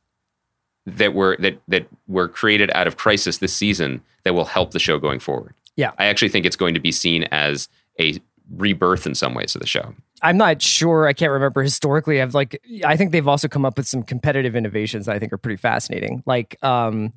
that 0.86 1.14
were 1.14 1.36
that 1.40 1.60
that 1.68 1.88
were 2.08 2.28
created 2.28 2.72
out 2.74 2.88
of 2.88 2.96
crisis 2.96 3.40
this 3.40 3.54
season 3.54 4.02
that 4.24 4.34
will 4.34 4.46
help 4.46 4.72
the 4.72 4.80
show 4.80 4.98
going 4.98 5.20
forward. 5.20 5.54
Yeah. 5.78 5.92
I 5.98 6.06
actually 6.08 6.30
think 6.30 6.46
it's 6.46 6.58
going 6.58 6.74
to 6.74 6.80
be 6.82 6.92
seen 6.92 7.24
as 7.32 7.70
a 8.00 8.20
rebirth 8.56 9.06
in 9.08 9.16
some 9.16 9.34
ways 9.34 9.56
of 9.56 9.62
the 9.62 9.68
show. 9.68 9.94
I'm 10.22 10.38
not 10.38 10.62
sure. 10.62 11.06
I 11.08 11.14
can't 11.14 11.32
remember 11.32 11.62
historically. 11.62 12.22
I've 12.22 12.34
like 12.34 12.60
I 12.86 12.98
think 12.98 13.12
they've 13.12 13.28
also 13.28 13.48
come 13.48 13.66
up 13.66 13.78
with 13.78 13.88
some 13.88 14.04
competitive 14.04 14.56
innovations 14.56 15.06
that 15.06 15.16
I 15.16 15.20
think 15.20 15.32
are 15.32 15.38
pretty 15.38 15.58
fascinating. 15.58 16.24
Like 16.26 16.58
um 16.64 17.14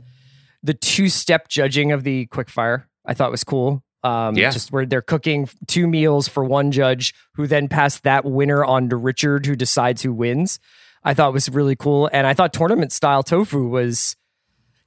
the 0.62 0.74
two 0.74 1.08
step 1.08 1.48
judging 1.48 1.92
of 1.92 2.04
the 2.04 2.26
quickfire, 2.26 2.84
I 3.06 3.14
thought 3.14 3.30
was 3.30 3.42
cool. 3.44 3.82
Um 4.02 4.36
Yeah. 4.36 4.50
just 4.50 4.70
where 4.72 4.84
they're 4.84 5.00
cooking 5.02 5.48
two 5.66 5.86
meals 5.86 6.28
for 6.28 6.44
one 6.44 6.72
judge 6.72 7.14
who 7.34 7.46
then 7.46 7.68
passed 7.68 8.02
that 8.02 8.24
winner 8.26 8.64
on 8.64 8.90
to 8.90 8.96
Richard 8.96 9.46
who 9.46 9.56
decides 9.56 10.02
who 10.02 10.12
wins. 10.12 10.58
I 11.02 11.14
thought 11.14 11.32
was 11.32 11.48
really 11.48 11.76
cool. 11.76 12.10
And 12.12 12.26
I 12.26 12.34
thought 12.34 12.52
tournament 12.52 12.92
style 12.92 13.22
tofu 13.22 13.66
was 13.68 14.16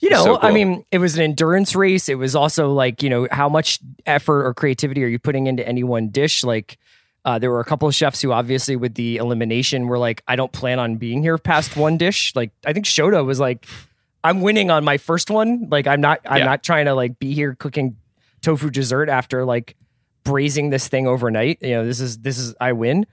you 0.03 0.09
know, 0.09 0.23
So 0.23 0.39
I 0.41 0.51
mean, 0.51 0.85
it 0.91 0.97
was 0.99 1.15
an 1.15 1.21
endurance 1.23 1.75
race. 1.75 2.09
It 2.09 2.15
was 2.15 2.35
also 2.35 2.71
like, 2.73 3.01
you 3.01 3.09
know, 3.09 3.27
how 3.31 3.49
much 3.49 3.79
effort 4.05 4.45
or 4.45 4.53
creativity 4.53 5.03
are 5.03 5.07
you 5.07 5.19
putting 5.19 5.47
into 5.47 5.67
any 5.67 5.83
one 5.83 6.09
dish? 6.09 6.43
Like, 6.43 6.77
uh, 7.25 7.39
there 7.39 7.49
were 7.49 7.61
a 7.61 7.65
couple 7.65 7.87
of 7.87 7.95
chefs 7.95 8.21
who 8.21 8.31
obviously 8.33 8.75
with 8.75 8.95
the 8.95 9.15
elimination 9.17 9.87
were 9.87 9.97
like, 9.97 10.21
I 10.27 10.35
don't 10.35 10.51
plan 10.51 10.77
on 10.77 10.97
being 10.97 11.21
here 11.21 11.37
past 11.37 11.77
one 11.77 11.97
dish. 11.97 12.33
Like, 12.35 12.51
I 12.65 12.73
think 12.73 12.85
Shota 12.85 13.23
was 13.25 13.39
like, 13.39 13.65
I'm 14.25 14.41
winning 14.41 14.69
on 14.69 14.83
my 14.83 14.97
first 14.97 15.29
one. 15.29 15.67
Like, 15.69 15.87
I'm 15.87 16.01
not, 16.01 16.19
I'm 16.25 16.39
Yeah. 16.39 16.45
not 16.45 16.63
trying 16.63 16.85
to 16.85 16.93
like 16.93 17.19
be 17.19 17.33
here 17.33 17.55
cooking 17.55 17.95
tofu 18.41 18.69
dessert 18.69 19.07
after 19.09 19.45
like 19.45 19.75
braising 20.25 20.69
this 20.69 20.87
thing 20.89 21.07
overnight. 21.07 21.59
You 21.61 21.71
know, 21.75 21.85
this 21.85 22.01
is, 22.01 22.17
this 22.19 22.37
is, 22.37 22.53
I 22.59 22.73
win. 22.73 23.05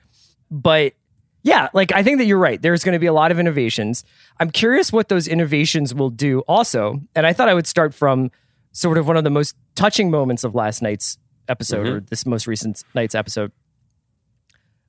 But 0.50 0.94
yeah, 1.42 1.68
like 1.72 1.92
I 1.92 2.02
think 2.02 2.18
that 2.18 2.24
you're 2.26 2.38
right. 2.38 2.60
There's 2.60 2.84
going 2.84 2.92
to 2.94 2.98
be 2.98 3.06
a 3.06 3.12
lot 3.12 3.30
of 3.32 3.38
innovations. 3.38 4.04
I'm 4.38 4.50
curious 4.50 4.92
what 4.92 5.08
those 5.08 5.26
innovations 5.26 5.94
will 5.94 6.10
do 6.10 6.40
also. 6.40 7.00
And 7.14 7.26
I 7.26 7.32
thought 7.32 7.48
I 7.48 7.54
would 7.54 7.66
start 7.66 7.94
from 7.94 8.30
sort 8.72 8.98
of 8.98 9.06
one 9.06 9.16
of 9.16 9.24
the 9.24 9.30
most 9.30 9.56
touching 9.74 10.10
moments 10.10 10.44
of 10.44 10.54
last 10.54 10.82
night's 10.82 11.18
episode 11.48 11.86
or 11.86 12.00
this 12.00 12.24
most 12.26 12.46
recent 12.46 12.84
night's 12.94 13.14
episode. 13.14 13.52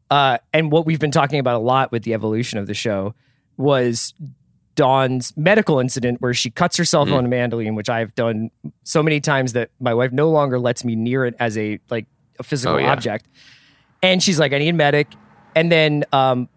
Uh, 0.09 0.37
and 0.51 0.71
what 0.71 0.85
we've 0.85 0.99
been 0.99 1.11
talking 1.11 1.39
about 1.39 1.55
a 1.55 1.63
lot 1.63 1.91
with 1.91 2.03
the 2.03 2.13
evolution 2.13 2.59
of 2.59 2.67
the 2.67 2.73
show 2.73 3.15
was 3.57 4.13
Dawn's 4.75 5.35
medical 5.37 5.79
incident 5.79 6.21
where 6.21 6.33
she 6.33 6.49
cuts 6.49 6.75
herself 6.77 7.09
on 7.11 7.25
a 7.25 7.27
mandolin, 7.29 7.75
which 7.75 7.89
I've 7.89 8.13
done 8.15 8.51
so 8.83 9.01
many 9.01 9.19
times 9.21 9.53
that 9.53 9.69
my 9.79 9.93
wife 9.93 10.11
no 10.11 10.29
longer 10.29 10.59
lets 10.59 10.83
me 10.83 10.95
near 10.95 11.25
it 11.25 11.35
as 11.39 11.57
a 11.57 11.79
like 11.89 12.07
a 12.39 12.43
physical 12.43 12.75
Oh, 12.75 12.79
yeah. 12.79 12.91
object. 12.91 13.27
And 14.03 14.21
she's 14.21 14.39
like, 14.39 14.51
I 14.53 14.57
need 14.59 14.69
a 14.69 14.73
medic. 14.73 15.07
And 15.55 15.71
then 15.71 16.03
um, 16.11 16.49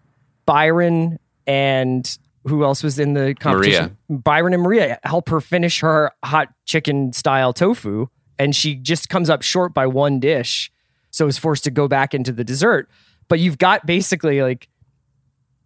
Byron 0.45 1.19
and 1.47 2.17
who 2.45 2.63
else 2.63 2.83
was 2.83 2.99
in 2.99 3.13
the 3.13 3.35
competition? 3.39 3.97
Byron 4.09 4.53
and 4.53 4.61
Maria 4.61 4.99
help 5.03 5.29
her 5.29 5.41
finish 5.41 5.79
her 5.81 6.11
hot 6.23 6.49
chicken 6.65 7.11
style 7.13 7.53
tofu. 7.53 8.07
And 8.37 8.55
she 8.55 8.75
just 8.75 9.09
comes 9.09 9.29
up 9.29 9.41
short 9.41 9.73
by 9.73 9.87
one 9.87 10.19
dish. 10.19 10.71
So 11.11 11.27
is 11.27 11.37
forced 11.37 11.63
to 11.63 11.71
go 11.71 11.87
back 11.87 12.13
into 12.13 12.31
the 12.31 12.43
dessert. 12.43 12.89
But 13.29 13.39
you've 13.39 13.57
got 13.57 13.85
basically 13.85 14.41
like, 14.41 14.67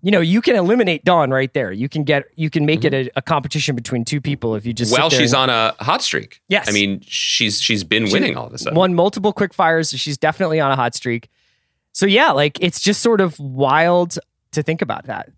you 0.01 0.11
know, 0.11 0.21
you 0.21 0.41
can 0.41 0.55
eliminate 0.55 1.03
Dawn 1.03 1.31
right 1.31 1.53
there. 1.53 1.71
You 1.71 1.89
can 1.89 2.03
get, 2.03 2.25
you 2.35 2.49
can 2.49 2.65
make 2.65 2.85
it 2.85 2.93
a, 2.93 3.09
a 3.17 3.21
competition 3.21 3.75
between 3.75 4.05
two 4.05 4.21
people 4.21 4.55
if 4.55 4.65
you 4.65 4.71
just. 4.71 4.93
well, 4.93 5.09
she's 5.09 5.33
and- 5.33 5.49
on 5.49 5.75
a 5.79 5.83
hot 5.83 6.01
streak. 6.01 6.39
Yes. 6.47 6.69
I 6.69 6.71
mean, 6.71 7.01
she's 7.01 7.59
she's 7.59 7.83
been 7.83 8.05
She 8.05 8.13
winning 8.13 8.37
all 8.37 8.47
of 8.47 8.53
a 8.53 8.57
sudden. 8.59 8.77
Won 8.77 8.93
multiple 8.93 9.33
quick 9.33 9.53
fires. 9.53 9.89
So 9.89 9.97
She's 9.97 10.17
definitely 10.17 10.59
on 10.61 10.71
a 10.71 10.75
hot 10.75 10.95
streak. 10.95 11.29
So 11.93 12.05
yeah, 12.05 12.31
like 12.31 12.57
it's 12.61 12.79
just 12.79 13.01
sort 13.01 13.21
of 13.21 13.39
wild 13.39 14.17
to 14.51 14.63
think 14.63 14.81
about 14.81 15.05
that. 15.05 15.29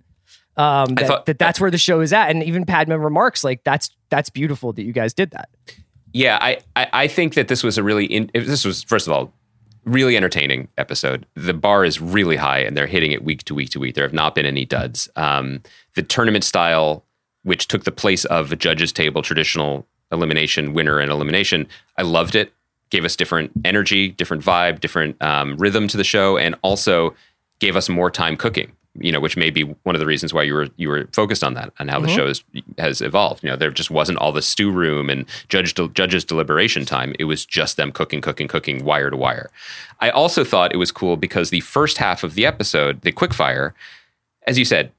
Um, 0.58 0.96
that, 0.96 1.08
thought- 1.08 1.26
that 1.26 1.40
that's 1.40 1.60
where 1.60 1.72
the 1.72 1.78
show 1.78 2.02
is 2.02 2.12
at, 2.14 2.30
and 2.30 2.44
even 2.44 2.66
Padma 2.66 3.00
remarks 3.00 3.44
like 3.44 3.64
that's 3.64 3.90
that's 4.10 4.30
beautiful 4.30 4.74
that 4.74 4.84
you 4.84 4.92
guys 4.94 5.14
did 5.14 5.32
that. 5.32 5.50
Yeah, 6.14 6.38
I, 6.42 6.60
I, 6.76 6.88
I 6.92 7.08
think 7.08 7.36
that 7.36 7.48
this 7.48 7.64
was 7.64 7.78
a 7.78 7.84
really 7.84 8.06
in, 8.06 8.30
this 8.34 8.66
was 8.66 8.84
first 8.84 9.08
of 9.08 9.14
all 9.14 9.34
really 9.86 10.16
entertaining 10.18 10.68
episode. 10.78 11.26
The 11.36 11.54
bar 11.54 11.86
is 11.86 12.00
really 12.02 12.36
high, 12.36 12.60
and 12.60 12.76
they're 12.78 12.88
hitting 12.88 13.12
it 13.12 13.24
week 13.24 13.44
to 13.46 13.56
week 13.56 13.70
to 13.72 13.80
week. 13.80 13.96
There 13.96 14.04
have 14.04 14.14
not 14.14 14.36
been 14.36 14.46
any 14.46 14.66
duds. 14.66 15.10
Um, 15.16 15.62
the 15.96 16.04
tournament 16.04 16.44
style, 16.44 17.06
which 17.44 17.68
took 17.68 17.86
the 17.86 17.92
place 17.92 18.26
of 18.26 18.52
a 18.52 18.56
judges 18.56 18.92
table 18.92 19.22
traditional 19.22 19.88
elimination 20.12 20.74
winner 20.74 21.00
and 21.00 21.10
elimination, 21.12 21.68
I 21.98 22.02
loved 22.02 22.36
it. 22.36 22.54
Gave 22.92 23.06
us 23.06 23.16
different 23.16 23.52
energy, 23.66 24.10
different 24.10 24.44
vibe, 24.44 24.80
different 24.80 25.20
um, 25.22 25.58
rhythm 25.58 25.88
to 25.88 25.98
the 25.98 26.04
show, 26.04 26.38
and 26.38 26.56
also 26.62 27.16
gave 27.60 27.76
us 27.76 27.90
more 27.90 28.12
time 28.12 28.38
cooking. 28.38 28.72
You 28.96 29.14
know, 29.14 29.22
which 29.22 29.38
may 29.38 29.50
be 29.50 29.64
one 29.64 29.96
of 29.96 30.02
the 30.02 30.06
reasons 30.06 30.34
why 30.34 30.44
you 30.44 30.54
were 30.54 30.68
you 30.76 30.90
were 30.90 31.08
focused 31.14 31.46
on 31.46 31.54
that 31.54 31.72
and 31.80 31.90
how 31.90 32.02
the 32.02 32.10
show 32.10 32.28
is, 32.28 32.44
has 32.78 33.02
evolved. 33.02 33.42
You 33.42 33.50
know, 33.50 33.56
there 33.56 33.72
just 33.72 33.90
wasn't 33.90 34.18
all 34.18 34.34
the 34.34 34.42
stew 34.42 34.70
room 34.70 35.10
and 35.10 35.26
judge 35.48 35.74
judges 35.94 36.26
deliberation 36.26 36.84
time. 36.84 37.16
It 37.18 37.24
was 37.24 37.46
just 37.46 37.78
them 37.78 37.94
cooking, 37.94 38.20
cooking, 38.20 38.50
cooking, 38.50 38.84
wire 38.84 39.10
to 39.10 39.16
wire. 39.16 39.50
I 40.02 40.10
also 40.10 40.44
thought 40.44 40.74
it 40.74 40.78
was 40.78 40.92
cool 40.92 41.16
because 41.16 41.52
the 41.52 41.62
first 41.62 42.00
half 42.00 42.26
of 42.26 42.34
the 42.34 42.46
episode, 42.46 43.00
the 43.04 43.14
quickfire, 43.14 43.72
as 44.46 44.60
you 44.60 44.66
said, 44.66 44.92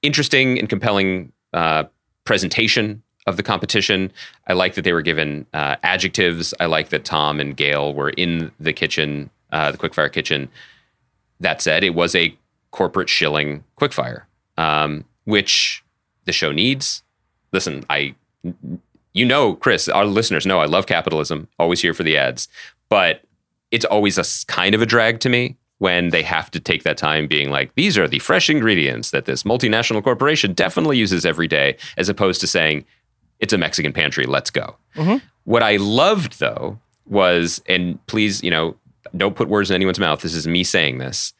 interesting 0.00 0.58
and 0.58 0.70
compelling 0.70 1.32
uh, 1.52 1.84
presentation 2.24 3.02
of 3.26 3.36
the 3.36 3.42
competition. 3.42 4.12
I 4.48 4.52
like 4.52 4.74
that 4.74 4.82
they 4.82 4.92
were 4.92 5.02
given 5.02 5.46
uh, 5.52 5.76
adjectives. 5.82 6.54
I 6.60 6.66
like 6.66 6.88
that 6.88 7.04
Tom 7.04 7.40
and 7.40 7.56
Gail 7.56 7.94
were 7.94 8.10
in 8.10 8.50
the 8.58 8.72
kitchen, 8.72 9.30
uh, 9.52 9.70
the 9.72 9.78
quickfire 9.78 10.12
kitchen. 10.12 10.48
That 11.40 11.62
said, 11.62 11.84
it 11.84 11.94
was 11.94 12.14
a 12.14 12.36
corporate 12.70 13.08
shilling 13.08 13.64
quickfire, 13.80 14.22
um, 14.56 15.04
which 15.24 15.84
the 16.24 16.32
show 16.32 16.52
needs. 16.52 17.02
Listen, 17.52 17.84
I, 17.90 18.14
you 19.12 19.24
know, 19.24 19.54
Chris, 19.54 19.88
our 19.88 20.06
listeners 20.06 20.46
know 20.46 20.60
I 20.60 20.66
love 20.66 20.86
capitalism. 20.86 21.48
Always 21.58 21.82
here 21.82 21.94
for 21.94 22.02
the 22.02 22.16
ads, 22.16 22.48
but 22.88 23.22
it's 23.70 23.84
always 23.84 24.18
a 24.18 24.24
kind 24.46 24.74
of 24.74 24.82
a 24.82 24.86
drag 24.86 25.20
to 25.20 25.28
me 25.28 25.56
when 25.78 26.10
they 26.10 26.22
have 26.22 26.48
to 26.48 26.60
take 26.60 26.84
that 26.84 26.96
time 26.96 27.26
being 27.26 27.50
like, 27.50 27.74
these 27.74 27.98
are 27.98 28.06
the 28.06 28.20
fresh 28.20 28.48
ingredients 28.48 29.10
that 29.10 29.24
this 29.24 29.42
multinational 29.42 30.02
corporation 30.02 30.52
definitely 30.52 30.96
uses 30.96 31.26
every 31.26 31.48
day, 31.48 31.76
as 31.96 32.08
opposed 32.08 32.40
to 32.40 32.46
saying, 32.46 32.84
it's 33.42 33.52
a 33.52 33.58
Mexican 33.58 33.92
pantry, 33.92 34.24
let's 34.24 34.50
go. 34.50 34.76
Mm-hmm. 34.96 35.16
What 35.44 35.62
I 35.62 35.76
loved 35.76 36.38
though 36.38 36.78
was, 37.06 37.60
and 37.68 38.04
please, 38.06 38.42
you 38.42 38.50
know, 38.50 38.76
don't 39.14 39.36
put 39.36 39.48
words 39.48 39.70
in 39.70 39.74
anyone's 39.74 39.98
mouth. 39.98 40.22
This 40.22 40.34
is 40.34 40.46
me 40.46 40.64
saying 40.64 40.98
this. 40.98 41.34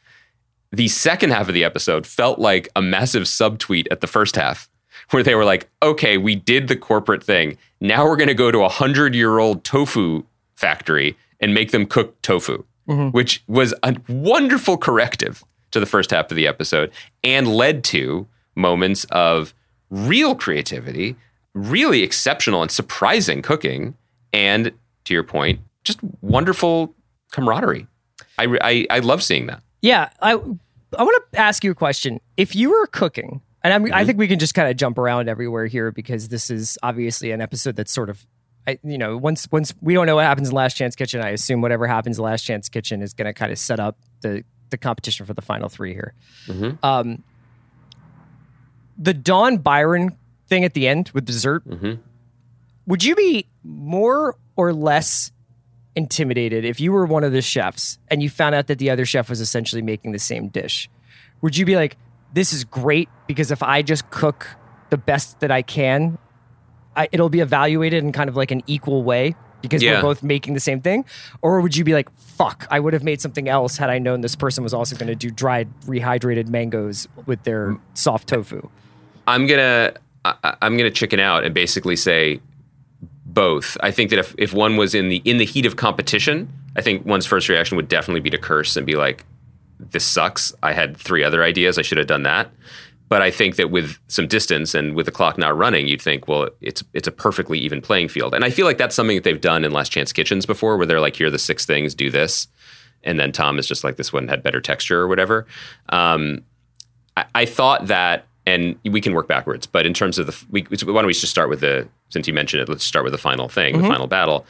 The 0.71 0.89
second 0.89 1.31
half 1.31 1.47
of 1.47 1.53
the 1.53 1.63
episode 1.63 2.05
felt 2.05 2.37
like 2.37 2.67
a 2.75 2.81
massive 2.81 3.23
subtweet 3.23 3.87
at 3.89 4.01
the 4.01 4.07
first 4.07 4.35
half, 4.35 4.69
where 5.09 5.23
they 5.23 5.33
were 5.33 5.45
like, 5.45 5.69
okay, 5.81 6.17
we 6.17 6.35
did 6.35 6.67
the 6.67 6.75
corporate 6.75 7.23
thing. 7.23 7.57
Now 7.79 8.05
we're 8.05 8.17
going 8.17 8.27
to 8.27 8.35
go 8.35 8.51
to 8.51 8.63
a 8.63 8.69
hundred 8.69 9.15
year 9.15 9.39
old 9.39 9.63
tofu 9.63 10.23
factory 10.55 11.17
and 11.39 11.53
make 11.53 11.71
them 11.71 11.85
cook 11.85 12.21
tofu, 12.21 12.63
mm-hmm. 12.87 13.09
which 13.09 13.43
was 13.47 13.73
a 13.81 13.95
wonderful 14.09 14.77
corrective 14.77 15.43
to 15.71 15.79
the 15.79 15.85
first 15.85 16.11
half 16.11 16.29
of 16.29 16.35
the 16.35 16.47
episode 16.47 16.91
and 17.23 17.47
led 17.47 17.83
to 17.85 18.27
moments 18.55 19.05
of 19.05 19.53
real 19.89 20.35
creativity, 20.35 21.15
really 21.53 22.03
exceptional 22.03 22.61
and 22.61 22.71
surprising 22.71 23.41
cooking, 23.41 23.95
and 24.31 24.71
to 25.05 25.13
your 25.13 25.23
point, 25.23 25.59
just 25.83 25.99
wonderful 26.21 26.95
camaraderie. 27.31 27.87
I, 28.37 28.57
I, 28.61 28.87
I 28.89 28.99
love 28.99 29.21
seeing 29.21 29.47
that. 29.47 29.61
Yeah, 29.81 30.09
I 30.21 30.33
I 30.33 31.03
want 31.03 31.23
to 31.31 31.39
ask 31.39 31.63
you 31.63 31.71
a 31.71 31.75
question. 31.75 32.19
If 32.37 32.55
you 32.55 32.71
were 32.71 32.87
cooking, 32.87 33.41
and 33.63 33.73
I'm, 33.73 33.93
I 33.93 34.05
think 34.05 34.17
we 34.17 34.27
can 34.27 34.39
just 34.39 34.53
kind 34.53 34.69
of 34.69 34.77
jump 34.77 34.97
around 34.97 35.29
everywhere 35.29 35.65
here 35.67 35.91
because 35.91 36.29
this 36.29 36.49
is 36.49 36.77
obviously 36.83 37.31
an 37.31 37.41
episode 37.41 37.75
that's 37.75 37.91
sort 37.91 38.09
of, 38.09 38.25
I, 38.67 38.79
you 38.83 38.97
know, 38.97 39.17
once 39.17 39.47
once 39.51 39.73
we 39.81 39.93
don't 39.93 40.05
know 40.05 40.15
what 40.15 40.25
happens 40.25 40.49
in 40.49 40.55
Last 40.55 40.75
Chance 40.75 40.95
Kitchen, 40.95 41.21
I 41.21 41.29
assume 41.29 41.61
whatever 41.61 41.87
happens 41.87 42.17
in 42.17 42.23
Last 42.23 42.43
Chance 42.43 42.69
Kitchen 42.69 43.01
is 43.01 43.13
going 43.13 43.25
to 43.25 43.33
kind 43.33 43.51
of 43.51 43.59
set 43.59 43.79
up 43.79 43.97
the 44.21 44.43
the 44.69 44.77
competition 44.77 45.25
for 45.25 45.33
the 45.33 45.41
final 45.41 45.69
three 45.69 45.93
here. 45.93 46.13
Um, 46.81 47.23
the 48.97 49.13
Dawn 49.13 49.57
Byron 49.57 50.17
thing 50.53 50.63
at 50.63 50.73
the 50.73 50.87
end 50.87 51.09
with 51.13 51.25
dessert. 51.25 51.67
Mm-hmm. 51.67 51.93
Would 52.85 53.03
you 53.03 53.15
be 53.15 53.47
more 53.63 54.35
or 54.55 54.71
less 54.71 55.31
intimidated 55.95 56.63
if 56.65 56.79
you 56.79 56.91
were 56.91 57.05
one 57.05 57.23
of 57.23 57.31
the 57.31 57.41
chefs 57.41 57.97
and 58.09 58.21
you 58.21 58.29
found 58.29 58.53
out 58.53 58.67
that 58.67 58.77
the 58.77 58.89
other 58.89 59.05
chef 59.05 59.29
was 59.29 59.41
essentially 59.41 59.81
making 59.81 60.11
the 60.11 60.19
same 60.19 60.49
dish? 60.49 60.89
Would 61.41 61.57
you 61.57 61.65
be 61.65 61.75
like, 61.75 61.97
this 62.33 62.53
is 62.53 62.63
great 62.63 63.09
because 63.27 63.51
if 63.51 63.63
I 63.63 63.81
just 63.81 64.09
cook 64.11 64.47
the 64.89 64.97
best 64.97 65.39
that 65.39 65.49
I 65.49 65.61
can, 65.61 66.17
I, 66.95 67.09
it'll 67.11 67.29
be 67.29 67.39
evaluated 67.39 68.03
in 68.03 68.11
kind 68.11 68.29
of 68.29 68.35
like 68.35 68.51
an 68.51 68.61
equal 68.67 69.03
way 69.03 69.35
because 69.61 69.81
Yeah. 69.81 69.95
we're 69.95 70.01
both 70.01 70.21
making 70.21 70.53
the 70.53 70.59
same 70.59 70.81
thing? 70.81 71.05
Or 71.41 71.61
would 71.61 71.75
you 71.75 71.83
be 71.83 71.93
like, 71.93 72.09
fuck, 72.17 72.67
I 72.69 72.79
would 72.79 72.93
have 72.93 73.03
made 73.03 73.21
something 73.21 73.49
else 73.49 73.77
had 73.77 73.89
I 73.89 73.97
known 73.97 74.21
this 74.21 74.35
person 74.35 74.63
was 74.63 74.73
also 74.73 74.95
going 74.95 75.07
to 75.07 75.15
do 75.15 75.31
dried, 75.31 75.69
rehydrated 75.85 76.47
mangoes 76.47 77.07
with 77.25 77.41
their 77.43 77.71
mm. 77.71 77.79
soft 77.95 78.27
tofu? 78.27 78.69
I'm 79.25 79.47
gonna 79.47 79.93
I, 80.25 80.33
I- 80.43 80.55
I'm 80.61 80.77
gonna 80.77 80.91
chicken 80.91 81.19
out 81.19 81.43
and 81.43 81.53
basically 81.53 81.95
say 81.95 82.39
both. 83.25 83.77
I 83.81 83.91
think 83.91 84.09
that 84.11 84.19
if, 84.19 84.35
if 84.37 84.53
one 84.53 84.77
was 84.77 84.93
in 84.93 85.09
the 85.09 85.21
in 85.25 85.37
the 85.37 85.45
heat 85.45 85.65
of 85.65 85.75
competition, 85.75 86.51
I 86.75 86.81
think 86.81 87.05
one's 87.05 87.25
first 87.25 87.49
reaction 87.49 87.75
would 87.77 87.87
definitely 87.87 88.21
be 88.21 88.29
to 88.31 88.37
curse 88.37 88.75
and 88.77 88.85
be 88.85 88.95
like, 88.95 89.25
"This 89.79 90.05
sucks. 90.05 90.53
I 90.63 90.73
had 90.73 90.97
three 90.97 91.23
other 91.23 91.43
ideas. 91.43 91.77
I 91.77 91.81
should 91.81 91.97
have 91.97 92.07
done 92.07 92.23
that." 92.23 92.51
But 93.09 93.21
I 93.21 93.29
think 93.29 93.57
that 93.57 93.69
with 93.69 93.97
some 94.07 94.27
distance 94.27 94.73
and 94.73 94.95
with 94.95 95.05
the 95.05 95.11
clock 95.11 95.37
not 95.37 95.55
running, 95.55 95.87
you'd 95.87 96.01
think, 96.01 96.27
well, 96.27 96.49
it's 96.61 96.83
it's 96.93 97.07
a 97.07 97.11
perfectly 97.11 97.59
even 97.59 97.79
playing 97.81 98.07
field. 98.07 98.33
And 98.33 98.43
I 98.43 98.49
feel 98.49 98.65
like 98.65 98.77
that's 98.77 98.95
something 98.95 99.15
that 99.17 99.23
they've 99.23 99.39
done 99.41 99.63
in 99.63 99.71
Last 99.71 99.89
Chance 99.91 100.13
Kitchens 100.13 100.45
before, 100.45 100.77
where 100.77 100.85
they're 100.87 101.01
like, 101.01 101.15
"Here 101.15 101.27
are 101.27 101.31
the 101.31 101.37
six 101.39 101.65
things. 101.65 101.93
Do 101.93 102.09
this," 102.09 102.47
and 103.03 103.19
then 103.19 103.31
Tom 103.31 103.59
is 103.59 103.67
just 103.67 103.83
like, 103.83 103.97
"This 103.97 104.11
one 104.13 104.27
had 104.29 104.41
better 104.41 104.61
texture 104.61 104.99
or 104.99 105.07
whatever." 105.07 105.45
Um, 105.89 106.43
I, 107.15 107.25
I 107.35 107.45
thought 107.45 107.87
that, 107.87 108.25
and 108.45 108.77
we 108.85 109.01
can 109.01 109.13
work 109.13 109.27
backwards. 109.27 109.65
But 109.65 109.85
in 109.85 109.93
terms 109.93 110.19
of 110.19 110.27
the, 110.27 110.45
we, 110.49 110.61
why 110.63 111.01
don't 111.01 111.05
we 111.05 111.13
just 111.13 111.29
start 111.29 111.49
with 111.49 111.61
the? 111.61 111.87
Since 112.09 112.27
you 112.27 112.33
mentioned 112.33 112.61
it, 112.61 112.69
let's 112.69 112.83
start 112.83 113.03
with 113.03 113.13
the 113.13 113.17
final 113.17 113.49
thing, 113.49 113.73
the 113.73 113.79
mm-hmm. 113.83 113.91
final 113.91 114.07
battle. 114.07 114.45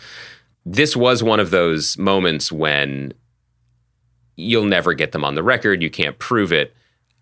This 0.65 0.95
was 0.95 1.21
one 1.23 1.39
of 1.39 1.51
those 1.51 1.97
moments 1.97 2.51
when 2.51 3.13
you'll 4.35 4.65
never 4.65 4.93
get 4.93 5.11
them 5.11 5.23
on 5.23 5.35
the 5.35 5.43
record. 5.43 5.81
You 5.81 5.89
can't 5.89 6.17
prove 6.19 6.51
it. 6.51 6.73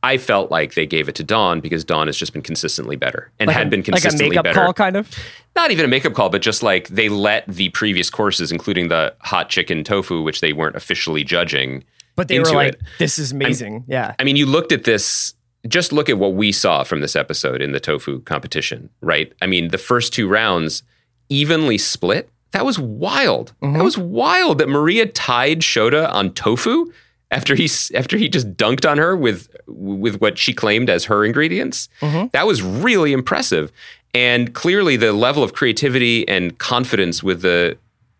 I 0.03 0.17
felt 0.17 0.49
like 0.49 0.73
they 0.73 0.87
gave 0.87 1.07
it 1.09 1.15
to 1.15 1.23
Dawn 1.23 1.59
because 1.59 1.83
Dawn 1.83 2.07
has 2.07 2.17
just 2.17 2.33
been 2.33 2.41
consistently 2.41 2.95
better 2.95 3.31
and 3.39 3.47
Like 3.47 3.57
had 3.57 3.67
a- 3.67 3.69
been 3.69 3.81
like 3.81 3.87
a 3.87 3.91
consistently 3.91 4.29
makeup 4.29 4.43
better 4.45 4.59
call, 4.61 4.73
kind 4.73 4.97
of. 4.97 5.09
not 5.55 5.69
even 5.69 5.85
a 5.85 5.87
makeup 5.87 6.13
call, 6.13 6.29
but 6.29 6.41
just 6.41 6.63
like 6.63 6.87
they 6.87 7.07
let 7.07 7.45
the 7.47 7.69
previous 7.69 8.09
courses, 8.09 8.51
including 8.51 8.87
the 8.87 9.13
hot 9.19 9.49
chicken 9.49 9.83
tofu, 9.83 10.23
which 10.23 10.41
they 10.41 10.53
weren't 10.53 10.75
officially 10.75 11.23
judging, 11.23 11.83
But 12.15 12.29
they 12.29 12.39
were 12.39 12.45
like, 12.45 12.73
it. 12.73 12.81
this 12.97 13.19
is 13.19 13.31
amazing. 13.31 13.83
yeah. 13.87 14.15
I 14.17 14.23
mean, 14.23 14.35
you 14.37 14.47
looked 14.47 14.71
at 14.71 14.85
this. 14.85 15.35
Just 15.67 15.93
look 15.93 16.09
at 16.09 16.17
what 16.17 16.33
we 16.33 16.51
saw 16.51 16.83
from 16.83 17.01
this 17.01 17.15
episode 17.15 17.61
in 17.61 17.71
the 17.71 17.79
tofu 17.79 18.21
competition, 18.21 18.89
right? 19.01 19.31
I 19.41 19.47
mean, 19.47 19.67
the 19.67 19.77
first 19.77 20.13
two 20.13 20.27
rounds 20.27 20.83
evenly 21.29 21.77
split. 21.77 22.29
That 22.51 22.65
was 22.65 22.77
wild. 22.77 23.53
That 23.61 23.67
mm-hmm. 23.67 23.83
was 23.83 23.97
wild 23.97 24.57
that 24.57 24.67
Maria 24.67 25.05
tied 25.05 25.59
Shota 25.59 26.11
on 26.11 26.33
tofu 26.33 26.91
after 27.31 27.55
he 27.55 27.69
after 27.95 28.17
he 28.17 28.27
just 28.27 28.55
dunked 28.55 28.89
on 28.89 28.97
her 28.97 29.15
with 29.15 29.49
with 29.67 30.19
what 30.19 30.37
she 30.37 30.53
claimed 30.53 30.89
as 30.89 31.05
her 31.05 31.23
ingredients. 31.23 31.87
Mm-hmm. 32.01 32.27
That 32.33 32.45
was 32.45 32.61
really 32.61 33.13
impressive. 33.13 33.71
And 34.13 34.53
clearly 34.53 34.97
the 34.97 35.13
level 35.13 35.41
of 35.41 35.53
creativity 35.53 36.27
and 36.27 36.57
confidence 36.57 37.23
with 37.23 37.41
the 37.41 37.77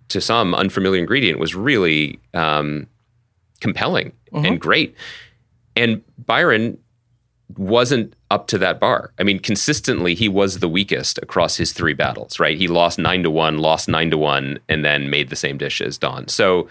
to 0.08 0.22
some 0.22 0.56
unfamiliar 0.56 1.00
ingredient 1.00 1.40
was 1.40 1.56
really 1.56 2.20
um, 2.34 2.88
compelling 3.60 4.14
mm-hmm. 4.32 4.46
and 4.46 4.62
great. 4.62 4.96
And 5.76 6.02
Byron 6.26 6.78
wasn't 7.58 8.16
up 8.30 8.48
to 8.48 8.58
that 8.60 8.80
bar. 8.80 9.12
I 9.20 9.24
mean, 9.24 9.40
consistently, 9.40 10.16
he 10.16 10.30
was 10.30 10.60
the 10.60 10.70
weakest 10.70 11.18
across 11.20 11.58
his 11.58 11.74
three 11.74 11.94
battles, 11.94 12.40
right? 12.40 12.58
He 12.58 12.68
lost 12.68 13.00
nine 13.00 13.24
to 13.24 13.32
one, 13.32 13.58
lost 13.60 13.88
nine 13.88 14.12
to 14.12 14.18
one, 14.18 14.60
and 14.70 14.84
then 14.86 15.10
made 15.10 15.30
the 15.30 15.36
same 15.36 15.58
dish 15.58 15.82
as 15.82 15.98
Dawn. 15.98 16.28
So 16.28 16.68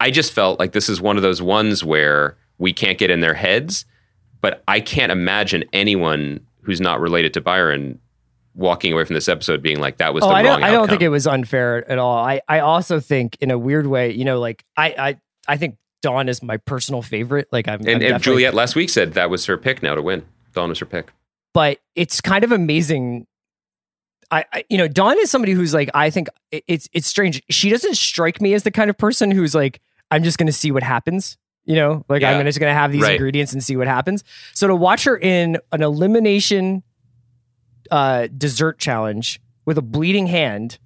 I 0.00 0.10
just 0.10 0.32
felt 0.32 0.58
like 0.58 0.72
this 0.72 0.88
is 0.88 1.00
one 1.00 1.16
of 1.16 1.22
those 1.22 1.40
ones 1.42 1.84
where 1.84 2.36
we 2.58 2.72
can't 2.72 2.98
get 2.98 3.10
in 3.10 3.20
their 3.20 3.34
heads, 3.34 3.84
but 4.40 4.62
I 4.68 4.80
can't 4.80 5.10
imagine 5.12 5.64
anyone 5.72 6.40
who's 6.62 6.80
not 6.80 7.00
related 7.00 7.34
to 7.34 7.40
Byron 7.40 7.98
walking 8.54 8.92
away 8.92 9.04
from 9.04 9.14
this 9.14 9.28
episode 9.28 9.62
being 9.62 9.80
like, 9.80 9.96
that 9.96 10.14
was 10.14 10.22
Oh, 10.22 10.28
the 10.28 10.34
I 10.34 10.42
wrong 10.44 10.60
don't. 10.60 10.64
I 10.64 10.70
don't 10.70 10.88
think 10.88 11.02
it 11.02 11.08
was 11.08 11.26
unfair 11.26 11.90
at 11.90 11.98
all. 11.98 12.16
I, 12.18 12.40
I 12.48 12.60
also 12.60 13.00
think, 13.00 13.36
in 13.40 13.50
a 13.50 13.58
weird 13.58 13.86
way, 13.86 14.12
you 14.12 14.24
know, 14.24 14.38
like 14.38 14.64
I, 14.76 14.94
I, 14.96 15.16
I 15.48 15.56
think 15.56 15.76
Dawn 16.04 16.28
is 16.28 16.42
my 16.42 16.58
personal 16.58 17.00
favorite. 17.00 17.48
Like 17.50 17.66
I'm, 17.66 17.80
I'm 17.80 17.88
And, 17.88 18.02
and 18.02 18.22
Juliet 18.22 18.52
last 18.52 18.76
week 18.76 18.90
said 18.90 19.14
that 19.14 19.30
was 19.30 19.46
her 19.46 19.56
pick 19.56 19.82
now 19.82 19.94
to 19.94 20.02
win. 20.02 20.22
Dawn 20.52 20.68
was 20.68 20.78
her 20.80 20.86
pick. 20.86 21.10
but 21.54 21.78
it's 21.94 22.20
kind 22.20 22.44
of 22.44 22.52
amazing. 22.52 23.26
I, 24.30 24.44
I, 24.52 24.64
you 24.68 24.76
know, 24.78 24.86
Dawn 24.88 25.18
is 25.18 25.30
somebody 25.30 25.52
who's 25.52 25.72
like, 25.72 25.88
I 25.94 26.10
think 26.10 26.28
it- 26.50 26.64
it's 26.68 26.88
it's 26.92 27.06
strange. 27.06 27.42
She 27.50 27.70
doesn't 27.70 27.94
strike 27.96 28.40
me 28.42 28.52
as 28.54 28.62
the 28.64 28.70
kind 28.70 28.90
of 28.90 28.98
person 28.98 29.30
who's 29.30 29.54
like, 29.54 29.80
I'm 30.10 30.22
just 30.24 30.36
going 30.38 30.46
to 30.46 30.52
see 30.52 30.70
what 30.72 30.82
happens. 30.82 31.38
You 31.64 31.76
know, 31.76 32.04
like 32.10 32.22
I'm 32.22 32.44
just 32.44 32.60
going 32.60 32.70
to 32.70 32.78
have 32.78 32.92
these 32.92 33.00
Right. 33.02 33.12
ingredients 33.12 33.52
and 33.54 33.64
see 33.64 33.76
what 33.76 33.86
happens. 33.86 34.22
So 34.52 34.66
to 34.68 34.74
watch 34.76 35.04
her 35.04 35.16
in 35.16 35.56
an 35.72 35.82
elimination 35.82 36.82
uh, 37.90 38.28
dessert 38.36 38.78
challenge 38.78 39.40
with 39.64 39.78
a 39.78 39.82
bleeding 39.82 40.26
hand 40.26 40.78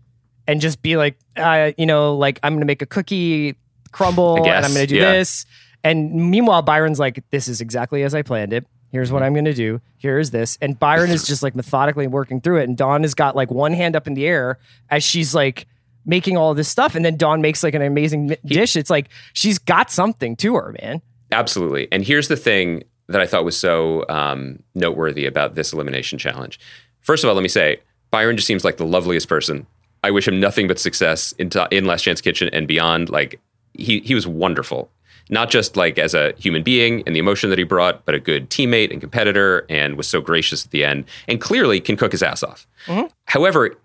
and 0.46 0.60
just 0.60 0.80
be 0.82 0.96
like, 0.96 1.18
uh, 1.36 1.72
you 1.76 1.84
know, 1.86 2.16
like 2.16 2.38
I'm 2.44 2.52
going 2.52 2.60
to 2.60 2.66
make 2.66 2.80
a 2.82 2.86
cookie 2.86 3.56
crumble 3.92 4.36
and 4.36 4.64
I'm 4.64 4.72
going 4.72 4.86
to 4.86 4.86
do 4.86 4.96
yeah. 4.96 5.12
this. 5.12 5.46
And 5.84 6.30
meanwhile, 6.30 6.62
Byron's 6.62 6.98
like, 6.98 7.22
this 7.30 7.48
is 7.48 7.60
exactly 7.60 8.02
as 8.02 8.14
I 8.14 8.22
planned 8.22 8.52
it. 8.52 8.66
Here's 8.90 9.12
what 9.12 9.22
I'm 9.22 9.34
going 9.34 9.44
to 9.44 9.54
do. 9.54 9.80
Here's 9.98 10.30
this. 10.30 10.58
And 10.60 10.78
Byron 10.78 11.10
is 11.10 11.26
just 11.26 11.42
like 11.42 11.54
methodically 11.54 12.06
working 12.06 12.40
through 12.40 12.60
it. 12.60 12.64
And 12.64 12.76
Dawn 12.76 13.02
has 13.02 13.14
got 13.14 13.36
like 13.36 13.50
one 13.50 13.72
hand 13.72 13.94
up 13.94 14.06
in 14.06 14.14
the 14.14 14.26
air 14.26 14.58
as 14.90 15.04
she's 15.04 15.34
like 15.34 15.66
making 16.06 16.36
all 16.36 16.54
this 16.54 16.68
stuff. 16.68 16.94
And 16.94 17.04
then 17.04 17.16
Dawn 17.16 17.40
makes 17.40 17.62
like 17.62 17.74
an 17.74 17.82
amazing 17.82 18.34
dish. 18.44 18.76
It's 18.76 18.90
like 18.90 19.08
she's 19.34 19.58
got 19.58 19.90
something 19.90 20.36
to 20.36 20.54
her, 20.54 20.74
man. 20.80 21.02
Absolutely. 21.30 21.88
And 21.92 22.02
here's 22.02 22.28
the 22.28 22.36
thing 22.36 22.84
that 23.08 23.20
I 23.20 23.26
thought 23.26 23.44
was 23.44 23.58
so 23.58 24.04
um, 24.08 24.62
noteworthy 24.74 25.26
about 25.26 25.54
this 25.54 25.72
elimination 25.72 26.18
challenge. 26.18 26.58
First 27.00 27.24
of 27.24 27.28
all, 27.28 27.34
let 27.34 27.42
me 27.42 27.48
say, 27.48 27.80
Byron 28.10 28.36
just 28.36 28.46
seems 28.46 28.64
like 28.64 28.78
the 28.78 28.86
loveliest 28.86 29.28
person. 29.28 29.66
I 30.02 30.10
wish 30.10 30.28
him 30.28 30.40
nothing 30.40 30.68
but 30.68 30.78
success 30.78 31.32
in, 31.32 31.50
in 31.70 31.84
Last 31.84 32.02
Chance 32.02 32.20
Kitchen 32.20 32.48
and 32.52 32.66
beyond. 32.66 33.10
Like 33.10 33.40
he 33.74 34.00
he 34.00 34.14
was 34.14 34.26
wonderful, 34.26 34.90
not 35.30 35.50
just 35.50 35.76
like 35.76 35.98
as 35.98 36.14
a 36.14 36.32
human 36.38 36.62
being 36.62 37.02
and 37.06 37.14
the 37.14 37.20
emotion 37.20 37.50
that 37.50 37.58
he 37.58 37.64
brought, 37.64 38.04
but 38.04 38.14
a 38.14 38.20
good 38.20 38.50
teammate 38.50 38.90
and 38.90 39.00
competitor, 39.00 39.66
and 39.68 39.96
was 39.96 40.08
so 40.08 40.20
gracious 40.20 40.64
at 40.64 40.70
the 40.70 40.84
end, 40.84 41.04
and 41.26 41.40
clearly 41.40 41.80
can 41.80 41.96
cook 41.96 42.12
his 42.12 42.22
ass 42.22 42.42
off. 42.42 42.66
Mm-hmm. 42.86 43.06
However, 43.26 43.76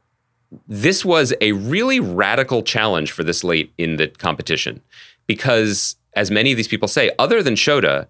this 0.68 1.04
was 1.04 1.34
a 1.42 1.52
really 1.54 2.00
radical 2.00 2.62
challenge 2.62 3.12
for 3.12 3.24
this 3.24 3.44
late 3.44 3.74
in 3.78 3.98
the 3.98 4.08
competition 4.08 4.82
because, 5.28 5.96
as 6.16 6.30
many 6.30 6.52
of 6.52 6.58
these 6.58 6.68
people 6.68 6.88
say, 6.88 7.12
other 7.18 7.42
than 7.42 7.56
Shota, 7.56 8.08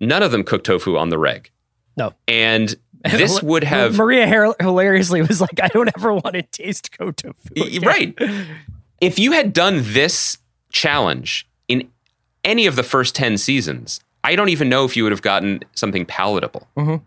none 0.00 0.22
of 0.22 0.30
them 0.30 0.44
cook 0.44 0.64
tofu 0.64 0.96
on 0.96 1.08
the 1.08 1.18
reg. 1.18 1.50
No. 1.96 2.12
And 2.28 2.74
this 3.10 3.42
would 3.42 3.64
have 3.64 3.96
Maria 3.96 4.26
hilariously 4.60 5.22
was 5.22 5.40
like, 5.40 5.60
I 5.62 5.68
don't 5.68 5.90
ever 5.96 6.12
want 6.12 6.34
to 6.34 6.42
taste 6.42 6.96
koto 6.96 7.32
food. 7.32 7.82
Y- 7.82 7.86
right. 7.86 8.18
If 9.00 9.18
you 9.18 9.32
had 9.32 9.52
done 9.52 9.80
this 9.82 10.38
challenge 10.76 11.48
in 11.68 11.88
any 12.44 12.66
of 12.66 12.76
the 12.76 12.82
first 12.82 13.14
10 13.14 13.38
seasons, 13.38 14.00
I 14.22 14.36
don't 14.36 14.50
even 14.50 14.68
know 14.68 14.84
if 14.84 14.96
you 14.96 15.04
would 15.04 15.12
have 15.12 15.22
gotten 15.22 15.62
something 15.74 16.04
palatable. 16.04 16.68
Mm-hmm. 16.76 17.02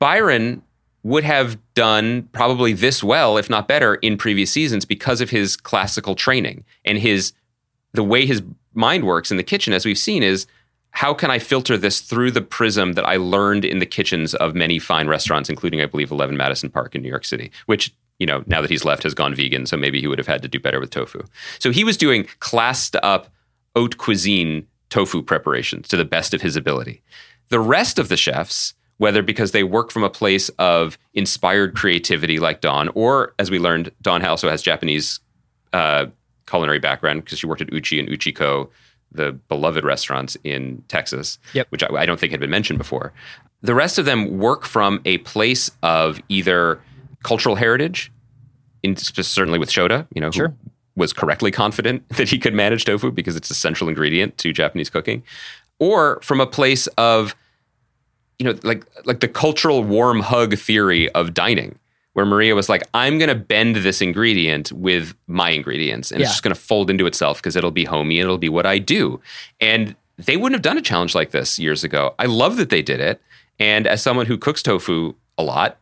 Byron 0.00 0.62
would 1.04 1.22
have 1.22 1.56
done 1.74 2.28
probably 2.32 2.72
this 2.72 3.02
well, 3.02 3.36
if 3.36 3.48
not 3.48 3.68
better, 3.68 3.94
in 3.96 4.18
previous 4.18 4.50
seasons 4.50 4.84
because 4.84 5.20
of 5.20 5.30
his 5.30 5.56
classical 5.56 6.16
training 6.16 6.64
and 6.84 6.98
his 6.98 7.32
the 7.92 8.02
way 8.02 8.26
his 8.26 8.42
mind 8.74 9.04
works 9.04 9.30
in 9.30 9.36
the 9.36 9.42
kitchen, 9.42 9.72
as 9.72 9.86
we've 9.86 9.96
seen, 9.96 10.22
is 10.22 10.46
how 10.90 11.14
can 11.14 11.30
I 11.30 11.38
filter 11.38 11.76
this 11.76 12.00
through 12.00 12.32
the 12.32 12.42
prism 12.42 12.94
that 12.94 13.06
I 13.06 13.16
learned 13.16 13.64
in 13.64 13.78
the 13.78 13.86
kitchens 13.86 14.34
of 14.34 14.54
many 14.54 14.78
fine 14.78 15.06
restaurants, 15.06 15.48
including, 15.48 15.80
I 15.80 15.86
believe, 15.86 16.10
11 16.10 16.36
Madison 16.36 16.70
Park 16.70 16.94
in 16.94 17.02
New 17.02 17.08
York 17.08 17.24
City, 17.24 17.50
which, 17.66 17.94
you 18.18 18.26
know, 18.26 18.42
now 18.46 18.60
that 18.60 18.70
he's 18.70 18.84
left 18.84 19.02
has 19.04 19.14
gone 19.14 19.34
vegan. 19.34 19.66
So 19.66 19.76
maybe 19.76 20.00
he 20.00 20.06
would 20.06 20.18
have 20.18 20.26
had 20.26 20.42
to 20.42 20.48
do 20.48 20.58
better 20.58 20.80
with 20.80 20.90
tofu. 20.90 21.22
So 21.58 21.70
he 21.70 21.84
was 21.84 21.96
doing 21.96 22.26
classed 22.40 22.96
up 23.02 23.28
haute 23.76 23.96
cuisine 23.98 24.66
tofu 24.90 25.22
preparations 25.22 25.86
to 25.88 25.96
the 25.96 26.04
best 26.04 26.34
of 26.34 26.42
his 26.42 26.56
ability. 26.56 27.02
The 27.50 27.60
rest 27.60 27.98
of 27.98 28.08
the 28.08 28.16
chefs, 28.16 28.74
whether 28.96 29.22
because 29.22 29.52
they 29.52 29.62
work 29.62 29.90
from 29.90 30.02
a 30.02 30.10
place 30.10 30.48
of 30.58 30.98
inspired 31.14 31.76
creativity 31.76 32.38
like 32.38 32.60
Dawn, 32.60 32.90
or 32.94 33.34
as 33.38 33.50
we 33.50 33.58
learned, 33.58 33.90
Dawn 34.02 34.24
also 34.24 34.48
has 34.50 34.62
Japanese 34.62 35.20
uh, 35.72 36.06
culinary 36.46 36.78
background 36.78 37.22
because 37.24 37.38
she 37.38 37.46
worked 37.46 37.60
at 37.62 37.72
Uchi 37.72 38.00
and 38.00 38.08
Uchiko, 38.08 38.68
the 39.12 39.32
beloved 39.32 39.84
restaurants 39.84 40.36
in 40.44 40.82
Texas, 40.88 41.38
Yep. 41.54 41.66
which 41.70 41.82
I, 41.82 41.88
I 41.94 42.06
don't 42.06 42.18
think 42.18 42.32
had 42.32 42.40
been 42.40 42.50
mentioned 42.50 42.78
before. 42.78 43.12
The 43.62 43.74
rest 43.74 43.98
of 43.98 44.04
them 44.04 44.38
work 44.38 44.64
from 44.64 45.00
a 45.04 45.18
place 45.18 45.70
of 45.82 46.20
either 46.28 46.80
cultural 47.22 47.56
heritage, 47.56 48.12
in, 48.82 48.96
certainly 48.96 49.58
with 49.58 49.70
Shota, 49.70 50.06
you 50.14 50.20
know, 50.20 50.30
Sure. 50.30 50.54
was 50.96 51.12
correctly 51.12 51.50
confident 51.50 52.08
that 52.16 52.28
he 52.28 52.38
could 52.38 52.54
manage 52.54 52.84
tofu 52.84 53.10
because 53.10 53.36
it's 53.36 53.50
a 53.50 53.54
central 53.54 53.88
ingredient 53.88 54.38
to 54.38 54.52
Japanese 54.52 54.90
cooking, 54.90 55.22
or 55.78 56.20
from 56.22 56.40
a 56.40 56.46
place 56.46 56.86
of 56.98 57.34
you 58.38 58.44
know, 58.44 58.54
like 58.62 58.84
like 59.04 59.18
the 59.20 59.26
cultural 59.28 59.82
warm 59.82 60.20
hug 60.20 60.56
theory 60.56 61.10
of 61.10 61.34
dining, 61.34 61.76
where 62.12 62.24
Maria 62.24 62.54
was 62.54 62.68
like, 62.68 62.84
"I'm 62.94 63.18
going 63.18 63.28
to 63.30 63.34
bend 63.34 63.74
this 63.76 64.00
ingredient 64.00 64.70
with 64.70 65.14
my 65.26 65.50
ingredients, 65.50 66.12
and 66.12 66.20
Yeah. 66.20 66.26
it's 66.26 66.34
just 66.34 66.44
going 66.44 66.54
to 66.54 66.60
fold 66.60 66.88
into 66.88 67.04
itself 67.06 67.38
because 67.42 67.56
it'll 67.56 67.72
be 67.72 67.84
homey 67.84 68.20
and 68.20 68.26
it'll 68.26 68.38
be 68.38 68.48
what 68.48 68.64
I 68.64 68.78
do." 68.78 69.20
And 69.60 69.96
they 70.18 70.36
wouldn't 70.36 70.54
have 70.54 70.62
done 70.62 70.78
a 70.78 70.82
challenge 70.82 71.16
like 71.16 71.32
this 71.32 71.58
years 71.58 71.82
ago. 71.82 72.14
I 72.20 72.26
love 72.26 72.56
that 72.58 72.70
they 72.70 72.82
did 72.82 73.00
it, 73.00 73.20
And 73.60 73.88
as 73.88 74.00
someone 74.02 74.26
who 74.26 74.38
cooks 74.38 74.62
tofu 74.62 75.14
a 75.36 75.42
lot, 75.42 75.78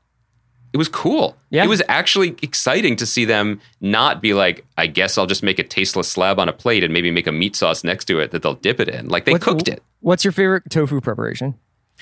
it 0.77 0.79
was 0.79 0.91
cool. 0.91 1.39
Yeah. 1.49 1.65
It 1.65 1.69
was 1.69 1.83
actually 1.89 2.37
exciting 2.43 2.97
to 2.97 3.07
see 3.07 3.25
them 3.25 3.63
not 3.81 4.21
be 4.21 4.35
like, 4.35 4.67
I 4.77 4.87
guess 4.87 5.17
I'll 5.17 5.25
just 5.25 5.43
make 5.43 5.59
a 5.59 5.63
tasteless 5.63 6.07
slab 6.07 6.39
on 6.39 6.51
a 6.51 6.53
plate 6.53 6.85
and 6.85 6.93
maybe 6.93 7.11
make 7.11 7.27
a 7.27 7.33
meat 7.33 7.57
sauce 7.57 7.83
next 7.83 8.05
to 8.09 8.21
it 8.21 8.31
that 8.33 8.43
they'll 8.43 8.57
dip 8.57 8.79
it 8.79 8.91
in. 8.91 9.09
Like 9.09 9.25
they 9.25 9.39
cooked 9.39 9.69
it. 9.69 9.83
What's 10.01 10.23
your 10.23 10.33
favorite 10.33 10.65
tofu 10.69 11.01
preparation? 11.01 11.55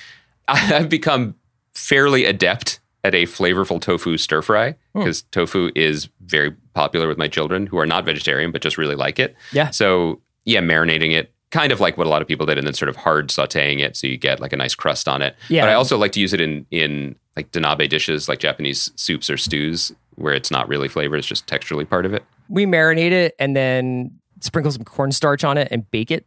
I've 0.49 0.89
become 0.89 1.35
fairly 1.73 2.25
adept 2.25 2.81
at 3.05 3.15
a 3.15 3.23
flavorful 3.23 3.79
tofu 3.79 4.17
stir 4.17 4.41
fry 4.41 4.71
hmm. 4.91 4.99
because 4.99 5.21
tofu 5.31 5.71
is 5.73 6.09
very 6.25 6.51
popular 6.73 7.07
with 7.07 7.17
my 7.17 7.29
children 7.29 7.67
who 7.67 7.77
are 7.77 7.85
not 7.85 8.03
vegetarian 8.03 8.51
but 8.51 8.61
just 8.61 8.77
really 8.77 8.95
like 8.95 9.19
it. 9.19 9.37
Yeah. 9.53 9.69
So 9.69 10.19
yeah, 10.43 10.59
marinating 10.59 11.13
it 11.13 11.33
kind 11.51 11.71
of 11.71 11.79
like 11.79 11.97
what 11.97 12.07
a 12.07 12.09
lot 12.09 12.21
of 12.21 12.27
people 12.27 12.45
did 12.45 12.57
and 12.57 12.67
then 12.67 12.73
sort 12.73 12.89
of 12.89 12.97
hard 12.97 13.29
sauteing 13.29 13.79
it 13.79 13.95
so 13.95 14.05
you 14.05 14.17
get 14.17 14.41
like 14.41 14.51
a 14.51 14.57
nice 14.57 14.75
crust 14.75 15.07
on 15.07 15.21
it. 15.21 15.33
Yeah. 15.47 15.61
But 15.61 15.69
I 15.69 15.75
also 15.75 15.97
like 15.97 16.11
to 16.11 16.19
use 16.19 16.33
it 16.33 16.41
in 16.41 16.65
in 16.71 17.15
like 17.35 17.51
donabe 17.51 17.89
dishes 17.89 18.29
like 18.29 18.39
Japanese 18.39 18.91
soups 18.95 19.29
or 19.29 19.37
stews 19.37 19.91
where 20.15 20.33
it's 20.33 20.51
not 20.51 20.67
really 20.69 20.87
flavor, 20.87 21.15
it's 21.15 21.27
just 21.27 21.45
texturally 21.47 21.87
part 21.89 22.05
of 22.05 22.13
it. 22.13 22.23
We 22.47 22.65
marinate 22.65 23.11
it 23.11 23.35
and 23.39 23.55
then 23.55 24.11
sprinkle 24.39 24.71
some 24.71 24.83
cornstarch 24.83 25.43
on 25.43 25.57
it 25.57 25.67
and 25.71 25.89
bake 25.91 26.11
it 26.11 26.25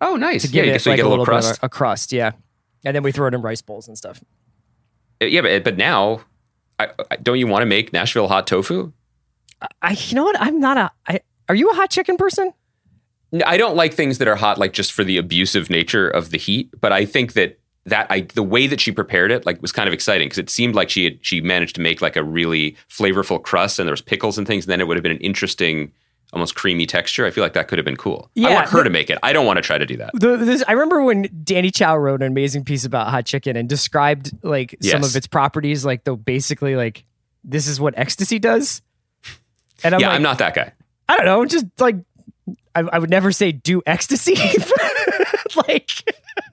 Oh, 0.00 0.16
nice. 0.16 0.42
to 0.42 0.48
yeah, 0.48 0.52
give 0.52 0.66
you 0.66 0.72
it 0.74 0.82
so 0.82 0.90
like 0.90 1.00
a 1.00 1.08
little, 1.08 1.24
crust. 1.24 1.58
a, 1.62 1.66
a 1.66 1.68
crust. 1.68 2.12
Yeah, 2.12 2.32
and 2.84 2.94
then 2.94 3.02
we 3.02 3.12
throw 3.12 3.26
it 3.28 3.34
in 3.34 3.42
rice 3.42 3.62
bowls 3.62 3.88
and 3.88 3.96
stuff. 3.96 4.22
Uh, 5.22 5.26
yeah, 5.26 5.40
but, 5.40 5.52
uh, 5.52 5.60
but 5.60 5.76
now 5.76 6.20
I, 6.78 6.88
I, 7.10 7.16
don't 7.16 7.38
you 7.38 7.46
want 7.46 7.62
to 7.62 7.66
make 7.66 7.92
Nashville 7.92 8.28
hot 8.28 8.46
tofu? 8.46 8.92
I, 9.80 9.92
you 9.92 10.14
know 10.14 10.24
what? 10.24 10.36
I'm 10.38 10.60
not 10.60 10.76
a. 10.76 10.90
I, 11.08 11.20
are 11.48 11.54
you 11.54 11.70
a 11.70 11.74
hot 11.74 11.90
chicken 11.90 12.16
person? 12.16 12.52
I 13.44 13.56
don't 13.56 13.74
like 13.76 13.94
things 13.94 14.18
that 14.18 14.28
are 14.28 14.36
hot, 14.36 14.58
like 14.58 14.72
just 14.72 14.92
for 14.92 15.02
the 15.02 15.16
abusive 15.16 15.70
nature 15.70 16.08
of 16.08 16.30
the 16.30 16.38
heat. 16.38 16.70
But 16.78 16.92
I 16.92 17.04
think 17.06 17.32
that 17.32 17.58
that 17.86 18.06
I 18.10 18.22
the 18.34 18.42
way 18.42 18.66
that 18.66 18.80
she 18.80 18.92
prepared 18.92 19.30
it, 19.30 19.46
like, 19.46 19.62
was 19.62 19.72
kind 19.72 19.88
of 19.88 19.94
exciting 19.94 20.26
because 20.26 20.38
it 20.38 20.50
seemed 20.50 20.74
like 20.74 20.90
she 20.90 21.04
had 21.04 21.18
she 21.22 21.40
managed 21.40 21.74
to 21.76 21.80
make 21.80 22.02
like 22.02 22.16
a 22.16 22.22
really 22.22 22.76
flavorful 22.90 23.42
crust, 23.42 23.78
and 23.78 23.86
there 23.86 23.92
was 23.92 24.02
pickles 24.02 24.36
and 24.36 24.46
things. 24.46 24.64
And 24.64 24.72
then 24.72 24.80
it 24.80 24.88
would 24.88 24.96
have 24.96 25.02
been 25.02 25.12
an 25.12 25.18
interesting, 25.18 25.92
almost 26.32 26.56
creamy 26.56 26.86
texture. 26.86 27.24
I 27.24 27.30
feel 27.30 27.44
like 27.44 27.52
that 27.54 27.68
could 27.68 27.78
have 27.78 27.84
been 27.84 27.96
cool. 27.96 28.30
Yeah, 28.34 28.48
I 28.48 28.54
want 28.54 28.68
her 28.68 28.78
but- 28.78 28.84
to 28.84 28.90
make 28.90 29.08
it. 29.08 29.18
I 29.22 29.32
don't 29.32 29.46
want 29.46 29.56
to 29.58 29.62
try 29.62 29.78
to 29.78 29.86
do 29.86 29.96
that. 29.98 30.10
The, 30.14 30.36
this, 30.36 30.64
I 30.66 30.72
remember 30.72 31.02
when 31.02 31.28
Danny 31.44 31.70
Chau 31.70 31.96
wrote 31.96 32.22
an 32.22 32.26
amazing 32.26 32.64
piece 32.64 32.84
about 32.84 33.08
hot 33.08 33.24
chicken 33.24 33.56
and 33.56 33.68
described 33.68 34.32
like 34.42 34.76
some 34.82 35.04
of 35.04 35.14
its 35.14 35.26
properties, 35.26 35.84
like 35.84 36.04
the 36.04 36.16
basically 36.16 36.76
like 36.76 37.04
this 37.44 37.68
is 37.68 37.80
what 37.80 37.96
ecstasy 37.96 38.38
does. 38.38 38.82
And 39.84 39.94
I'm 39.94 40.00
yeah, 40.00 40.08
like, 40.08 40.16
I'm 40.16 40.22
not 40.22 40.38
that 40.38 40.54
guy. 40.54 40.72
I 41.08 41.16
don't 41.16 41.26
know, 41.26 41.44
just 41.44 41.66
like 41.78 41.96
I, 42.74 42.80
I 42.80 42.98
would 42.98 43.10
never 43.10 43.30
say 43.30 43.52
do 43.52 43.80
ecstasy. 43.86 44.34
like 45.68 45.90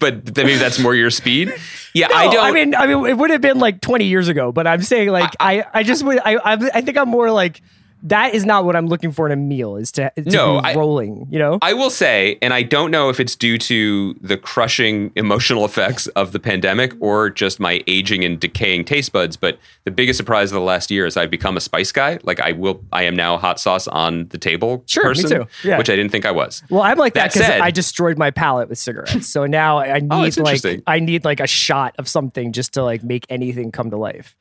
But 0.00 0.24
then 0.34 0.46
maybe 0.46 0.58
that's 0.58 0.78
more 0.80 0.94
your 0.94 1.10
speed. 1.10 1.54
Yeah, 1.94 2.08
I 2.12 2.32
don't. 2.32 2.44
I 2.44 2.50
mean, 2.50 2.74
I 2.74 2.86
mean, 2.86 3.06
it 3.06 3.16
would 3.16 3.30
have 3.30 3.40
been 3.40 3.58
like 3.60 3.80
20 3.80 4.06
years 4.06 4.26
ago, 4.28 4.50
but 4.50 4.66
I'm 4.66 4.82
saying 4.82 5.08
like 5.10 5.34
I, 5.38 5.64
I 5.72 5.82
just 5.84 6.04
would. 6.04 6.18
I, 6.18 6.34
I, 6.34 6.52
I 6.74 6.80
think 6.80 6.96
I'm 6.98 7.08
more 7.08 7.30
like 7.30 7.62
that 8.04 8.34
is 8.34 8.44
not 8.44 8.64
what 8.64 8.76
I'm 8.76 8.86
looking 8.86 9.10
for 9.12 9.26
in 9.26 9.32
a 9.32 9.36
meal. 9.36 9.76
Is 9.76 9.90
to, 9.92 10.10
to 10.16 10.22
No, 10.22 10.60
be 10.60 10.68
I- 10.68 10.74
rolling. 10.74 11.26
You 11.30 11.38
know, 11.38 11.58
I 11.62 11.72
will 11.74 11.90
say, 11.90 12.38
and 12.40 12.54
I 12.54 12.62
don't 12.62 12.90
know 12.90 13.08
if 13.08 13.18
it's 13.20 13.34
due 13.36 13.58
to 13.58 14.14
the 14.20 14.36
crushing 14.36 15.10
emotional 15.16 15.64
effects 15.64 16.06
of 16.08 16.32
the 16.32 16.38
pandemic 16.38 16.92
or 17.00 17.30
just 17.30 17.58
my 17.60 17.82
aging 17.86 18.24
and 18.24 18.38
decaying 18.38 18.84
taste 18.84 19.12
buds, 19.12 19.36
but 19.36 19.58
the 19.84 19.90
biggest 19.90 20.16
surprise 20.16 20.50
of 20.50 20.54
the 20.54 20.60
last 20.60 20.90
year 20.90 21.06
is 21.06 21.16
I've 21.16 21.30
become 21.30 21.56
a 21.56 21.60
spice 21.60 21.90
guy. 21.92 22.18
Like 22.22 22.40
I 22.40 22.52
will, 22.52 22.82
I 22.92 23.02
am 23.04 23.16
now 23.16 23.36
hot 23.38 23.58
sauce 23.60 23.88
on 23.88 24.28
the 24.28 24.38
table 24.38 24.82
Sure, 24.86 25.04
person. 25.04 25.46
Yeah. 25.64 25.78
which 25.78 25.90
I 25.90 25.96
didn't 25.96 26.12
think 26.12 26.24
I 26.26 26.30
was. 26.30 26.62
well, 26.70 26.82
I'm 26.82 26.98
like 26.98 27.14
that 27.14 27.32
because 27.32 27.48
I 27.48 27.70
destroyed 27.70 28.18
my 28.18 28.30
palate 28.30 28.68
with 28.68 28.78
cigarettes. 28.78 29.26
So 29.28 29.46
now 29.46 29.78
I 29.78 30.00
Oh, 30.10 30.20
need 30.22 30.28
it's 30.28 30.38
like. 30.38 30.82
I 30.86 31.00
need 31.00 31.24
like 31.24 31.40
a 31.40 31.46
shot 31.46 31.94
of 31.98 32.08
something 32.08 32.52
just 32.52 32.74
to 32.74 32.82
like 32.82 33.02
make 33.02 33.26
anything 33.28 33.72
come 33.72 33.90
to 33.90 33.96
life. 33.96 34.36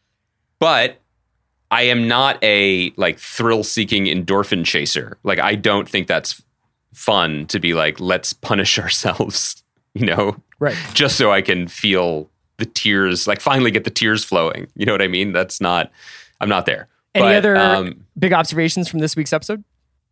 But 0.59 0.99
I 1.71 1.83
am 1.83 2.07
not 2.07 2.41
a 2.43 2.91
like 2.97 3.19
thrill-seeking 3.19 4.05
endorphin 4.05 4.63
chaser. 4.65 5.17
Like 5.23 5.39
I 5.39 5.55
don't 5.55 5.87
think 5.87 6.07
that's 6.07 6.41
fun 6.93 7.45
to 7.47 7.59
be 7.59 7.73
like, 7.73 7.99
let's 7.99 8.33
punish 8.33 8.79
ourselves, 8.83 9.63
you 9.93 10.05
know, 10.05 10.37
Right. 10.59 10.75
just 10.93 11.17
so 11.17 11.31
I 11.31 11.41
can 11.41 11.67
feel 11.67 12.29
the 12.57 12.65
tears, 12.65 13.27
like 13.27 13.39
finally 13.41 13.69
get 13.69 13.83
the 13.83 13.89
tears 13.91 14.23
flowing. 14.23 14.67
You 14.75 14.85
know 14.85 14.91
what 14.93 15.01
I 15.01 15.07
mean? 15.07 15.31
That's 15.31 15.61
not, 15.61 15.91
I'm 16.41 16.49
not 16.49 16.65
there. 16.65 16.87
Any 17.13 17.25
But, 17.25 17.35
other 17.35 17.55
um, 17.57 18.05
big 18.17 18.33
observations 18.33 18.87
from 18.87 18.99
this 18.99 19.15
week's 19.15 19.33
episode? 19.33 19.63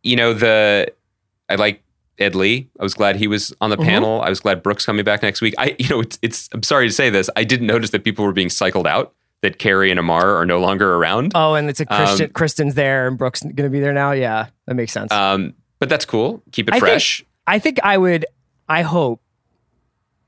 you 0.02 0.14
know, 0.14 0.32
the, 0.34 0.92
I 1.48 1.56
like 1.56 1.82
Ed 2.18 2.36
Lee. 2.36 2.68
I 2.78 2.82
was 2.84 2.94
glad 2.94 3.16
he 3.16 3.26
was 3.26 3.52
on 3.60 3.70
the 3.70 3.76
Mm-hmm. 3.76 3.86
panel. 3.86 4.20
I 4.22 4.28
was 4.28 4.38
glad 4.38 4.62
Brooke's 4.62 4.86
coming 4.86 5.04
back 5.04 5.22
next 5.22 5.40
week. 5.40 5.54
I, 5.58 5.74
you 5.80 5.88
know, 5.88 6.00
it's, 6.00 6.18
it's, 6.22 6.48
I'm 6.52 6.62
sorry 6.62 6.86
to 6.86 6.92
say 6.94 7.10
this. 7.10 7.28
I 7.34 7.42
didn't 7.42 7.66
notice 7.66 7.90
that 7.90 8.04
people 8.04 8.24
were 8.24 8.32
being 8.32 8.48
cycled 8.50 8.86
out, 8.86 9.12
that 9.46 9.58
Carrie 9.58 9.90
and 9.92 10.00
Amar 10.00 10.36
are 10.36 10.44
no 10.46 10.58
longer 10.58 10.94
around. 10.96 11.32
Oh, 11.34 11.54
and 11.54 11.68
it's 11.70 11.78
a 11.80 11.86
Christian. 11.86 12.26
Um, 12.26 12.32
Kristen's 12.32 12.74
there, 12.74 13.06
and 13.06 13.16
Brooke's 13.16 13.42
going 13.42 13.56
to 13.56 13.68
be 13.70 13.78
there 13.80 13.92
now. 13.92 14.10
Yeah, 14.12 14.48
that 14.66 14.74
makes 14.74 14.92
sense. 14.92 15.12
Um, 15.12 15.54
but 15.78 15.88
that's 15.88 16.04
cool. 16.04 16.42
Keep 16.52 16.68
it 16.68 16.74
I 16.74 16.80
think- 16.80 16.80
fresh. 16.80 17.24
I 17.46 17.58
think 17.60 17.78
I 17.84 17.96
would. 17.96 18.26
I 18.68 18.82
hope 18.82 19.20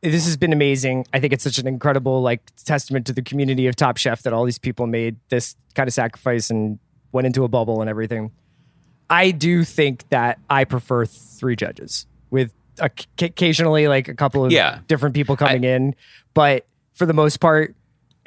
this 0.03 0.25
has 0.27 0.37
been 0.37 0.53
amazing. 0.53 1.05
I 1.13 1.19
think 1.19 1.33
it's 1.33 1.43
such 1.43 1.59
an 1.59 1.67
incredible 1.67 2.23
like 2.23 2.43
testament 2.65 3.07
to 3.09 3.13
the 3.13 3.23
community 3.23 3.67
of 3.67 3.75
Top 3.75 3.97
Chef 3.97 4.23
that 4.23 4.33
all 4.33 4.45
these 4.45 4.59
people 4.59 4.87
made 4.87 5.17
this 5.29 5.57
kind 5.75 5.89
of 5.89 5.93
sacrifice 5.95 6.49
and 6.51 6.79
went 7.11 7.27
into 7.27 7.43
a 7.43 7.49
bubble 7.49 7.81
and 7.81 7.91
everything. 7.91 8.31
I 9.11 9.33
do 9.33 9.65
think 9.65 10.09
that 10.11 10.39
I 10.49 10.65
prefer 10.65 11.05
three 11.07 11.57
judges 11.57 12.07
with 12.31 12.53
occasionally 12.79 13.89
like 13.89 14.07
a 14.07 14.15
couple 14.15 14.45
of 14.45 14.53
Yeah. 14.53 14.79
different 14.87 15.15
people 15.17 15.37
coming 15.37 15.65
in, 15.65 15.95
but 16.35 16.67
for 16.95 17.07
the 17.07 17.15
most 17.15 17.39
part. 17.39 17.75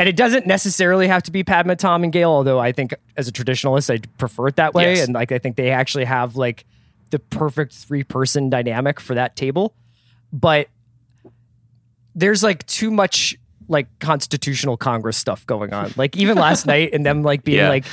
And 0.01 0.09
it 0.09 0.15
doesn't 0.15 0.47
necessarily 0.47 1.07
have 1.07 1.21
to 1.21 1.31
be 1.31 1.43
Padma, 1.43 1.75
Tom, 1.75 2.03
and 2.03 2.11
Gail. 2.11 2.31
Although 2.31 2.57
I 2.57 2.71
think, 2.71 2.95
as 3.17 3.27
a 3.27 3.31
traditionalist, 3.31 3.93
I 3.93 3.99
prefer 4.17 4.47
it 4.47 4.55
that 4.55 4.73
way. 4.73 4.95
Yes. 4.95 5.05
And 5.05 5.13
like, 5.13 5.31
I 5.31 5.37
think 5.37 5.57
they 5.57 5.69
actually 5.69 6.05
have 6.05 6.35
like 6.35 6.65
the 7.11 7.19
perfect 7.19 7.71
three 7.71 8.03
person 8.03 8.49
dynamic 8.49 8.99
for 8.99 9.13
that 9.13 9.35
table. 9.35 9.75
But 10.33 10.69
there's 12.15 12.41
like 12.41 12.65
too 12.65 12.89
much 12.89 13.37
like 13.71 13.87
constitutional 13.99 14.77
Congress 14.77 15.17
stuff 15.17 15.45
going 15.47 15.73
on. 15.73 15.91
Like 15.97 16.15
even 16.17 16.37
last 16.37 16.65
night, 16.67 16.91
and 16.93 17.03
them 17.05 17.23
like 17.23 17.43
being 17.43 17.57
Yeah. 17.57 17.69
like, 17.69 17.85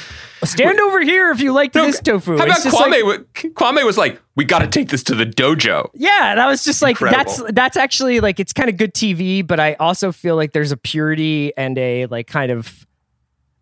"Stand 0.44 0.78
over 0.80 1.00
here 1.00 1.30
if 1.30 1.40
you 1.40 1.52
like 1.54 1.72
this 1.72 2.00
tofu." 2.00 2.36
How 2.36 2.44
It's 2.44 2.66
about 2.66 2.88
Kwame? 2.88 3.04
like- 3.04 3.54
Kwame 3.54 3.84
was 3.86 3.96
like, 3.96 4.20
"We 4.36 4.44
got 4.44 4.58
to 4.58 4.66
take 4.66 4.88
this 4.90 5.02
to 5.04 5.14
the 5.14 5.24
dojo." 5.24 5.88
yeah, 5.94 6.30
and 6.32 6.40
I 6.40 6.48
was 6.48 6.64
just 6.64 6.82
like, 6.82 7.00
Incredible. 7.00 7.24
that's 7.24 7.52
that's 7.52 7.76
actually 7.78 8.20
like 8.20 8.38
it's 8.38 8.52
kind 8.52 8.68
of 8.68 8.76
good 8.76 8.92
TV, 8.92 9.46
but 9.46 9.58
I 9.60 9.74
also 9.74 10.12
feel 10.12 10.36
like 10.36 10.52
there's 10.52 10.72
a 10.72 10.76
purity 10.76 11.52
and 11.56 11.78
a 11.78 12.06
like 12.06 12.26
kind 12.26 12.52
of. 12.52 12.84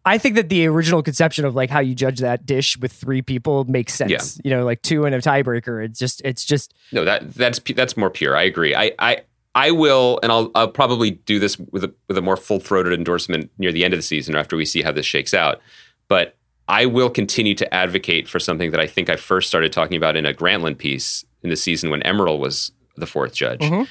I 0.09 0.19
think 0.19 0.37
that 0.37 0.49
the 0.49 0.67
original 0.69 1.03
conception 1.03 1.45
of 1.45 1.57
like 1.57 1.69
how 1.69 1.81
you 1.81 1.93
judge 1.93 2.21
that 2.21 2.47
dish 2.47 2.79
with 2.79 2.93
three 2.93 3.23
people 3.23 3.65
makes 3.65 3.93
sense. 3.93 4.11
Yeah. 4.13 4.21
You 4.45 4.57
know, 4.57 4.65
like 4.65 4.81
two 4.83 5.05
and 5.05 5.13
a 5.13 5.19
tiebreaker. 5.21 5.85
It's 5.85 5.99
just 5.99 6.23
it's 6.25 6.45
just 6.45 6.75
No, 6.93 7.05
that 7.05 7.35
that's 7.35 7.59
that's 7.75 7.97
more 7.97 8.09
pure. 8.09 8.37
I 8.37 8.43
agree. 8.45 8.73
I 8.73 8.93
I 9.01 9.23
I 9.57 9.71
will, 9.71 10.21
and 10.23 10.31
I'll 10.31 10.51
I'll 10.55 10.69
probably 10.69 11.13
do 11.13 11.39
this 11.39 11.59
with 11.59 11.83
a 11.83 11.93
with 12.09 12.19
a 12.19 12.23
more 12.23 12.37
full 12.37 12.61
throated 12.61 12.93
endorsement 12.93 13.51
near 13.57 13.73
the 13.73 13.85
end 13.85 13.95
of 13.95 13.99
the 13.99 14.03
season 14.03 14.37
or 14.37 14.39
after 14.39 14.55
we 14.55 14.67
see 14.67 14.83
how 14.83 14.93
this 14.93 15.07
shakes 15.07 15.33
out. 15.33 15.61
But 16.09 16.37
I 16.69 16.85
will 16.85 17.09
continue 17.09 17.55
to 17.55 17.75
advocate 17.75 18.29
for 18.29 18.39
something 18.39 18.71
that 18.71 18.81
I 18.81 18.87
think 18.87 19.09
I 19.09 19.17
first 19.17 19.49
started 19.49 19.73
talking 19.73 19.97
about 19.97 20.15
in 20.15 20.27
a 20.27 20.35
Grantland 20.35 20.77
piece 20.77 21.25
in 21.43 21.49
the 21.49 21.57
season 21.57 21.89
when 21.91 22.03
Emeril 22.03 22.39
was 22.39 22.71
the 22.97 23.07
fourth 23.07 23.35
judge, 23.35 23.61
mm-hmm. 23.61 23.85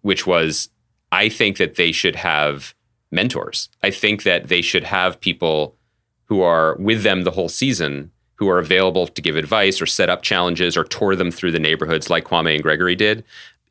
which 0.00 0.26
was 0.26 0.68
I 1.12 1.28
think 1.28 1.56
that 1.58 1.76
they 1.76 1.92
should 1.92 2.16
have 2.16 2.74
mentors. 3.12 3.68
I 3.80 3.92
think 3.92 4.24
that 4.24 4.48
they 4.48 4.60
should 4.60 4.84
have 4.84 5.20
people 5.20 5.76
who 6.24 6.42
are 6.42 6.76
with 6.80 7.04
them 7.04 7.22
the 7.22 7.30
whole 7.30 7.48
season 7.48 8.10
who 8.36 8.48
are 8.48 8.58
available 8.58 9.06
to 9.06 9.22
give 9.22 9.36
advice 9.36 9.80
or 9.80 9.86
set 9.86 10.10
up 10.10 10.22
challenges 10.22 10.76
or 10.76 10.82
tour 10.82 11.14
them 11.14 11.30
through 11.30 11.52
the 11.52 11.60
neighborhoods 11.60 12.10
like 12.10 12.24
Kwame 12.24 12.54
and 12.54 12.62
Gregory 12.62 12.96
did. 12.96 13.22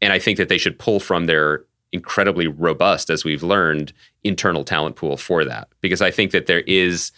And 0.02 0.12
I 0.14 0.20
think 0.20 0.38
that 0.38 0.49
they 0.49 0.58
should 0.58 0.80
pull 0.80 0.99
from 0.99 1.26
their 1.26 1.64
incredibly 1.91 2.47
robust, 2.47 3.10
as 3.10 3.24
we've 3.26 3.43
learned, 3.43 3.93
internal 4.24 4.64
talent 4.64 4.95
pool 4.95 5.18
for 5.18 5.43
that. 5.45 5.68
Because 5.82 6.02
I 6.02 6.10
think 6.12 6.32
that 6.32 6.47
there 6.47 6.62
is, 6.62 7.12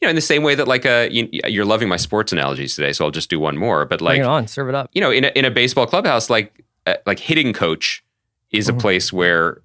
you 0.00 0.06
know, 0.06 0.10
in 0.10 0.16
the 0.16 0.22
same 0.22 0.42
way 0.42 0.54
that 0.54 0.68
like 0.68 0.84
a, 0.84 1.08
you, 1.10 1.28
you're 1.48 1.64
loving 1.64 1.88
my 1.88 1.96
sports 1.96 2.32
analogies 2.32 2.74
today, 2.76 2.92
so 2.92 3.04
I'll 3.04 3.10
just 3.10 3.28
do 3.28 3.40
one 3.40 3.56
more. 3.58 3.84
But 3.84 4.00
like, 4.00 4.12
bring 4.12 4.22
it 4.22 4.26
on, 4.26 4.46
serve 4.46 4.68
it 4.68 4.74
up. 4.74 4.88
you 4.92 5.00
know, 5.00 5.10
in 5.10 5.24
a, 5.24 5.28
in 5.28 5.44
a 5.44 5.50
baseball 5.50 5.86
clubhouse, 5.86 6.30
like 6.30 6.64
uh, 6.86 6.94
like 7.06 7.18
hitting 7.18 7.52
coach 7.52 8.04
is 8.50 8.66
Mm-hmm. 8.68 8.76
a 8.76 8.80
place 8.80 9.12
where 9.12 9.60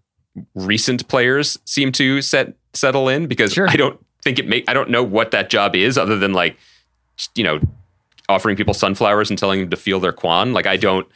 recent 0.53 1.07
players 1.07 1.57
seem 1.65 1.91
to 1.93 2.21
set 2.21 2.53
settle 2.73 3.07
in 3.07 3.25
because 3.27 3.53
Sure. 3.53 3.69
I 3.69 3.75
don't 3.75 4.03
think 4.23 4.37
it 4.39 4.47
make 4.47 4.67
I 4.69 4.73
don't 4.73 4.89
know 4.89 5.03
what 5.03 5.31
that 5.31 5.49
job 5.49 5.75
is 5.75 5.97
other 5.97 6.17
than 6.17 6.33
like 6.33 6.57
you 7.35 7.43
know 7.43 7.59
offering 8.27 8.55
people 8.57 8.73
sunflowers 8.73 9.29
and 9.29 9.37
telling 9.39 9.59
them 9.61 9.69
to 9.69 9.77
feel 9.77 9.99
their 9.99 10.11
quan. 10.11 10.51
Like 10.53 10.65
I 10.67 10.77
don't 10.77 11.07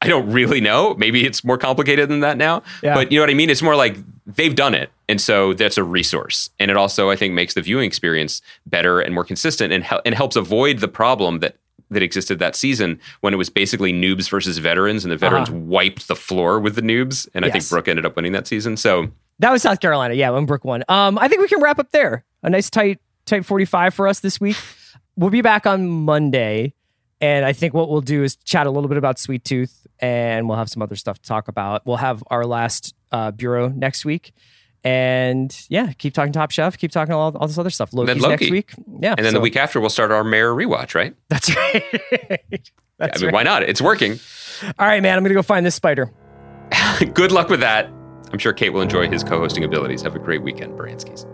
I 0.00 0.06
don't 0.08 0.30
really 0.30 0.60
know. 0.60 0.94
Maybe 0.94 1.26
it's 1.26 1.42
more 1.42 1.58
complicated 1.58 2.08
than 2.08 2.20
that 2.20 2.36
now. 2.36 2.62
Yeah. 2.82 2.94
But 2.94 3.10
you 3.10 3.18
know 3.18 3.22
what 3.22 3.30
I 3.30 3.34
mean? 3.34 3.50
It's 3.50 3.62
more 3.62 3.74
like 3.76 3.96
they've 4.26 4.54
done 4.54 4.74
it. 4.74 4.90
And 5.08 5.20
so 5.20 5.54
that's 5.54 5.76
a 5.76 5.82
resource. 5.82 6.50
And 6.60 6.70
it 6.70 6.76
also 6.76 7.10
I 7.10 7.16
think 7.16 7.34
makes 7.34 7.54
the 7.54 7.62
viewing 7.62 7.84
experience 7.86 8.40
better 8.66 9.00
and 9.00 9.12
more 9.14 9.24
consistent 9.24 9.72
and 9.72 9.82
hel- 9.82 10.02
and 10.04 10.14
helps 10.14 10.36
avoid 10.36 10.78
the 10.78 10.88
problem 10.88 11.40
that 11.40 11.56
that 11.90 12.02
existed 12.02 12.38
that 12.38 12.54
season 12.54 13.00
when 13.22 13.32
it 13.32 13.38
was 13.38 13.48
basically 13.48 13.92
noobs 13.94 14.28
versus 14.28 14.58
veterans 14.58 15.04
and 15.04 15.10
the 15.10 15.16
veterans 15.16 15.50
wiped 15.50 16.06
the 16.06 16.14
floor 16.14 16.60
with 16.60 16.74
the 16.74 16.82
noobs 16.82 17.26
and 17.34 17.44
I 17.46 17.48
think 17.48 17.62
Yes. 17.62 17.70
Brooke 17.70 17.88
ended 17.88 18.04
up 18.04 18.14
winning 18.14 18.32
that 18.32 18.46
season. 18.46 18.76
So 18.76 19.08
That 19.38 19.50
was 19.50 19.62
South 19.62 19.80
Carolina. 19.80 20.12
Yeah, 20.14 20.28
when 20.30 20.44
Brooke 20.44 20.64
won. 20.66 20.84
Um, 20.88 21.18
I 21.18 21.28
think 21.28 21.40
we 21.40 21.48
can 21.48 21.60
wrap 21.62 21.78
up 21.78 21.90
there. 21.90 22.24
A 22.42 22.50
nice 22.50 22.68
tight 22.70 23.00
tight 23.24 23.44
45 23.46 23.94
for 23.94 24.06
us 24.06 24.20
this 24.20 24.38
week. 24.40 24.56
We'll 25.16 25.30
be 25.30 25.40
back 25.42 25.66
on 25.66 25.88
Monday. 25.88 26.74
And 27.20 27.44
I 27.44 27.52
think 27.52 27.74
what 27.74 27.88
we'll 27.90 28.00
do 28.00 28.22
is 28.22 28.36
chat 28.36 28.66
a 28.68 28.70
little 28.70 28.88
bit 28.88 28.98
about 28.98 29.18
Sweet 29.18 29.44
Tooth 29.44 29.86
and 30.00 30.48
we'll 30.48 30.58
have 30.58 30.68
some 30.68 30.82
other 30.82 30.96
stuff 30.96 31.18
to 31.20 31.28
talk 31.28 31.48
about. 31.48 31.84
We'll 31.86 31.96
have 31.96 32.22
our 32.28 32.46
last 32.46 32.94
uh, 33.12 33.30
bureau 33.30 33.68
next 33.68 34.04
week. 34.04 34.32
And 34.84 35.54
yeah, 35.68 35.92
keep 35.92 36.14
talking 36.14 36.32
Top 36.32 36.50
Chef, 36.50 36.78
keep 36.78 36.92
talking 36.92 37.12
all, 37.12 37.36
all 37.36 37.46
this 37.48 37.58
other 37.58 37.70
stuff. 37.70 37.92
Loki's 37.92 38.22
Loki. 38.22 38.30
next 38.44 38.50
week. 38.50 38.72
Yeah. 39.00 39.14
And 39.16 39.24
then 39.26 39.32
so- 39.32 39.38
the 39.38 39.40
week 39.40 39.56
after, 39.56 39.80
we'll 39.80 39.90
start 39.90 40.12
our 40.12 40.22
Mare 40.24 40.52
rewatch, 40.54 40.94
right? 40.94 41.14
That's 41.28 41.54
right. 41.56 41.82
That's 42.98 43.20
I 43.20 43.26
mean, 43.26 43.26
right. 43.26 43.34
why 43.34 43.42
not? 43.42 43.62
It's 43.64 43.82
working. 43.82 44.18
All 44.78 44.86
right, 44.86 45.02
man. 45.02 45.16
I'm 45.16 45.22
going 45.22 45.30
to 45.30 45.34
go 45.34 45.42
find 45.42 45.64
this 45.66 45.74
spider. 45.74 46.12
Good 47.14 47.32
luck 47.32 47.48
with 47.48 47.60
that. 47.60 47.90
I'm 48.32 48.38
sure 48.38 48.52
Kate 48.52 48.70
will 48.70 48.82
enjoy 48.82 49.08
his 49.08 49.24
co 49.24 49.38
hosting 49.38 49.64
abilities. 49.64 50.02
Have 50.02 50.14
a 50.14 50.18
great 50.18 50.42
weekend, 50.42 50.78
Baranskis. 50.78 51.24